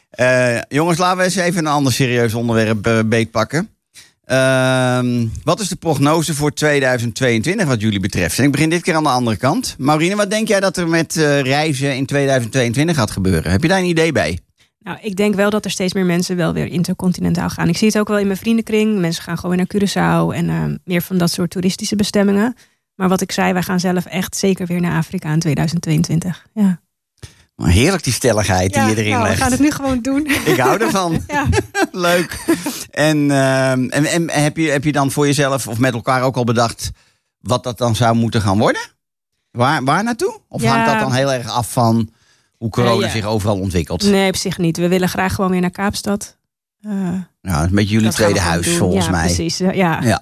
Eh, 0.10 0.62
jongens, 0.68 0.98
laten 0.98 1.18
we 1.18 1.24
eens 1.24 1.36
even 1.36 1.66
een 1.66 1.72
ander 1.72 1.94
serieus 1.94 2.34
onderwerp 2.34 2.88
eh, 2.88 3.00
beetpakken. 3.06 3.70
Ehm, 4.26 5.28
wat 5.44 5.60
is 5.60 5.68
de 5.68 5.76
prognose 5.76 6.34
voor 6.34 6.54
2022 6.54 7.68
wat 7.68 7.82
jullie 7.82 8.00
betreft? 8.00 8.38
En 8.38 8.44
ik 8.44 8.52
begin 8.52 8.70
dit 8.70 8.82
keer 8.82 8.96
aan 8.96 9.04
de 9.04 9.10
andere 9.10 9.38
kant. 9.38 9.76
Maurine, 9.78 10.16
wat 10.16 10.30
denk 10.30 10.48
jij 10.48 10.60
dat 10.60 10.78
er 10.78 10.88
met 10.88 11.18
eh, 11.18 11.42
reizen 11.42 11.96
in 11.96 12.06
2022 12.06 12.96
gaat 12.96 13.12
gebeuren? 13.12 13.52
Heb 13.52 13.62
je 13.62 13.68
daar 13.68 13.80
een 13.80 13.86
idee 13.86 14.12
bij? 14.12 14.40
Nou, 14.86 14.98
ik 15.02 15.16
denk 15.16 15.36
wel 15.36 15.50
dat 15.50 15.66
er 15.66 15.72
steeds 15.72 15.94
meer 15.94 16.06
mensen 16.06 16.36
wel 16.36 16.54
weer 16.54 16.66
intercontinentaal 16.68 17.50
gaan. 17.50 17.68
Ik 17.70 17.78
zie 17.78 17.88
het 17.88 17.98
ook 17.98 18.08
wel 18.08 18.18
in 18.18 18.26
mijn 18.28 18.38
vriendenkring. 18.40 19.00
Mensen 19.00 19.24
gaan 19.24 19.38
gewoon 19.38 19.58
naar 19.58 19.68
Curaçao 19.76 20.36
en 20.36 20.50
eh, 20.50 20.64
meer 20.84 21.02
van 21.02 21.18
dat 21.18 21.32
soort 21.32 21.50
toeristische 21.52 21.96
bestemmingen. 21.96 22.56
Maar 22.96 23.10
wat 23.10 23.22
ik 23.22 23.32
zei, 23.32 23.54
wij 23.54 23.62
gaan 23.64 23.80
zelf 23.80 24.06
echt 24.06 24.36
zeker 24.38 24.66
weer 24.68 24.82
naar 24.82 24.98
Afrika 24.98 25.32
in 25.34 25.40
2022. 25.40 26.46
Ja, 26.54 26.80
Maar 27.56 27.70
Heerlijk 27.70 28.04
die 28.04 28.14
stelligheid 28.14 28.74
die 28.74 28.84
je 28.84 28.96
erin 28.96 29.10
nou, 29.12 29.22
we 29.24 29.28
legt. 29.30 29.42
gaan 29.42 29.52
het 29.52 29.60
nu 29.60 29.72
gewoon 29.72 30.02
doen. 30.02 30.28
Ik 30.46 30.58
hou 30.58 30.82
ervan. 30.82 31.24
ja. 31.28 31.46
Leuk. 31.92 32.46
En, 32.92 33.32
ehm, 33.32 33.88
en, 33.90 34.06
en 34.06 34.30
heb, 34.30 34.58
je, 34.58 34.70
heb 34.70 34.84
je 34.84 34.92
dan 34.92 35.12
voor 35.12 35.26
jezelf 35.26 35.68
of 35.68 35.78
met 35.78 35.94
elkaar 35.94 36.22
ook 36.22 36.36
al 36.36 36.44
bedacht 36.44 36.92
wat 37.40 37.64
dat 37.64 37.78
dan 37.78 37.96
zou 37.96 38.16
moeten 38.16 38.42
gaan 38.42 38.58
worden? 38.58 38.82
Waar, 39.52 39.84
waar 39.84 40.04
naartoe? 40.04 40.40
Of 40.48 40.62
Ja. 40.62 40.70
hangt 40.76 40.92
dat 40.92 41.00
dan 41.00 41.14
heel 41.14 41.32
erg 41.34 41.50
af 41.50 41.72
van 41.72 42.10
hoe 42.58 42.70
corona 42.70 43.06
ja. 43.06 43.12
zich 43.12 43.26
overal 43.26 43.60
ontwikkelt? 43.60 44.04
Nee, 44.04 44.28
op 44.28 44.36
zich 44.36 44.58
niet. 44.58 44.78
We 44.78 44.88
willen 44.88 45.10
graag 45.10 45.34
gewoon 45.36 45.52
weer 45.52 45.62
naar 45.62 45.70
Kaapstad. 45.72 46.38
Eh, 46.82 46.92
Nou, 47.42 47.64
een 47.64 47.76
beetje 47.76 47.94
jullie 47.94 48.10
tweede 48.12 48.40
huis 48.40 48.78
volgens 48.78 49.06
ja, 49.06 49.12
mij. 49.12 49.26
Precies, 49.26 49.58
ja. 49.58 49.72
Ja. 49.72 50.22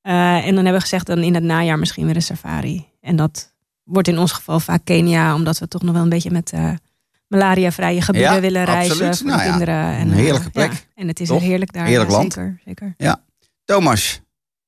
Eh, 0.00 0.36
en 0.36 0.44
dan 0.44 0.54
hebben 0.54 0.72
we 0.72 0.80
gezegd 0.80 1.06
dan 1.06 1.18
in 1.18 1.34
het 1.34 1.42
najaar 1.42 1.78
misschien 1.78 2.06
weer 2.06 2.16
een 2.16 2.22
safari. 2.22 2.86
En 3.00 3.16
dat 3.16 3.52
wordt 3.82 4.08
in 4.08 4.18
ons 4.18 4.32
geval 4.32 4.60
vaak 4.60 4.80
Kenia, 4.84 5.34
omdat 5.34 5.58
we 5.58 5.68
toch 5.68 5.82
nog 5.82 5.94
wel 5.94 6.02
een 6.02 6.08
beetje 6.08 6.30
met 6.30 6.52
eh 6.52 6.70
malaria-vrije 7.28 8.00
gebieden 8.00 8.32
Ja, 8.34 8.40
willen 8.40 8.64
reizen 8.64 8.92
absoluut. 8.92 9.16
voor 9.18 9.26
Nou 9.26 9.42
ja, 9.42 9.48
kinderen. 9.48 9.74
En, 9.74 10.08
een 10.08 10.14
heerlijke 10.14 10.50
plek. 10.50 10.72
ja, 10.72 10.78
en 10.94 11.08
het 11.08 11.20
is 11.20 11.28
Toch? 11.28 11.40
er 11.40 11.46
heerlijk 11.46 11.72
daar. 11.72 11.86
Heerlijk 11.86 12.10
ja, 12.10 12.16
land. 12.16 12.32
Zeker, 12.32 12.60
zeker. 12.64 12.94
Thomas, 13.64 14.20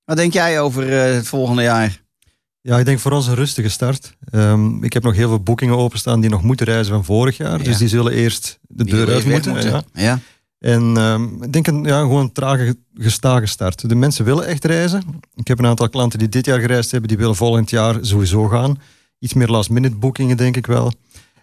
wat 0.05 0.17
denk 0.17 0.33
jij 0.33 0.61
over 0.61 0.91
het 0.91 1.27
volgende 1.27 1.63
jaar? 1.63 2.01
Ja, 2.63 2.79
ik 2.79 2.85
denk 2.85 2.99
voor 2.99 3.13
ons 3.13 3.27
een 3.27 3.35
rustige 3.35 3.69
start. 3.69 4.17
Ehm, 4.31 4.85
ik 4.85 4.93
heb 4.93 5.03
nog 5.03 5.15
heel 5.15 5.29
veel 5.29 5.43
boekingen 5.43 5.77
openstaan 5.77 6.21
die 6.21 6.31
nog 6.31 6.43
moeten 6.43 6.67
reizen 6.67 6.95
van 6.95 7.05
vorig 7.05 7.37
jaar. 7.37 7.59
Ja. 7.59 7.65
Dus 7.65 7.79
die 7.79 7.89
zullen 7.89 8.13
eerst 8.13 8.59
de 8.63 8.85
Die 8.85 8.95
deur 8.95 9.13
uit 9.13 9.25
moeten. 9.25 9.63
Ja. 9.63 9.83
Ja. 9.93 10.19
En 10.59 10.97
ehm, 10.97 11.43
ik 11.43 11.53
denk 11.53 11.67
een 11.67 11.85
ja, 11.85 12.01
gewoon 12.01 12.21
een 12.21 12.33
trage, 12.33 12.77
gestage 12.95 13.47
start. 13.47 13.89
De 13.89 13.95
mensen 13.95 14.25
willen 14.25 14.47
echt 14.47 14.65
reizen. 14.65 15.03
Ik 15.35 15.49
heb 15.49 15.59
een 15.59 15.67
aantal 15.67 15.89
klanten 15.89 16.19
die 16.19 16.29
dit 16.29 16.47
jaar 16.47 16.61
gereisd 16.61 16.91
hebben, 16.91 17.09
die 17.09 17.19
willen 17.19 17.37
volgend 17.37 17.71
jaar 17.71 17.99
sowieso 18.01 18.49
gaan. 18.49 18.79
Iets 19.19 19.35
meer 19.35 19.49
last 19.49 19.71
minute 19.71 19.97
boekingen, 19.97 20.37
denk 20.37 20.57
ik 20.57 20.67
wel. 20.67 20.93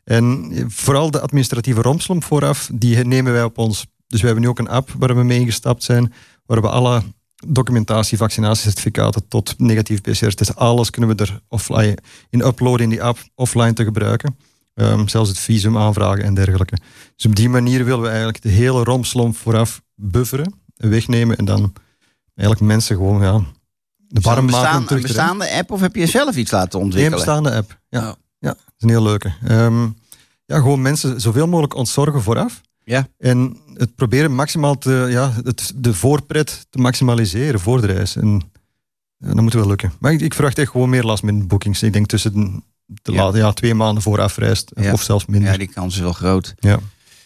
En 0.03 0.49
eh, 0.51 0.63
vooral 0.67 1.11
de 1.11 1.19
administratieve 1.19 1.81
rompslomp 1.81 2.23
vooraf, 2.23 2.69
die 2.73 2.97
nemen 2.97 3.33
wij 3.33 3.43
op 3.43 3.57
ons. 3.57 3.85
Dus 4.07 4.19
we 4.19 4.25
hebben 4.25 4.43
nu 4.43 4.49
ook 4.49 4.59
een 4.59 4.69
app 4.69 4.93
waar 4.97 5.15
we 5.15 5.23
mee 5.23 5.39
ingestapt 5.39 5.83
zijn, 5.83 6.13
waar 6.45 6.61
we 6.61 6.69
alle 6.69 7.03
documentatie, 7.45 8.17
vaccinatiecertificaten 8.17 9.27
tot 9.27 9.53
negatief 9.57 10.01
PCR-test, 10.01 10.55
alles 10.55 10.89
kunnen 10.89 11.15
we 11.15 11.23
er 11.23 11.41
offline 11.47 11.97
in 12.29 12.45
uploaden 12.45 12.81
in 12.83 12.89
die 12.89 13.03
app, 13.03 13.19
offline 13.35 13.73
te 13.73 13.83
gebruiken. 13.83 14.37
Ehm, 14.73 15.07
zelfs 15.07 15.29
het 15.29 15.39
visum 15.39 15.77
aanvragen 15.77 16.23
en 16.23 16.33
dergelijke. 16.33 16.77
Dus 17.15 17.25
op 17.25 17.35
die 17.35 17.49
manier 17.49 17.85
willen 17.85 18.01
we 18.01 18.07
eigenlijk 18.07 18.41
de 18.41 18.49
hele 18.49 18.83
rompslomp 18.83 19.37
vooraf 19.37 19.81
bufferen, 19.95 20.53
wegnemen 20.75 21.37
en 21.37 21.45
dan 21.45 21.73
eigenlijk 22.35 22.71
mensen 22.71 22.95
gewoon 22.95 23.21
ja, 23.21 23.41
de 24.07 24.21
warm 24.21 24.45
maken 24.45 24.79
bestaan, 24.81 24.97
een 24.97 25.01
bestaande 25.01 25.51
app 25.51 25.71
of 25.71 25.79
heb 25.81 25.95
je 25.95 26.05
zelf 26.05 26.35
iets 26.35 26.51
laten 26.51 26.69
Nee, 26.71 26.79
een 26.79 26.85
ontwikkelen? 26.85 27.25
bestaande 27.25 27.55
app. 27.55 27.79
Ja, 27.89 27.99
Oh. 28.09 28.15
ja 28.39 28.49
dat 28.49 28.57
is 28.77 28.83
een 28.83 28.89
heel 28.89 29.03
leuke. 29.03 29.33
Ehm, 29.47 29.83
ja, 30.45 30.57
gewoon 30.57 30.81
mensen 30.81 31.21
zoveel 31.21 31.47
mogelijk 31.47 31.75
ontzorgen 31.75 32.21
vooraf. 32.21 32.61
Ja. 32.89 33.07
En 33.17 33.57
het 33.73 33.95
proberen 33.95 34.35
maximaal 34.35 34.77
te, 34.77 35.07
ja, 35.09 35.31
het, 35.43 35.71
de 35.75 35.93
voorpret 35.93 36.65
te 36.69 36.77
maximaliseren 36.79 37.59
voor 37.59 37.81
de 37.81 37.87
reis. 37.87 38.15
En 38.15 38.41
ja, 39.17 39.27
dat 39.27 39.41
moet 39.41 39.53
wel 39.53 39.67
lukken. 39.67 39.91
Maar 39.99 40.11
ik, 40.13 40.21
ik 40.21 40.33
verwacht 40.33 40.57
echt 40.59 40.71
gewoon 40.71 40.89
meer 40.89 41.03
last 41.03 41.23
minute 41.23 41.45
boekings. 41.47 41.83
Ik 41.83 41.93
denk 41.93 42.07
tussen 42.07 42.33
de, 42.33 42.61
de 43.01 43.11
Ja. 43.37 43.53
twee 43.53 43.73
maanden 43.73 44.03
vooraf 44.03 44.37
reist. 44.37 44.71
Ja. 44.75 44.91
Of 44.93 45.01
zelfs 45.01 45.25
minder. 45.25 45.51
Ja, 45.51 45.57
die 45.57 45.67
kans 45.73 45.95
is 45.95 46.01
wel 46.01 46.13
groot. 46.13 46.55
Ja. 46.59 46.79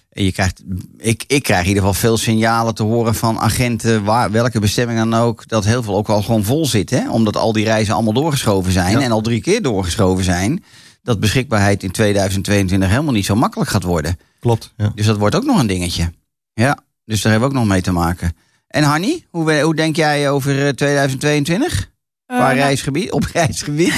En 0.09 0.23
je 0.23 0.31
krijgt, 0.31 0.63
ik, 0.97 1.23
ik 1.27 1.43
krijg 1.43 1.61
in 1.61 1.67
ieder 1.67 1.83
geval 1.83 1.99
veel 1.99 2.17
signalen 2.17 2.75
te 2.75 2.83
horen 2.83 3.15
van 3.15 3.39
agenten, 3.39 4.03
waar, 4.03 4.31
welke 4.31 4.59
bestemming 4.59 4.99
dan 4.99 5.13
ook, 5.13 5.47
dat 5.47 5.65
heel 5.65 5.83
veel 5.83 5.95
ook 5.95 6.09
al 6.09 6.21
gewoon 6.21 6.43
vol 6.43 6.65
zit. 6.65 6.89
Hè? 6.89 7.09
Omdat 7.11 7.35
al 7.37 7.53
die 7.53 7.63
reizen 7.63 7.93
allemaal 7.93 8.13
doorgeschoven 8.13 8.71
zijn 8.71 8.91
Ja. 8.99 9.01
en 9.03 9.11
al 9.11 9.21
drie 9.21 9.41
keer 9.41 9.61
doorgeschoven 9.61 10.23
zijn. 10.23 10.63
Dat 11.03 11.19
beschikbaarheid 11.19 11.83
in 11.83 11.91
2022 11.91 12.89
helemaal 12.89 13.13
niet 13.13 13.25
zo 13.25 13.35
makkelijk 13.35 13.69
gaat 13.69 13.83
worden. 13.83 14.17
Klopt. 14.41 14.73
Ja. 14.77 14.91
Dus 14.95 15.05
dat 15.05 15.17
wordt 15.17 15.35
ook 15.35 15.45
nog 15.45 15.59
een 15.59 15.67
dingetje. 15.67 16.11
Ja, 16.53 16.77
dus 17.05 17.21
daar 17.21 17.31
hebben 17.31 17.49
we 17.49 17.55
ook 17.55 17.61
nog 17.61 17.71
mee 17.71 17.81
te 17.81 17.91
maken. 17.91 18.35
En 18.67 18.83
Hanny, 18.83 19.25
hoe, 19.29 19.61
hoe 19.61 19.75
denk 19.75 19.95
jij 19.95 20.29
over 20.29 20.67
eh, 20.67 20.73
2022? 20.73 21.89
Eh, 22.25 22.37
Qua 22.37 22.45
nou, 22.47 22.55
reisgebied, 22.59 23.11
op 23.11 23.23
reisgebied? 23.33 23.93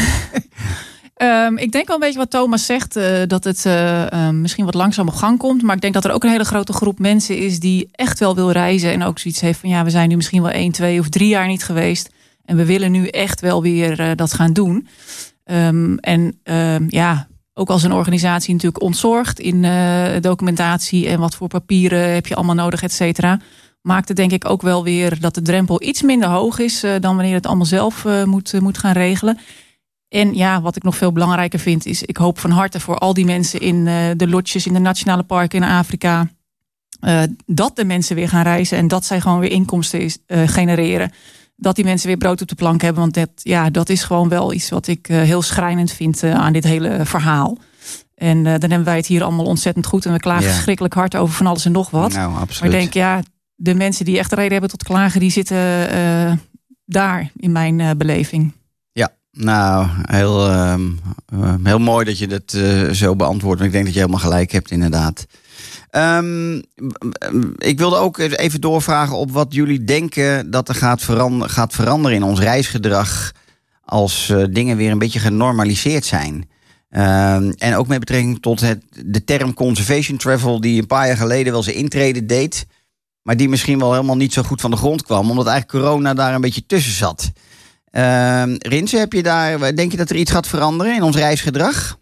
Ehm, 1.13 1.57
ik 1.57 1.71
denk 1.71 1.87
wel 1.87 1.95
een 1.95 2.01
beetje 2.01 2.19
wat 2.19 2.29
Thomas 2.29 2.65
zegt, 2.65 2.95
eh, 2.95 3.21
dat 3.27 3.43
het 3.43 3.65
eh, 3.65 4.11
eh, 4.11 4.33
misschien 4.33 4.65
wat 4.65 4.73
langzaam 4.73 5.07
op 5.07 5.13
gang 5.13 5.37
komt. 5.37 5.61
Maar 5.61 5.75
ik 5.75 5.81
denk 5.81 5.93
dat 5.93 6.05
er 6.05 6.11
ook 6.11 6.23
een 6.23 6.29
hele 6.29 6.43
grote 6.45 6.73
groep 6.73 6.99
mensen 6.99 7.37
is 7.37 7.59
die 7.59 7.89
echt 7.91 8.19
wel 8.19 8.35
wil 8.35 8.51
reizen. 8.51 8.91
En 8.91 9.03
ook 9.03 9.19
zoiets 9.19 9.41
heeft 9.41 9.59
van 9.59 9.69
ja, 9.69 9.83
we 9.83 9.89
zijn 9.89 10.09
nu 10.09 10.15
misschien 10.15 10.41
wel 10.41 10.51
één, 10.51 10.71
twee 10.71 10.99
of 10.99 11.09
drie 11.09 11.27
jaar 11.27 11.47
niet 11.47 11.63
geweest. 11.63 12.09
En 12.45 12.55
we 12.55 12.65
willen 12.65 12.91
nu 12.91 13.07
echt 13.07 13.41
wel 13.41 13.61
weer 13.61 13.99
eh, 13.99 14.11
dat 14.15 14.33
gaan 14.33 14.53
doen. 14.53 14.87
Ehm, 15.43 15.95
en 15.95 16.39
ehm, 16.43 16.85
ja, 16.87 17.27
ook 17.53 17.69
als 17.69 17.83
een 17.83 17.91
organisatie 17.91 18.53
natuurlijk 18.53 18.83
ontzorgd 18.83 19.39
in 19.39 19.63
eh, 19.63 20.21
documentatie 20.21 21.07
en 21.07 21.19
wat 21.19 21.35
voor 21.35 21.47
papieren 21.47 22.13
heb 22.13 22.27
je 22.27 22.35
allemaal 22.35 22.55
nodig, 22.55 22.83
et 22.83 22.91
cetera. 22.91 23.39
Maakt 23.81 24.07
het 24.07 24.17
denk 24.17 24.31
ik 24.31 24.49
ook 24.49 24.61
wel 24.61 24.83
weer 24.83 25.19
dat 25.19 25.35
de 25.35 25.41
drempel 25.41 25.83
iets 25.83 26.01
minder 26.01 26.29
hoog 26.29 26.59
is 26.59 26.83
eh, 26.83 26.91
dan 26.99 27.15
wanneer 27.15 27.33
het 27.33 27.45
allemaal 27.45 27.65
zelf 27.65 28.05
eh, 28.05 28.23
moet, 28.23 28.59
moet 28.61 28.77
gaan 28.77 28.93
regelen. 28.93 29.37
En 30.07 30.35
ja, 30.35 30.61
wat 30.61 30.75
ik 30.75 30.83
nog 30.83 30.97
veel 30.97 31.11
belangrijker 31.11 31.59
vind, 31.59 31.85
is 31.85 32.03
ik 32.03 32.17
hoop 32.17 32.39
van 32.39 32.51
harte 32.51 32.79
voor 32.79 32.97
al 32.97 33.13
die 33.13 33.25
mensen 33.25 33.59
in 33.59 33.83
de 34.17 34.27
lotjes, 34.27 34.67
in 34.67 34.73
de 34.73 34.79
nationale 34.79 35.23
parken 35.23 35.63
in 35.63 35.69
Afrika, 35.69 36.29
dat 37.45 37.75
de 37.75 37.85
mensen 37.85 38.15
weer 38.15 38.29
gaan 38.29 38.43
reizen 38.43 38.77
en 38.77 38.87
dat 38.87 39.05
zij 39.05 39.21
gewoon 39.21 39.39
weer 39.39 39.51
inkomsten 39.51 40.11
genereren. 40.27 41.11
Dat 41.63 41.75
die 41.75 41.85
mensen 41.85 42.07
weer 42.07 42.17
brood 42.17 42.41
op 42.41 42.47
de 42.47 42.55
plank 42.55 42.81
hebben. 42.81 43.01
Want 43.01 43.13
dat, 43.13 43.29
ja, 43.35 43.69
dat 43.69 43.89
is 43.89 44.03
gewoon 44.03 44.29
wel 44.29 44.53
iets 44.53 44.69
wat 44.69 44.87
ik 44.87 45.09
eh, 45.09 45.21
heel 45.21 45.41
schrijnend 45.41 45.91
vind 45.91 46.23
eh, 46.23 46.33
aan 46.33 46.53
dit 46.53 46.63
hele 46.63 46.99
verhaal. 47.03 47.57
En 48.15 48.37
eh, 48.37 48.43
dan 48.43 48.69
hebben 48.69 48.83
wij 48.83 48.95
het 48.97 49.05
hier 49.05 49.23
allemaal 49.23 49.45
ontzettend 49.45 49.85
goed. 49.85 50.05
En 50.05 50.13
we 50.13 50.19
klagen 50.19 50.45
Ja. 50.45 50.51
verschrikkelijk 50.51 50.93
hard 50.93 51.15
over 51.15 51.35
van 51.35 51.47
alles 51.47 51.65
en 51.65 51.71
nog 51.71 51.89
wat. 51.89 52.13
Nou, 52.13 52.31
Maar 52.31 52.41
absoluut. 52.41 52.73
ik 52.73 52.79
denk, 52.79 52.93
ja, 52.93 53.21
de 53.55 53.73
mensen 53.73 54.05
die 54.05 54.17
echt 54.17 54.33
reden 54.33 54.51
hebben 54.51 54.69
tot 54.69 54.83
klagen, 54.83 55.19
die 55.19 55.31
zitten 55.31 55.57
daar 56.85 57.31
in 57.35 57.51
mijn 57.51 57.97
beleving. 57.97 58.53
Nou, 59.37 59.87
heel, 60.01 60.49
ehm, 60.49 60.81
eh, 61.25 61.53
heel 61.63 61.79
mooi 61.79 62.05
dat 62.05 62.17
je 62.17 62.27
dat 62.27 62.57
zo 62.95 63.15
beantwoordt. 63.15 63.61
Ik 63.61 63.71
denk 63.71 63.83
dat 63.85 63.93
je 63.93 63.99
helemaal 63.99 64.21
gelijk 64.21 64.51
hebt, 64.51 64.71
inderdaad. 64.71 65.25
Ehm, 65.93 66.55
ik 67.57 67.77
wilde 67.77 67.95
ook 67.95 68.17
even 68.17 68.61
doorvragen 68.61 69.17
op 69.17 69.31
wat 69.31 69.53
jullie 69.53 69.83
denken 69.83 70.51
dat 70.51 70.69
er 70.69 70.75
gaat, 70.75 71.01
verander, 71.01 71.49
gaat 71.49 71.73
veranderen 71.73 72.17
in 72.17 72.23
ons 72.23 72.39
reisgedrag. 72.39 73.31
als 73.85 74.29
eh, 74.29 74.43
dingen 74.49 74.77
weer 74.77 74.91
een 74.91 74.99
beetje 74.99 75.19
genormaliseerd 75.19 76.05
zijn. 76.05 76.49
Ehm, 76.89 77.51
en 77.57 77.75
ook 77.75 77.87
met 77.87 77.99
betrekking 77.99 78.41
tot 78.41 78.59
het, 78.59 78.83
de 79.05 79.23
term 79.23 79.53
conservation 79.53 80.17
travel, 80.17 80.61
die 80.61 80.81
een 80.81 80.87
paar 80.87 81.07
jaar 81.07 81.17
geleden 81.17 81.53
wel 81.53 81.63
zijn 81.63 81.75
intrede 81.75 82.25
deed. 82.25 82.65
Maar 83.21 83.37
die 83.37 83.49
misschien 83.49 83.79
wel 83.79 83.93
helemaal 83.93 84.17
niet 84.17 84.33
zo 84.33 84.43
goed 84.43 84.61
van 84.61 84.71
de 84.71 84.77
grond 84.77 85.03
kwam, 85.03 85.29
omdat 85.29 85.47
eigenlijk 85.47 85.83
corona 85.83 86.13
daar 86.13 86.33
een 86.33 86.41
beetje 86.41 86.65
tussen 86.65 86.93
zat. 86.93 87.31
Ehm 87.91 88.55
Rinse, 88.59 88.97
heb 88.97 89.13
je 89.13 89.23
daar, 89.23 89.75
denk 89.75 89.91
je 89.91 89.97
dat 89.97 90.09
er 90.09 90.15
iets 90.15 90.31
gaat 90.31 90.47
veranderen 90.47 90.95
in 90.95 91.03
ons 91.03 91.15
reisgedrag? 91.15 91.97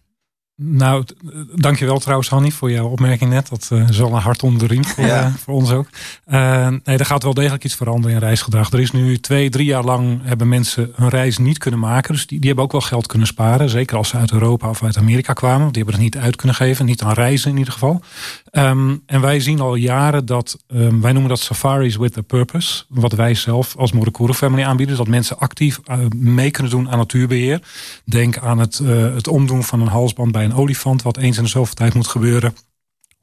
Nou, 0.56 1.04
eh, 1.26 1.32
dankjewel 1.54 1.98
trouwens 1.98 2.28
Hanny 2.28 2.50
voor 2.50 2.70
jouw 2.70 2.88
opmerking 2.88 3.30
net. 3.30 3.48
Dat 3.48 3.68
eh, 3.72 3.88
is 3.88 3.98
wel 3.98 4.12
een 4.12 4.20
hart 4.20 4.42
onder 4.42 4.68
de 4.68 4.74
riem 4.74 4.84
voor, 4.84 5.04
Ja. 5.04 5.24
eh, 5.24 5.34
voor 5.34 5.54
ons 5.54 5.70
ook. 5.70 5.86
Nee, 6.84 6.96
er 6.98 7.06
gaat 7.06 7.22
wel 7.22 7.34
degelijk 7.34 7.64
iets 7.64 7.74
veranderen 7.74 8.16
in 8.16 8.22
reisgedrag. 8.22 8.72
Er 8.72 8.80
is 8.80 8.92
nu 8.92 9.18
twee, 9.18 9.50
drie 9.50 9.66
jaar 9.66 9.84
lang 9.84 10.20
hebben 10.22 10.48
mensen 10.48 10.92
hun 10.94 11.08
reis 11.08 11.38
niet 11.38 11.58
kunnen 11.58 11.80
maken. 11.80 12.12
Dus 12.12 12.26
die, 12.26 12.38
die 12.38 12.46
hebben 12.46 12.64
ook 12.64 12.72
wel 12.72 12.80
geld 12.80 13.06
kunnen 13.06 13.26
sparen. 13.26 13.68
Zeker 13.68 13.96
als 13.96 14.08
ze 14.08 14.16
uit 14.16 14.32
Europa 14.32 14.68
of 14.68 14.82
uit 14.82 14.96
Amerika 14.96 15.32
kwamen. 15.32 15.72
Die 15.72 15.82
hebben 15.82 15.94
het 15.94 16.02
niet 16.02 16.16
uit 16.22 16.36
kunnen 16.36 16.56
geven. 16.56 16.84
Niet 16.86 17.02
aan 17.02 17.12
reizen 17.12 17.50
in 17.50 17.56
ieder 17.56 17.72
geval. 17.72 18.02
Ehm, 18.50 18.96
en 19.06 19.20
wij 19.20 19.40
zien 19.40 19.60
al 19.60 19.74
jaren 19.74 20.26
dat, 20.26 20.58
ehm, 20.68 21.00
wij 21.00 21.12
noemen 21.12 21.30
dat 21.30 21.40
safaris 21.40 21.96
with 21.96 22.18
a 22.18 22.22
purpose. 22.22 22.84
Wat 22.88 23.12
wij 23.12 23.34
zelf 23.34 23.76
als 23.76 23.92
Morakuru 23.92 24.32
Family 24.32 24.62
aanbieden. 24.62 24.96
Dat 24.96 25.08
mensen 25.08 25.38
actief 25.38 25.80
mee 26.16 26.50
kunnen 26.50 26.72
doen 26.72 26.90
aan 26.90 26.98
natuurbeheer. 26.98 27.62
Denk 28.04 28.38
aan 28.38 28.58
het, 28.58 28.78
het 29.14 29.28
omdoen 29.28 29.62
van 29.62 29.80
een 29.80 29.88
halsband 29.88 30.32
bij 30.32 30.41
een 30.44 30.54
olifant. 30.54 31.02
Wat 31.02 31.16
eens 31.16 31.36
in 31.36 31.42
de 31.42 31.48
zoveel 31.48 31.74
tijd 31.74 31.94
moet 31.94 32.08
gebeuren. 32.08 32.54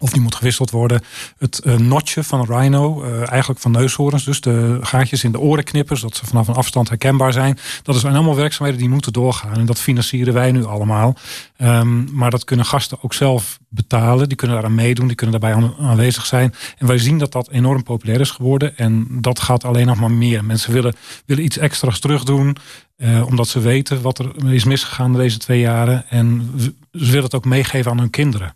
Of 0.02 0.12
die 0.12 0.22
moet 0.22 0.36
gewisseld 0.36 0.72
worden. 0.72 1.02
Het 1.38 1.60
eh, 1.60 1.76
notje 1.76 2.24
van 2.24 2.46
rhino, 2.46 3.04
eh, 3.04 3.30
eigenlijk 3.30 3.60
van 3.60 3.72
neushoorns. 3.72 4.24
Dus 4.24 4.42
de 4.42 4.78
gaatjes 4.82 5.24
in 5.24 5.32
de 5.32 5.40
orenknippers, 5.40 6.02
dat 6.02 6.16
ze 6.16 6.26
vanaf 6.26 6.48
een 6.48 6.54
afstand 6.54 6.90
herkenbaar 6.90 7.34
zijn. 7.34 7.58
Dat 7.84 7.96
zijn 7.96 8.16
allemaal 8.16 8.36
werkzaamheden 8.36 8.82
die 8.82 8.90
moeten 8.90 9.14
doorgaan. 9.14 9.58
En 9.58 9.66
dat 9.66 9.80
financieren 9.80 10.34
wij 10.34 10.52
nu 10.52 10.66
allemaal. 10.66 11.16
Ehm, 11.58 12.16
maar 12.16 12.30
dat 12.30 12.44
kunnen 12.44 12.66
gasten 12.66 12.98
ook 13.02 13.14
zelf 13.14 13.60
betalen. 13.70 14.28
Die 14.28 14.38
kunnen 14.38 14.56
daaraan 14.56 14.76
meedoen, 14.76 15.08
die 15.08 15.16
kunnen 15.16 15.40
daarbij 15.40 15.64
aan- 15.64 15.76
aanwezig 15.80 16.26
zijn. 16.26 16.54
En 16.78 16.88
wij 16.88 16.98
zien 16.98 17.18
dat 17.18 17.32
dat 17.32 17.50
enorm 17.50 17.84
populair 17.84 18.20
is 18.20 18.32
geworden. 18.32 18.78
En 18.78 19.08
dat 19.10 19.40
gaat 19.40 19.64
alleen 19.64 19.88
nog 19.88 20.00
maar 20.00 20.12
meer. 20.12 20.46
Mensen 20.46 20.74
willen, 20.74 20.96
willen 21.26 21.44
iets 21.44 21.58
extra's 21.58 22.00
terugdoen. 22.00 22.58
Eh, 23.00 23.26
omdat 23.26 23.48
ze 23.48 23.60
weten 23.60 24.02
wat 24.02 24.20
er 24.20 24.54
is 24.54 24.64
misgegaan 24.64 25.14
deze 25.14 25.38
twee 25.38 25.60
jaren. 25.60 26.10
En 26.10 26.52
ze 26.58 26.74
willen 26.92 27.24
het 27.24 27.36
ook 27.36 27.46
meegeven 27.46 27.92
aan 27.92 28.00
hun 28.00 28.10
kinderen 28.10 28.54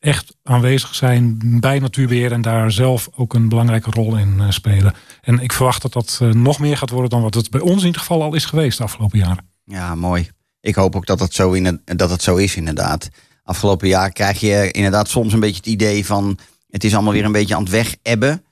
echt 0.00 0.36
aanwezig 0.42 0.94
zijn 0.94 1.38
bij 1.60 1.78
natuurbeheer 1.78 2.32
en 2.32 2.42
daar 2.42 2.72
zelf 2.72 3.08
ook 3.14 3.34
een 3.34 3.48
belangrijke 3.48 3.90
rol 3.90 4.16
in 4.16 4.40
eh, 4.40 4.50
spelen. 4.50 4.94
En 5.20 5.38
ik 5.38 5.52
verwacht 5.52 5.82
dat 5.82 5.92
dat 5.92 6.18
eh, 6.22 6.28
nog 6.28 6.58
meer 6.58 6.76
gaat 6.76 6.90
worden 6.90 7.10
dan 7.10 7.22
wat 7.22 7.34
het 7.34 7.50
bij 7.50 7.60
ons 7.60 7.80
in 7.80 7.86
ieder 7.86 8.00
geval 8.00 8.22
al 8.22 8.34
is 8.34 8.44
geweest 8.44 8.78
de 8.78 8.84
afgelopen 8.84 9.18
jaren. 9.18 9.48
Ja, 9.64 9.94
mooi. 9.94 10.30
Ik 10.60 10.74
hoop 10.74 10.96
ook 10.96 11.06
dat 11.06 11.20
het 11.20 11.34
zo, 11.34 11.52
in 11.52 11.82
dat 11.84 12.10
het 12.10 12.22
zo 12.22 12.36
is, 12.36 12.56
inderdaad. 12.56 13.08
Afgelopen 13.42 13.88
jaar 13.88 14.12
krijg 14.12 14.40
je 14.40 14.70
inderdaad 14.70 15.08
soms 15.08 15.32
een 15.32 15.40
beetje 15.40 15.56
het 15.56 15.66
idee 15.66 16.06
van... 16.06 16.38
het 16.70 16.84
is 16.84 16.94
allemaal 16.94 17.12
weer 17.12 17.24
een 17.24 17.32
beetje 17.32 17.54
aan 17.54 17.62
het 17.62 17.70
wegebben. 17.70 18.44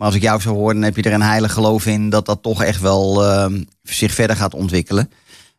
Maar 0.00 0.08
als 0.08 0.18
ik 0.18 0.24
jou 0.24 0.40
zo 0.40 0.54
hoor, 0.54 0.72
dan 0.72 0.82
heb 0.82 0.96
je 0.96 1.02
er 1.02 1.12
een 1.12 1.22
heilig 1.22 1.52
geloof 1.52 1.86
in... 1.86 2.10
dat 2.10 2.26
dat 2.26 2.42
toch 2.42 2.62
echt 2.62 2.80
wel 2.80 3.24
ehm, 3.24 3.62
zich 3.82 4.12
verder 4.12 4.36
gaat 4.36 4.54
ontwikkelen. 4.54 5.10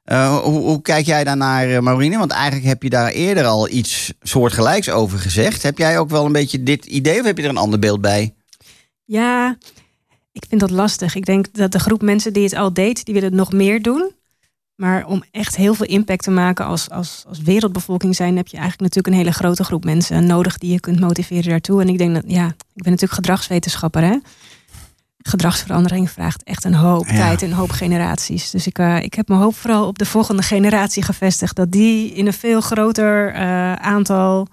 Eh, 0.03 0.37
hoe, 0.37 0.59
hoe 0.59 0.81
kijk 0.81 1.05
jij 1.05 1.23
daarnaar, 1.23 1.69
eh, 1.69 1.79
Maurine? 1.79 2.17
Want 2.17 2.31
eigenlijk 2.31 2.65
heb 2.65 2.83
je 2.83 2.89
daar 2.89 3.11
eerder 3.11 3.45
al 3.45 3.69
iets 3.69 4.13
soortgelijks 4.21 4.89
over 4.89 5.19
gezegd. 5.19 5.63
Heb 5.63 5.77
jij 5.77 5.99
ook 5.99 6.09
wel 6.09 6.25
een 6.25 6.31
beetje 6.31 6.63
dit 6.63 6.85
idee 6.85 7.19
of 7.19 7.25
heb 7.25 7.37
je 7.37 7.43
er 7.43 7.49
een 7.49 7.57
ander 7.57 7.79
beeld 7.79 8.01
bij? 8.01 8.33
Ja, 9.05 9.57
ik 10.31 10.45
vind 10.49 10.61
dat 10.61 10.71
lastig. 10.71 11.15
Ik 11.15 11.25
denk 11.25 11.53
dat 11.53 11.71
de 11.71 11.79
groep 11.79 12.01
mensen 12.01 12.33
die 12.33 12.43
het 12.43 12.55
al 12.55 12.73
deed, 12.73 13.05
die 13.05 13.13
willen 13.13 13.29
het 13.29 13.37
nog 13.37 13.51
meer 13.51 13.81
doen. 13.81 14.11
Maar 14.81 15.05
om 15.05 15.23
echt 15.31 15.55
heel 15.55 15.73
veel 15.73 15.85
impact 15.85 16.23
te 16.23 16.31
maken 16.31 16.65
als, 16.65 16.89
als, 16.89 17.23
als 17.27 17.41
wereldbevolking 17.41 18.15
zijn, 18.15 18.35
heb 18.37 18.47
je 18.47 18.57
eigenlijk 18.57 18.81
natuurlijk 18.81 19.07
een 19.15 19.21
hele 19.21 19.31
grote 19.37 19.63
groep 19.63 19.83
mensen 19.83 20.25
nodig 20.25 20.57
die 20.57 20.71
je 20.71 20.79
kunt 20.79 20.99
motiveren 20.99 21.49
daartoe. 21.49 21.81
En 21.81 21.87
ik 21.89 21.97
denk 21.97 22.13
dat, 22.13 22.23
ja, 22.27 22.45
ik 22.47 22.83
ben 22.83 22.91
natuurlijk 22.91 23.13
gedragswetenschapper, 23.13 24.01
hè. 24.03 24.17
Gedragsverandering 25.17 26.09
vraagt 26.09 26.43
echt 26.43 26.63
een 26.63 26.73
hoop 26.73 27.07
Ja. 27.07 27.15
tijd 27.15 27.41
en 27.41 27.47
een 27.49 27.55
hoop 27.55 27.71
generaties. 27.71 28.49
Dus 28.49 28.67
ik, 28.67 28.77
eh, 28.79 29.01
ik 29.01 29.13
heb 29.13 29.27
mijn 29.27 29.39
hoop 29.41 29.55
vooral 29.55 29.87
op 29.87 29.97
de 29.97 30.05
volgende 30.05 30.41
generatie 30.43 31.03
gevestigd. 31.03 31.55
Dat 31.55 31.71
die 31.71 32.13
in 32.13 32.27
een 32.27 32.33
veel 32.33 32.61
groter 32.61 33.33
eh, 33.33 33.73
aantal 33.73 34.47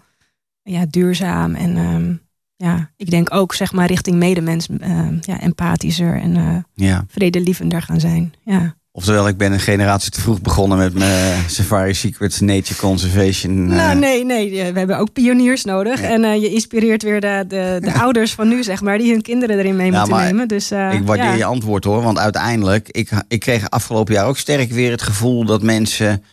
ja, 0.62 0.84
duurzaam 0.90 1.54
en 1.54 1.76
ehm, 1.76 2.14
ja, 2.56 2.90
ik 2.96 3.10
denk 3.10 3.34
ook 3.34 3.54
zeg 3.54 3.72
maar 3.72 3.86
richting 3.86 4.16
medemens 4.16 4.66
ehm, 4.80 5.16
ja, 5.20 5.40
empathischer 5.40 6.20
en 6.20 6.36
eh 6.36 6.56
Ja. 6.74 7.04
vredelievender 7.08 7.82
gaan 7.82 8.00
zijn. 8.00 8.34
Ja. 8.44 8.76
Oftewel, 8.98 9.28
ik 9.28 9.36
ben 9.36 9.52
een 9.52 9.60
generatie 9.60 10.10
te 10.10 10.20
vroeg 10.20 10.40
begonnen 10.40 10.78
met 10.78 10.94
mijn 10.94 11.50
Safari 11.50 11.94
Secrets 11.94 12.40
Nature 12.40 12.80
Conservation. 12.80 13.70
eh, 13.70 13.76
Nou, 13.76 13.98
nee, 13.98 14.24
nee, 14.24 14.60
eh, 14.60 14.72
we 14.72 14.78
hebben 14.78 14.98
ook 14.98 15.12
pioniers 15.12 15.64
nodig. 15.64 16.00
Ja. 16.00 16.08
En 16.08 16.24
eh, 16.24 16.40
je 16.42 16.50
inspireert 16.52 17.02
weer 17.02 17.20
de, 17.20 17.44
de, 17.48 17.78
de 17.80 17.92
ouders 18.04 18.34
van 18.34 18.48
nu, 18.48 18.62
zeg 18.62 18.80
maar, 18.80 18.98
die 18.98 19.12
hun 19.12 19.22
kinderen 19.22 19.58
erin 19.58 19.76
mee 19.76 19.92
moeten 19.92 20.16
nemen. 20.16 20.48
Dus, 20.48 20.70
eh, 20.70 20.92
Ik 20.92 21.06
waardeer 21.06 21.26
ja. 21.26 21.34
je 21.34 21.44
antwoord 21.44 21.84
hoor, 21.84 22.02
want 22.02 22.18
uiteindelijk, 22.18 22.88
ik, 22.90 23.10
ik 23.28 23.40
kreeg 23.40 23.70
afgelopen 23.70 24.14
jaar 24.14 24.26
ook 24.26 24.38
sterk 24.38 24.70
weer 24.70 24.90
het 24.90 25.02
gevoel 25.02 25.44
dat 25.44 25.62
mensen 25.62 26.24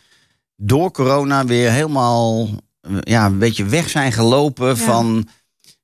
door 0.56 0.90
corona 0.90 1.44
weer 1.44 1.70
helemaal 1.70 2.48
eh, 2.80 2.90
ja, 3.00 3.26
een 3.26 3.38
beetje 3.38 3.64
weg 3.64 3.88
zijn 3.88 4.12
gelopen 4.12 4.78
van 4.78 5.28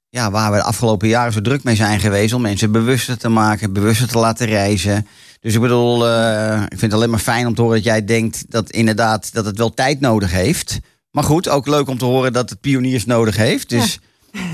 ja, 0.09 0.31
waar 0.31 0.51
we 0.51 0.57
de 0.57 0.63
afgelopen 0.63 1.09
jaren 1.09 1.33
zo 1.33 1.41
druk 1.41 1.63
mee 1.63 1.77
zijn 1.77 2.01
geweest 2.01 2.35
om 2.35 2.43
mensen 2.43 2.73
bewuster 2.73 3.19
te 3.19 3.29
maken, 3.29 3.73
bewuster 3.73 4.09
te 4.09 4.19
laten 4.19 4.47
reizen. 4.47 5.07
Dus 5.43 5.55
ik 5.55 5.61
bedoel, 5.61 6.09
eh, 6.09 6.63
ik 6.63 6.79
vind 6.79 6.81
het 6.81 6.93
alleen 6.93 7.11
maar 7.11 7.19
fijn 7.19 7.47
om 7.47 7.55
te 7.55 7.63
horen 7.63 7.77
dat 7.77 7.85
jij 7.85 8.05
denkt 8.05 8.45
dat 8.49 8.71
inderdaad 8.71 9.33
dat 9.33 9.45
het 9.45 9.59
wel 9.59 9.75
tijd 9.75 10.01
nodig 10.01 10.31
heeft. 10.31 10.79
Maar 11.11 11.25
goed, 11.25 11.49
ook 11.49 11.67
leuk 11.67 11.89
om 11.89 11.99
te 11.99 12.05
horen 12.05 12.33
dat 12.33 12.51
het 12.51 12.61
pioniers 12.61 13.05
nodig 13.05 13.37
heeft. 13.37 13.69
Dus 13.69 13.99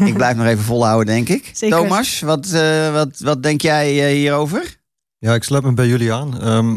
ik 0.05 0.14
blijf 0.14 0.36
nog 0.36 0.47
even 0.47 0.64
volhouden, 0.64 1.07
denk 1.07 1.28
ik. 1.28 1.51
Zeker. 1.53 1.78
Thomas, 1.78 2.20
wat, 2.20 2.51
eh, 2.51 2.93
wat, 2.93 3.18
wat 3.18 3.43
denk 3.43 3.61
jij 3.61 4.07
eh, 4.07 4.14
hierover? 4.14 4.78
Ja, 5.18 5.34
ik 5.34 5.43
sluit 5.43 5.64
me 5.64 5.72
bij 5.72 5.89
jullie 5.89 6.12
aan. 6.12 6.41
Ehm, 6.41 6.76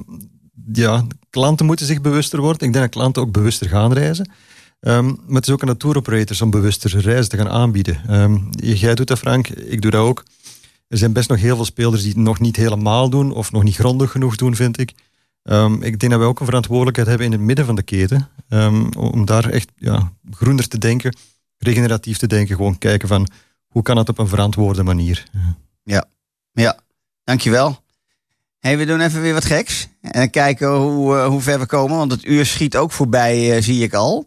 ja, 0.74 1.05
klanten 1.30 1.66
moeten 1.66 1.86
zich 1.86 2.01
bewuster 2.01 2.39
worden. 2.39 2.68
Ik 2.68 2.74
denk 2.74 2.86
dat 2.86 2.93
klanten 2.93 3.22
ook 3.22 3.32
bewuster 3.32 3.70
gaan 3.70 3.93
reizen. 3.93 4.32
Ehm, 4.80 5.05
maar 5.05 5.36
het 5.36 5.47
is 5.47 5.53
ook 5.53 5.62
aan 5.62 5.68
de 5.68 5.78
tour 5.78 5.97
operators 5.97 6.41
om 6.41 6.49
bewuster 6.49 6.99
reizen 6.99 7.30
te 7.30 7.38
gaan 7.38 7.49
aanbieden. 7.49 8.01
Ehm, 8.07 8.38
jij 8.51 8.95
doet 8.95 9.07
dat, 9.07 9.20
Frank. 9.20 9.47
Ik 9.47 9.82
doe 9.82 9.91
dat 9.91 10.01
ook. 10.01 10.24
Er 10.91 10.97
zijn 10.97 11.13
best 11.13 11.29
nog 11.29 11.39
heel 11.39 11.55
veel 11.55 11.65
spelers 11.65 12.01
die 12.01 12.11
het 12.11 12.21
nog 12.21 12.39
niet 12.39 12.55
helemaal 12.55 13.09
doen 13.09 13.31
of 13.31 13.51
nog 13.51 13.63
niet 13.63 13.75
grondig 13.75 14.11
genoeg 14.11 14.35
doen, 14.35 14.55
vind 14.55 14.79
ik. 14.79 14.93
Ehm, 15.43 15.73
ik 15.73 15.99
denk 15.99 16.11
dat 16.11 16.19
wij 16.19 16.29
ook 16.29 16.39
een 16.39 16.45
verantwoordelijkheid 16.45 17.07
hebben 17.07 17.25
in 17.25 17.31
het 17.31 17.41
midden 17.41 17.65
van 17.65 17.75
de 17.75 17.83
keten. 17.83 18.29
ehm, 18.49 18.85
om 18.97 19.25
daar 19.25 19.49
echt 19.49 19.71
ja, 19.75 20.11
groener 20.31 20.67
te 20.67 20.77
denken, 20.77 21.15
regeneratief 21.57 22.17
te 22.17 22.27
denken. 22.27 22.55
Gewoon 22.55 22.77
kijken 22.77 23.07
van 23.07 23.27
hoe 23.67 23.81
kan 23.81 23.97
het 23.97 24.09
op 24.09 24.17
een 24.17 24.27
verantwoorde 24.27 24.83
manier. 24.83 25.23
Ja, 26.53 26.79
dankjewel. 27.23 27.79
Hey, 28.59 28.77
we 28.77 28.85
doen 28.85 29.01
even 29.01 29.21
weer 29.21 29.33
wat 29.33 29.45
geks. 29.45 29.87
En 30.01 30.29
kijken 30.29 30.75
hoe, 30.75 31.17
eh, 31.17 31.27
hoe 31.27 31.41
ver 31.41 31.59
we 31.59 31.65
komen. 31.65 31.97
Want 31.97 32.11
het 32.11 32.25
uur 32.25 32.45
schiet 32.45 32.77
ook 32.77 32.91
voorbij, 32.91 33.55
eh, 33.55 33.63
zie 33.63 33.83
ik 33.83 33.93
al. 33.93 34.25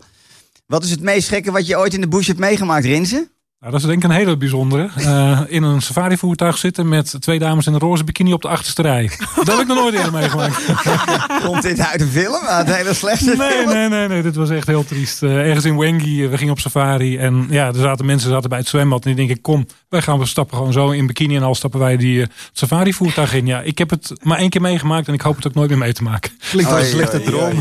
Wat 0.66 0.84
is 0.84 0.90
het 0.90 1.00
meest 1.00 1.28
gekke 1.28 1.50
wat 1.50 1.66
je 1.66 1.78
ooit 1.78 1.94
in 1.94 2.00
de 2.00 2.08
bush 2.08 2.26
hebt 2.26 2.38
meegemaakt, 2.38 2.84
Rinse? 2.84 3.28
Nou, 3.64 3.76
dat 3.76 3.84
is 3.84 3.90
denk 3.90 4.04
ik 4.04 4.10
een 4.10 4.16
hele 4.16 4.36
bijzondere. 4.36 4.88
Eh, 4.96 5.40
in 5.46 5.62
een 5.62 5.82
safari-voertuig 5.82 6.58
zitten 6.58 6.88
met 6.88 7.16
twee 7.20 7.38
dames 7.38 7.66
in 7.66 7.72
een 7.72 7.78
roze 7.78 8.04
bikini 8.04 8.32
op 8.32 8.42
de 8.42 8.48
achterste 8.48 8.82
rij. 8.82 9.10
Dat 9.34 9.46
heb 9.46 9.58
ik 9.60 9.66
nog 9.66 9.76
nooit 9.76 9.94
eerder 9.94 10.12
meegemaakt. 10.12 10.64
Komt 11.46 11.62
dit 11.62 11.80
uit 11.80 12.00
een 12.00 12.08
film? 12.08 12.44
Uit 12.46 12.68
een 12.68 12.74
hele 12.74 12.94
slechte 12.94 13.34
Nee, 13.36 13.50
film? 13.50 13.72
nee, 13.72 13.88
nee, 13.88 14.08
nee, 14.08 14.22
dit 14.22 14.34
was 14.34 14.50
echt 14.50 14.66
heel 14.66 14.84
triest. 14.84 15.22
Eh, 15.22 15.36
ergens 15.36 15.64
in 15.64 15.76
Wengi, 15.78 16.24
eh, 16.24 16.30
we 16.30 16.36
gingen 16.38 16.52
op 16.52 16.58
safari. 16.60 17.16
En 17.18 17.46
ja, 17.50 17.66
er 17.66 17.74
zaten 17.74 18.06
mensen 18.06 18.30
zaten 18.30 18.48
bij 18.48 18.58
het 18.58 18.68
zwembad. 18.68 19.04
En 19.04 19.14
die 19.14 19.26
denk 19.26 19.36
ik, 19.36 19.42
kom, 19.42 19.66
wij 19.88 20.02
gaan 20.02 20.18
we 20.18 20.26
stappen 20.26 20.56
gewoon 20.56 20.72
zo 20.72 20.90
in 20.90 21.06
bikini. 21.06 21.36
En 21.36 21.42
al 21.42 21.54
stappen 21.54 21.80
wij 21.80 21.96
die 21.96 22.22
eh, 22.22 22.28
safari-voertuig 22.52 23.34
in. 23.34 23.46
Ja, 23.46 23.60
ik 23.60 23.78
heb 23.78 23.90
het 23.90 24.12
maar 24.22 24.38
één 24.38 24.50
keer 24.50 24.60
meegemaakt. 24.60 25.08
En 25.08 25.14
ik 25.14 25.20
hoop 25.20 25.36
het 25.36 25.46
ook 25.46 25.54
nooit 25.54 25.68
meer 25.70 25.78
mee 25.78 25.92
te 25.92 26.02
maken. 26.02 26.30
Klinkt 26.50 26.72
als 26.72 26.80
een 26.80 26.86
Oei, 26.86 26.96
slechte 26.96 27.16
oei, 27.16 27.26
droom. 27.26 27.58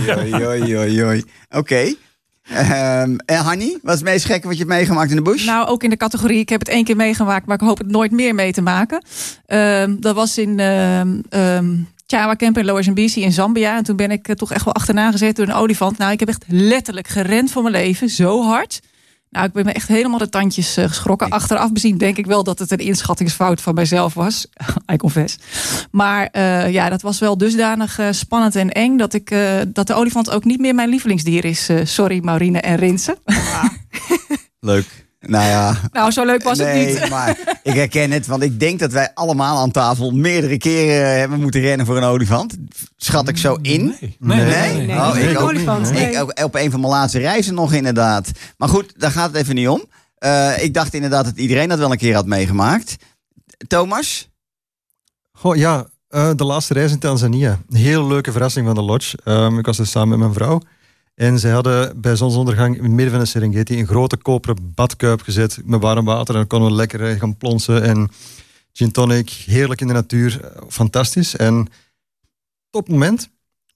oei, 0.78 1.04
oei, 1.04 1.24
Oké. 2.52 2.60
Ehm, 2.60 3.16
en 3.26 3.38
Hanny, 3.38 3.78
wat 3.82 3.94
is 3.94 4.00
het 4.00 4.10
meest 4.10 4.26
gekke 4.26 4.48
wat 4.48 4.58
je 4.58 4.64
hebt 4.64 4.76
meegemaakt 4.76 5.10
in 5.10 5.16
de 5.16 5.22
bush? 5.22 5.46
Nou, 5.46 5.68
ook 5.68 5.84
in 5.84 5.90
de 5.90 5.98
categorie, 5.98 6.40
ik 6.40 6.50
heb 6.50 6.60
het 6.60 6.70
één 6.70 6.84
keer 6.84 6.96
meegemaakt, 6.96 7.46
maar 7.46 7.62
ik 7.62 7.68
hoop 7.68 7.78
het 7.78 7.92
nooit 7.92 8.12
meer 8.12 8.36
mee 8.36 8.52
te 8.52 8.62
maken. 8.62 9.04
Ehm, 9.46 9.96
dat 10.00 10.16
was 10.16 10.38
in 10.38 10.60
ehm 10.60 11.20
ehm, 11.30 11.76
Chawa 12.08 12.36
Camp 12.36 12.58
in 12.58 12.66
Lower 12.66 13.16
in 13.16 13.32
Zambia. 13.32 13.78
En 13.78 13.84
toen 13.84 13.96
ben 13.96 14.12
ik 14.12 14.28
eh, 14.28 14.36
toch 14.36 14.52
echt 14.52 14.66
wel 14.66 14.74
achterna 14.74 15.12
gezet 15.12 15.36
door 15.36 15.48
een 15.48 15.54
olifant. 15.54 15.98
Nou, 15.98 16.12
ik 16.12 16.20
heb 16.20 16.30
echt 16.30 16.44
letterlijk 16.48 17.08
gerend 17.08 17.52
voor 17.52 17.62
mijn 17.62 17.76
leven, 17.76 18.10
zo 18.10 18.44
hard. 18.44 18.80
Nou, 19.34 19.46
ik 19.46 19.54
ben 19.54 19.66
me 19.66 19.72
echt 19.72 19.88
helemaal 19.88 20.18
de 20.18 20.30
tandjes 20.30 20.78
eh, 20.78 20.88
geschrokken. 20.88 21.30
Achteraf 21.30 21.72
bezien 21.72 21.98
denk 21.98 22.18
ik 22.18 22.26
wel 22.26 22.44
dat 22.44 22.60
het 22.60 22.72
een 22.72 22.78
inschattingsfout 22.78 23.62
van 23.62 23.74
mijzelf 23.74 24.14
was. 24.14 24.48
I 24.94 24.98
confess. 24.98 25.38
Maar 25.92 26.28
eh, 26.32 26.72
ja, 26.72 26.90
dat 26.90 27.02
was 27.02 27.20
wel 27.20 27.38
dusdanig 27.38 28.00
eh, 28.00 28.08
spannend 28.12 28.56
en 28.56 28.70
eng... 28.70 28.98
Dat, 28.98 29.14
ik, 29.14 29.36
dat 29.68 29.88
de 29.88 29.94
olifant 29.94 30.30
ook 30.30 30.44
niet 30.44 30.60
meer 30.60 30.76
mijn 30.76 30.90
lievelingsdier 30.90 31.46
is. 31.46 31.70
Sorry, 31.84 32.20
Maurine 32.24 32.60
en 32.60 32.76
Rinsen. 32.76 33.18
Leuk. 34.60 35.03
Nou 35.28 35.46
ja, 35.46 35.76
Nou, 35.92 36.12
zo 36.12 36.26
leuk 36.26 36.44
was 36.44 36.58
nee, 36.58 36.86
het 36.88 37.02
niet. 37.02 37.10
maar 37.10 37.60
ik 37.64 37.74
herken 37.74 38.12
het, 38.12 38.28
want 38.28 38.44
ik 38.44 38.60
denk 38.60 38.80
dat 38.80 38.92
wij 38.92 39.12
allemaal 39.14 39.58
aan 39.58 39.72
tafel 39.72 40.12
meerdere 40.12 40.58
keren 40.58 41.20
hebben 41.20 41.40
moeten 41.42 41.62
rennen 41.62 41.86
voor 41.86 41.98
een 41.98 42.04
olifant. 42.04 42.58
Schat 42.98 43.28
ik 43.28 43.38
zo 43.38 43.58
in? 43.62 43.86
Nee, 44.00 44.18
Nee? 44.20 44.74
nee, 44.74 44.86
nee, 44.88 44.98
Oh, 44.98 45.18
ik 45.18 45.40
olifant. 45.40 45.92
Ik 45.92 46.22
ook 46.22 46.44
op 46.44 46.56
een 46.56 46.72
van 46.72 46.80
mijn 46.80 46.92
laatste 46.92 47.20
reizen 47.20 47.54
nog 47.54 47.74
inderdaad. 47.74 48.32
Maar 48.58 48.70
goed, 48.70 48.94
daar 48.98 49.12
gaat 49.12 49.28
het 49.34 49.42
even 49.42 49.56
niet 49.56 49.68
om. 49.68 49.84
Eh, 50.18 50.64
ik 50.64 50.74
dacht 50.74 50.94
inderdaad 50.94 51.26
dat 51.26 51.38
iedereen 51.38 51.70
dat 51.70 51.78
wel 51.80 51.92
een 51.92 51.98
keer 51.98 52.16
had 52.16 52.26
meegemaakt. 52.26 52.96
Thomas? 53.68 54.30
Goh, 55.32 55.56
ja, 55.56 55.86
eh, 56.08 56.30
de 56.36 56.44
laatste 56.44 56.74
reis 56.74 56.92
in 56.92 57.00
Tanzania. 57.00 57.60
Heel 57.70 58.08
leuke 58.08 58.32
verrassing 58.32 58.66
van 58.66 58.76
de 58.76 58.82
lodge. 58.82 59.18
Ehm, 59.24 59.58
ik 59.58 59.66
was 59.66 59.80
er 59.80 59.88
samen 59.88 60.10
met 60.10 60.18
mijn 60.20 60.34
vrouw. 60.34 60.62
En 61.16 61.40
ze 61.40 61.50
hadden 61.50 62.02
bij 62.02 62.16
zonsondergang 62.16 62.78
in 62.78 62.84
het 62.84 62.92
midden 62.92 63.12
van 63.12 63.20
de 63.20 63.26
Serengeti 63.26 63.80
een 63.80 63.88
grote 63.88 64.18
koperen 64.18 64.74
badkuip 64.76 65.22
gezet 65.22 65.60
met 65.66 65.82
warm 65.82 66.06
water. 66.06 66.34
En 66.34 66.40
dan 66.40 66.48
konden 66.48 66.70
we 66.70 66.76
lekker 66.76 67.10
eh, 67.10 67.20
gaan 67.20 67.38
plonsen 67.38 67.84
en 67.84 68.12
gin 68.72 68.92
tonic. 68.92 69.30
Heerlijk 69.30 69.82
in 69.82 69.88
de 69.88 69.94
natuur. 69.94 70.44
Eh, 70.44 70.62
Fantastisch. 70.70 71.36
En 71.36 71.68
top 72.70 72.88
moment. 72.88 73.30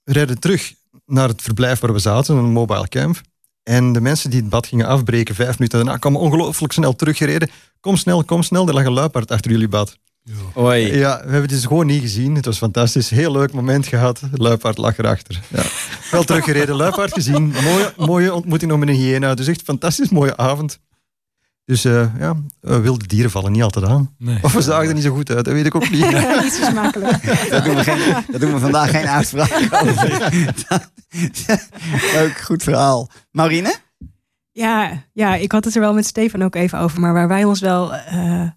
Rijden 0.03 0.39
terug 0.39 0.73
naar 1.05 1.27
het 1.27 1.41
verblijf 1.41 1.79
waar 1.79 1.93
we 1.93 1.99
zaten, 1.99 2.35
een 2.35 2.51
mobile 2.51 2.87
camp. 2.87 3.21
En 3.63 3.93
de 3.93 4.01
mensen 4.01 4.29
die 4.29 4.39
het 4.39 4.49
bad 4.49 4.67
gingen 4.67 4.87
afbreken, 4.87 5.35
vijf 5.35 5.57
minuten 5.57 5.79
daarna, 5.79 5.97
kwamen 5.97 6.19
ongelooflijk 6.19 6.73
snel 6.73 6.95
teruggereden. 6.95 7.49
Kom 7.79 7.95
snel, 7.95 8.23
kom 8.23 8.43
snel, 8.43 8.67
er 8.67 8.73
lag 8.73 8.85
een 8.85 8.93
luipaard 8.93 9.31
achter 9.31 9.51
jullie 9.51 9.67
bad. 9.67 9.97
Ja, 10.55 11.17
we 11.17 11.23
hebben 11.23 11.41
het 11.41 11.49
dus 11.49 11.65
gewoon 11.65 11.85
niet 11.85 12.01
gezien. 12.01 12.35
Het 12.35 12.45
was 12.45 12.57
fantastisch. 12.57 13.09
Heel 13.09 13.31
leuk 13.31 13.53
moment 13.53 13.87
gehad. 13.87 14.21
Luipaard 14.33 14.77
lag 14.77 14.97
erachter. 14.97 15.41
Ja. 15.47 15.63
Wel 16.11 16.23
teruggereden, 16.23 16.75
luipaard 16.75 17.13
gezien. 17.13 17.53
Mooie, 17.63 17.93
mooie 17.97 18.33
ontmoeting 18.33 18.71
nog 18.71 18.79
met 18.79 18.89
een 18.89 18.95
hyena. 18.95 19.33
Dus 19.33 19.47
echt 19.47 19.61
fantastisch 19.61 20.09
mooie 20.09 20.37
avond. 20.37 20.79
Dus 21.65 21.85
eh, 21.85 22.19
ja, 22.19 22.35
eh, 22.61 22.79
wilde 22.79 23.07
dieren 23.07 23.31
vallen 23.31 23.51
niet 23.51 23.63
altijd 23.63 23.85
aan. 23.85 24.15
Nee. 24.17 24.37
Of 24.41 24.53
we 24.53 24.61
zagen 24.61 24.87
er 24.87 24.93
niet 24.93 25.03
zo 25.03 25.13
goed 25.13 25.29
uit, 25.29 25.45
dat 25.45 25.53
weet 25.53 25.65
ik 25.65 25.75
ook 25.75 25.89
niet. 25.89 26.11
Niet 26.43 26.53
zo 26.53 26.63
smakelijk. 26.63 27.23
Daar 27.49 27.63
doen 27.63 27.75
we, 27.75 27.83
geen, 27.83 28.13
daar 28.31 28.39
doen 28.39 28.53
we 28.53 28.59
vandaag 28.59 28.91
geen 28.91 29.07
uitspraak 29.07 29.67
over. 29.71 30.31
Leuk, 32.13 32.37
goed 32.37 32.63
verhaal. 32.63 33.09
Maurine? 33.31 33.75
Ja, 34.51 35.03
ja, 35.13 35.35
ik 35.35 35.51
had 35.51 35.65
het 35.65 35.75
er 35.75 35.81
wel 35.81 35.93
met 35.93 36.05
Stefan 36.05 36.43
ook 36.43 36.55
even 36.55 36.79
over. 36.79 36.99
Maar 36.99 37.13
waar 37.13 37.27
wij 37.27 37.43
ons 37.43 37.59
wel 37.59 37.93
eh, 37.93 38.47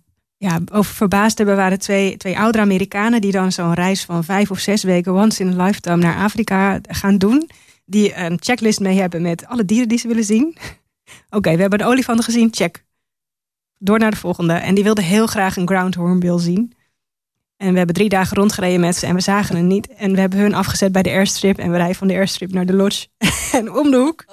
ja, 0.40 0.58
over 0.72 0.94
verbaasd 0.94 1.38
hebben, 1.38 1.56
waren 1.56 1.78
twee, 1.78 2.16
twee 2.16 2.38
oudere 2.38 2.64
Amerikanen 2.64 3.20
die 3.20 3.32
dan 3.32 3.52
zo'n 3.52 3.74
reis 3.74 4.04
van 4.04 4.24
vijf 4.24 4.50
of 4.50 4.58
zes 4.58 4.82
weken 4.82 5.12
once 5.12 5.42
in 5.42 5.60
a 5.60 5.64
lifetime 5.64 5.96
naar 5.96 6.16
Afrika 6.16 6.80
gaan 6.88 7.18
doen. 7.18 7.50
Die 7.84 8.16
een 8.16 8.36
checklist 8.40 8.80
mee 8.80 9.00
hebben 9.00 9.22
met 9.22 9.46
alle 9.46 9.64
dieren 9.64 9.88
die 9.88 9.98
ze 9.98 10.08
willen 10.08 10.24
zien. 10.24 10.56
Oké, 11.36 11.54
we 11.54 11.60
hebben 11.60 11.78
de 11.78 11.84
olifanten 11.84 12.24
gezien, 12.24 12.48
check. 12.50 12.84
Door 13.78 13.98
naar 13.98 14.10
de 14.10 14.16
volgende. 14.16 14.52
En 14.52 14.74
die 14.74 14.84
wilde 14.84 15.02
heel 15.02 15.26
graag 15.26 15.56
een 15.56 15.66
ground 15.68 15.94
hornbill 15.94 16.38
zien. 16.38 16.72
En 17.56 17.70
we 17.70 17.76
hebben 17.76 17.94
drie 17.94 18.08
dagen 18.08 18.36
rondgereden 18.36 18.80
met 18.80 18.96
ze 18.96 19.06
en 19.06 19.14
we 19.14 19.20
zagen 19.20 19.56
hem 19.56 19.66
niet. 19.66 19.94
En 19.94 20.12
we 20.12 20.20
hebben 20.20 20.38
hun 20.38 20.54
afgezet 20.54 20.92
bij 20.92 21.02
de 21.02 21.10
airstrip. 21.10 21.58
En 21.58 21.70
we 21.70 21.76
rijden 21.76 21.96
van 21.96 22.08
de 22.08 22.14
airstrip 22.14 22.52
naar 22.52 22.66
de 22.66 22.74
lodge. 22.74 23.06
en 23.58 23.72
om 23.72 23.90
de 23.90 23.96
hoek, 23.96 24.24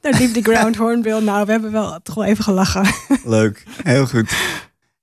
daar 0.00 0.14
liep 0.18 0.34
die 0.34 0.42
ground 0.42 0.76
hornbill. 0.76 1.20
Nou, 1.20 1.46
we 1.46 1.50
hebben 1.50 1.72
wel 1.72 1.98
toch 2.02 2.14
wel 2.14 2.24
even 2.24 2.44
gelachen. 2.44 2.86
Leuk, 3.24 3.64
heel 3.82 4.06
goed. 4.06 4.36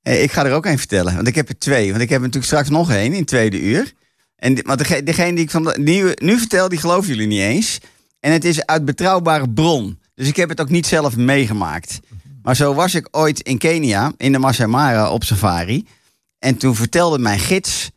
Hey, 0.06 0.22
ik 0.22 0.32
ga 0.32 0.46
er 0.46 0.54
ook 0.54 0.66
een 0.66 0.78
vertellen, 0.78 1.16
want 1.16 1.28
ik 1.28 1.36
heb 1.36 1.50
er 1.50 1.58
twee. 1.58 1.90
Want 1.90 2.02
ik 2.02 2.10
heb 2.10 2.18
er 2.18 2.26
natuurlijk 2.26 2.54
straks 2.54 2.70
nog 2.70 2.92
één 2.92 3.14
in 3.14 3.26
tweede 3.26 3.62
uur. 3.62 3.94
En, 4.36 4.56
dege- 4.56 5.04
degene 5.04 5.36
die 5.36 5.44
ik 5.44 5.52
van 5.52 5.64
de, 5.64 5.76
nu, 5.80 6.12
nu 6.16 6.38
vertel, 6.38 6.70
die 6.70 6.80
geloven 6.80 7.10
jullie 7.10 7.28
niet 7.28 7.42
eens. 7.42 7.80
En 8.20 8.32
het 8.32 8.46
is 8.46 8.66
uit 8.66 8.86
betrouwbare 8.86 9.50
bron. 9.50 10.00
Dus 10.16 10.28
ik 10.28 10.36
heb 10.36 10.50
het 10.50 10.62
ook 10.62 10.70
niet 10.70 10.86
zelf 10.86 11.16
meegemaakt. 11.16 12.00
Maar 12.44 12.56
zo 12.56 12.74
was 12.74 12.96
ik 12.96 13.08
ooit 13.12 13.40
in 13.40 13.58
Kenia, 13.58 14.14
in 14.18 14.32
de 14.32 14.40
Masai 14.40 14.70
Mara 14.70 15.12
op 15.12 15.24
safari. 15.24 15.88
En 16.40 16.58
toen 16.58 16.76
vertelde 16.76 17.20
mijn 17.20 17.40
gids... 17.40 17.90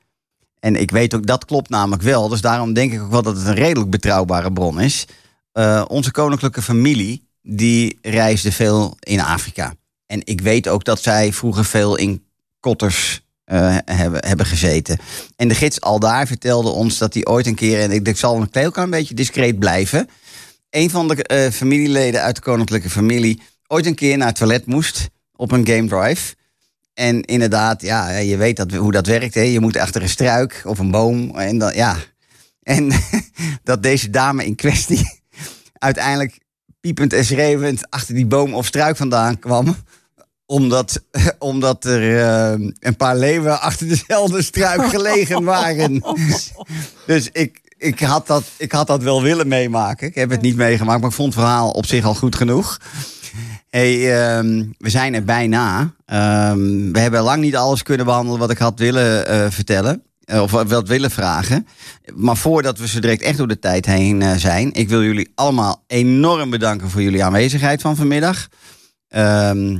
En 0.61 0.76
ik 0.76 0.90
weet 0.90 1.14
ook, 1.14 1.26
dat 1.26 1.44
klopt 1.44 1.68
namelijk 1.68 2.02
wel. 2.02 2.28
Dus 2.28 2.40
daarom 2.40 2.72
denk 2.72 2.92
ik 2.92 3.02
ook 3.02 3.11
wel 3.11 3.22
dat 3.22 3.36
het 3.36 3.46
een 3.46 3.54
redelijk 3.54 3.90
betrouwbare 3.90 4.52
bron 4.52 4.80
is. 4.80 5.04
Eh, 5.52 5.84
onze 5.88 6.11
koninklijke 6.11 6.62
familie, 6.62 7.28
die 7.42 7.98
reisde 8.02 8.52
veel 8.52 8.96
in 9.00 9.20
Afrika. 9.20 9.74
En 10.09 10.20
ik 10.24 10.40
weet 10.40 10.68
ook 10.68 10.84
dat 10.84 11.02
zij 11.02 11.32
vroeger 11.32 11.64
veel 11.64 11.96
in 11.96 12.24
kotters 12.61 13.26
eh, 13.44 13.76
hebben, 13.84 14.26
hebben 14.26 14.46
gezeten. 14.46 14.98
En 15.36 15.48
de 15.48 15.54
gids 15.54 15.80
al 15.80 16.00
daar 16.00 16.26
vertelde 16.26 16.68
ons 16.68 16.98
dat 16.98 17.14
hij 17.14 17.26
ooit 17.26 17.46
een 17.46 17.54
keer... 17.54 17.80
en 17.80 17.90
ik, 17.90 18.09
ik 18.09 18.16
zal 18.16 18.36
een 18.36 18.48
heel 18.50 18.70
klein 18.70 18.90
beetje 18.90 19.14
discreet 19.14 19.59
blijven... 19.59 20.09
een 20.70 20.90
van 20.90 21.09
de 21.09 21.22
eh, 21.22 21.50
familieleden 21.50 22.22
uit 22.22 22.34
de 22.34 22.42
koninklijke 22.42 22.90
familie... 22.90 23.42
ooit 23.66 23.86
een 23.86 23.94
keer 23.94 24.16
naar 24.16 24.28
het 24.28 24.36
toilet 24.36 24.66
moest 24.66 25.09
op 25.36 25.52
een 25.52 25.66
game 25.66 25.88
drive... 25.88 26.36
En 26.98 27.22
inderdaad, 27.22 27.82
ja, 27.82 28.09
je 28.16 28.36
weet 28.36 28.56
dat, 28.56 28.72
hoe 28.72 28.92
dat 28.92 29.06
werkt. 29.06 29.34
Hè? 29.34 29.40
Je 29.40 29.61
moet 29.61 29.76
achter 29.76 30.02
een 30.02 30.09
struik 30.09 30.62
of 30.64 30.78
een 30.78 30.90
boom. 30.90 31.36
En 31.36 31.59
dan, 31.59 31.74
ja. 31.74 31.96
En 32.62 32.92
dat 33.62 33.82
deze 33.82 34.11
dame 34.11 34.44
in 34.44 34.54
kwestie 34.54 35.20
uiteindelijk 35.88 36.38
piepend 36.80 37.12
en 37.12 37.24
schreeuwend 37.24 37.90
achter 37.90 38.14
die 38.14 38.26
boom 38.26 38.54
of 38.54 38.66
struik 38.66 38.96
vandaan 38.96 39.38
kwam. 39.38 39.76
Omdat, 40.49 41.01
omdat 41.38 41.84
er 41.84 42.18
eh, 42.18 42.68
een 42.80 42.96
paar 42.96 43.16
leeuwen 43.16 43.61
achter 43.61 43.88
dezelfde 43.88 44.42
struik 44.42 44.84
gelegen 44.84 45.44
waren. 45.44 46.03
Dus 47.07 47.28
ik, 47.32 47.61
ik, 47.76 48.01
had 48.01 48.26
dat, 48.26 48.44
ik 48.57 48.72
had 48.72 48.86
dat 48.86 49.03
wel 49.03 49.22
willen 49.22 49.49
meemaken. 49.49 50.07
Ik 50.07 50.14
heb 50.14 50.30
het 50.30 50.40
niet 50.40 50.57
meegemaakt, 50.57 51.01
maar 51.01 51.09
ik 51.09 51.14
vond 51.14 51.34
het 51.34 51.42
verhaal 51.42 51.70
op 51.70 51.86
zich 51.86 52.05
al 52.05 52.14
goed 52.14 52.36
genoeg. 52.36 52.78
Hey, 53.70 54.20
ehm, 54.20 54.64
we 54.78 54.90
zijn 54.90 55.14
er 55.14 55.24
bijna. 55.24 55.94
Ehm, 56.07 56.92
we 56.92 56.99
hebben 56.99 57.22
lang 57.22 57.40
niet 57.40 57.57
alles 57.57 57.82
kunnen 57.82 58.07
behandelen 58.07 58.40
wat 58.40 58.51
ik 58.51 58.59
had 58.59 58.78
willen 58.78 59.26
eh, 59.26 59.46
vertellen. 59.51 60.03
Eh, 60.24 60.42
of 60.42 60.51
wat 60.51 60.88
willen 60.88 61.11
vragen. 61.11 61.66
Maar 62.14 62.36
voordat 62.36 62.78
we 62.78 62.88
zo 62.88 63.01
direct 63.01 63.22
echt 63.22 63.38
door 63.38 63.49
de 63.49 63.59
tijd 63.59 63.86
heen 63.86 64.40
zijn. 64.40 64.72
Ik 64.72 64.88
wil 64.88 65.03
jullie 65.03 65.32
allemaal 65.34 65.84
enorm 65.86 66.51
bedanken 66.51 66.90
voor 66.90 67.03
jullie 67.03 67.24
aanwezigheid 67.24 67.80
van 67.80 67.96
vanmiddag. 67.96 68.49
Ehm, 69.09 69.78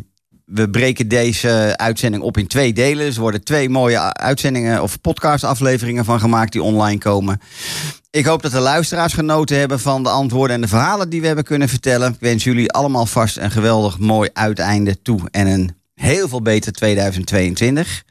we 0.49 0.71
breken 0.71 1.09
deze 1.09 1.75
uitzending 1.77 2.23
op 2.23 2.37
in 2.37 2.47
twee 2.47 2.73
delen. 2.73 3.07
Dus 3.07 3.15
er 3.15 3.21
worden 3.21 3.45
twee 3.45 3.69
mooie 3.69 4.15
uitzendingen 4.15 4.83
of 4.83 5.01
podcastafleveringen 5.01 6.05
van 6.05 6.21
gemaakt 6.21 6.53
die 6.53 6.63
online 6.63 6.99
komen. 6.99 7.41
Ik 8.11 8.25
hoop 8.25 8.43
dat 8.43 8.53
de 8.53 8.59
luisteraars 8.59 9.13
genoten 9.13 9.59
hebben 9.59 9.81
van 9.81 10.03
de 10.03 10.09
antwoorden 10.09 10.57
en 10.57 10.63
de 10.63 10.69
verhalen 10.69 11.11
die 11.11 11.21
we 11.21 11.27
hebben 11.27 11.45
kunnen 11.45 11.69
vertellen. 11.69 12.13
Ik 12.13 12.21
wens 12.21 12.45
jullie 12.45 12.71
allemaal 12.71 13.07
vast 13.07 13.37
een 13.37 13.51
geweldig 13.51 13.99
mooi 13.99 14.31
uiteinde 14.33 15.03
toe 15.03 15.21
en 15.31 15.47
een 15.47 15.77
heel 15.95 16.29
veel 16.29 16.43
beter 16.43 16.73
2022. 16.73 18.05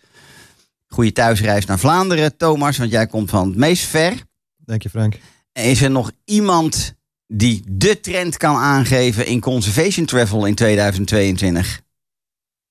Goeie 0.88 1.12
thuisreis 1.12 1.66
naar 1.66 1.80
Vlaanderen, 1.80 2.38
Thomas, 2.38 2.78
want 2.78 2.92
jij 2.92 3.08
komt 3.08 3.30
van 3.30 3.48
het 3.48 3.58
meest 3.58 3.84
ver. 3.84 4.14
Dank 4.58 4.84
je, 4.84 4.90
Frank. 4.90 5.18
Is 5.54 5.82
er 5.82 5.92
nog 5.92 6.12
iemand 6.26 6.94
die 7.28 7.64
de 7.68 8.00
trend 8.00 8.38
kan 8.38 8.56
aangeven 8.56 9.26
in 9.26 9.40
conservation 9.40 10.06
travel 10.06 10.46
in 10.46 10.56
2022? 10.56 11.86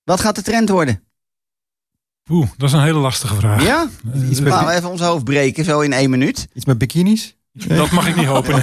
Wat 0.07 0.21
gaat 0.21 0.35
de 0.35 0.43
trend 0.43 0.69
worden? 0.69 1.03
Oeh, 2.31 2.49
dat 2.57 2.69
is 2.69 2.75
een 2.75 2.83
hele 2.83 2.99
lastige 2.99 3.35
vraag. 3.35 3.63
Ja? 3.65 3.87
Eh, 4.15 4.31
Iets 4.31 4.41
met, 4.41 4.53
Laten 4.53 4.69
we 4.69 4.75
even 4.75 4.91
ons 4.91 5.01
hoofd 5.01 5.25
breken, 5.25 5.65
zo 5.65 5.81
in 5.81 5.93
één 5.93 6.11
minuut. 6.11 6.49
iets 6.55 6.65
met 6.65 6.79
bikinis? 6.79 7.37
dat 7.53 7.91
mag 7.91 8.09
ik 8.09 8.17
niet 8.17 8.27
hopen. 8.27 8.63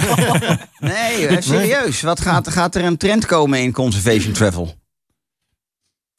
Nee, 0.78 1.26
eh, 1.26 1.40
serieus. 1.40 2.00
Wat 2.02 2.20
gaat, 2.20 2.48
gaat 2.50 2.74
er 2.74 2.84
een 2.84 2.96
trend 2.96 3.26
komen 3.26 3.60
in 3.60 3.72
conservation 3.72 4.32
travel? 4.32 4.74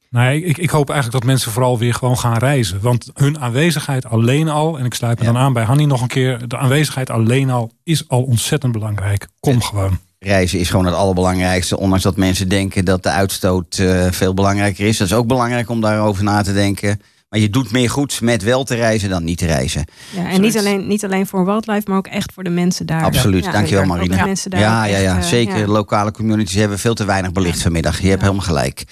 Nee, 0.09 0.43
ik, 0.43 0.57
ik 0.57 0.69
hoop 0.69 0.89
eigenlijk 0.89 1.19
dat 1.21 1.29
mensen 1.31 1.51
vooral 1.51 1.77
weer 1.79 1.93
gewoon 1.93 2.17
gaan 2.17 2.37
reizen. 2.37 2.81
Want 2.81 3.09
hun 3.13 3.39
aanwezigheid 3.39 4.05
alleen 4.05 4.49
al, 4.49 4.79
en 4.79 4.85
ik 4.85 4.93
sluit 4.93 5.19
me 5.19 5.25
Ja. 5.25 5.31
dan 5.31 5.41
aan 5.41 5.53
bij 5.53 5.63
Hanny 5.63 5.83
nog 5.83 6.01
een 6.01 6.07
keer. 6.07 6.47
De 6.47 6.57
aanwezigheid 6.57 7.09
alleen 7.09 7.49
al 7.49 7.71
is 7.83 8.07
al 8.09 8.23
ontzettend 8.23 8.71
belangrijk. 8.71 9.27
Kom 9.39 9.61
gewoon. 9.61 9.99
Reizen 10.19 10.59
is 10.59 10.69
gewoon 10.69 10.85
het 10.85 10.95
allerbelangrijkste. 10.95 11.77
Ondanks 11.79 12.03
dat 12.03 12.17
mensen 12.17 12.49
denken 12.49 12.85
dat 12.85 13.03
de 13.03 13.09
uitstoot 13.09 13.77
eh, 13.77 14.07
veel 14.11 14.33
belangrijker 14.33 14.85
is. 14.87 14.97
Dat 14.97 15.07
is 15.07 15.13
ook 15.13 15.27
belangrijk 15.27 15.69
om 15.69 15.81
daarover 15.81 16.23
na 16.23 16.41
te 16.41 16.53
denken. 16.53 17.01
Maar 17.29 17.39
je 17.39 17.49
doet 17.49 17.71
meer 17.71 17.89
goed 17.89 18.21
met 18.21 18.43
wel 18.43 18.63
te 18.63 18.75
reizen 18.75 19.09
dan 19.09 19.23
niet 19.23 19.37
te 19.37 19.45
reizen. 19.45 19.85
Ja, 20.15 20.29
en 20.29 20.41
niet 20.41 20.57
alleen, 20.57 20.87
niet 20.87 21.03
alleen 21.03 21.27
voor 21.27 21.45
wildlife, 21.45 21.89
maar 21.89 21.97
ook 21.97 22.07
echt 22.07 22.31
voor 22.33 22.43
de 22.43 22.49
mensen 22.49 22.85
daar. 22.85 23.03
Absoluut. 23.03 23.43
Ja, 23.45 23.51
Dankjewel 23.51 23.83
de 23.83 23.89
Marina. 23.89 24.25
mensen 24.25 24.49
daar 24.51 24.59
Ja, 24.59 24.83
ja, 24.85 24.97
ja. 24.97 25.17
eh, 25.17 25.23
zeker. 25.23 25.57
ja. 25.57 25.67
Lokale 25.67 26.11
communities 26.11 26.55
hebben 26.55 26.79
veel 26.79 26.93
te 26.93 27.05
weinig 27.05 27.31
belicht 27.31 27.61
vanmiddag. 27.61 28.01
Je 28.01 28.09
hebt 28.09 28.21
helemaal 28.21 28.43
gelijk. 28.43 28.83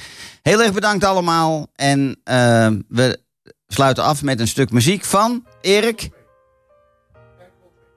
Heel 0.42 0.64
erg 0.64 0.74
bedankt 0.74 1.04
allemaal. 1.04 1.68
En 1.76 2.20
eh, 2.24 2.68
we 2.88 3.20
sluiten 3.68 4.04
af 4.04 4.24
met 4.24 4.40
een 4.40 4.48
stuk 4.48 4.72
muziek 4.72 5.04
van 5.06 5.46
Erik. 5.62 6.10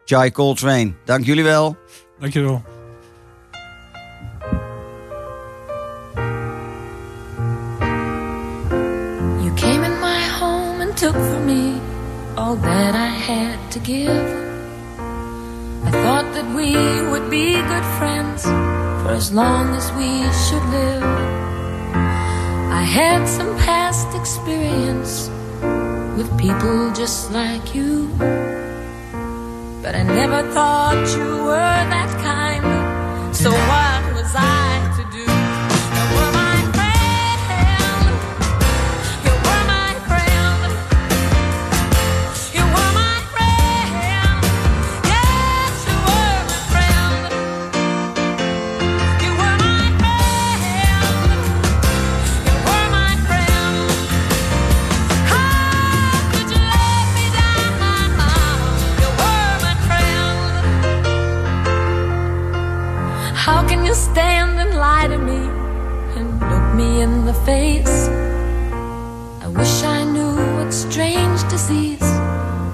Jai 0.05 0.31
Coltrane. 0.33 0.93
Dank 1.05 1.25
jullie 1.25 1.45
wel. 1.45 1.77
Dankjewel. 2.19 2.63
You 2.65 2.76
all 12.47 12.55
that 12.55 12.95
I 12.95 13.13
had 13.31 13.59
to 13.73 13.81
give. 13.81 14.29
I 15.89 15.91
thought 16.03 16.29
that 16.37 16.47
we 16.55 16.71
would 17.11 17.29
be 17.29 17.55
good 17.73 17.87
friends 17.99 18.45
for 19.03 19.11
as 19.21 19.33
long 19.33 19.75
as 19.75 19.87
we 19.99 20.11
should 20.45 20.65
live. 20.79 21.03
I 22.83 22.85
had 22.99 23.27
some 23.27 23.53
past 23.67 24.09
experience 24.15 25.29
with 26.17 26.31
people 26.39 26.93
just 26.93 27.33
like 27.33 27.75
you. 27.75 28.15
But 29.83 29.93
I 30.01 30.05
never 30.21 30.41
thought 30.55 31.03
you 31.19 31.29
were 31.51 31.81
that 31.95 32.13
kind. 32.29 32.65
So 33.35 33.51
what 33.51 34.03
was 34.15 34.33
I 34.37 34.69
to 34.97 35.03
do? 35.03 35.06
Face? 67.47 68.09
I 69.45 69.47
wish 69.59 69.75
I 69.85 70.03
knew 70.03 70.35
what 70.57 70.73
strange 70.73 71.41
disease 71.49 72.09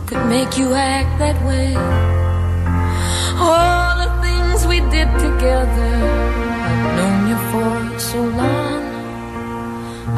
could 0.07 0.25
make 0.35 0.57
you 0.57 0.73
act 0.73 1.13
that 1.19 1.37
way. 1.49 1.77
All 3.49 3.93
the 4.03 4.11
things 4.25 4.67
we 4.67 4.79
did 4.97 5.11
together, 5.27 5.95
I've 6.69 6.85
known 6.97 7.21
you 7.31 7.39
for 7.53 7.99
so 8.01 8.21
long. 8.43 8.83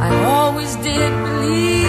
I 0.07 0.11
always 0.37 0.77
did 0.77 1.11
believe 1.27 1.84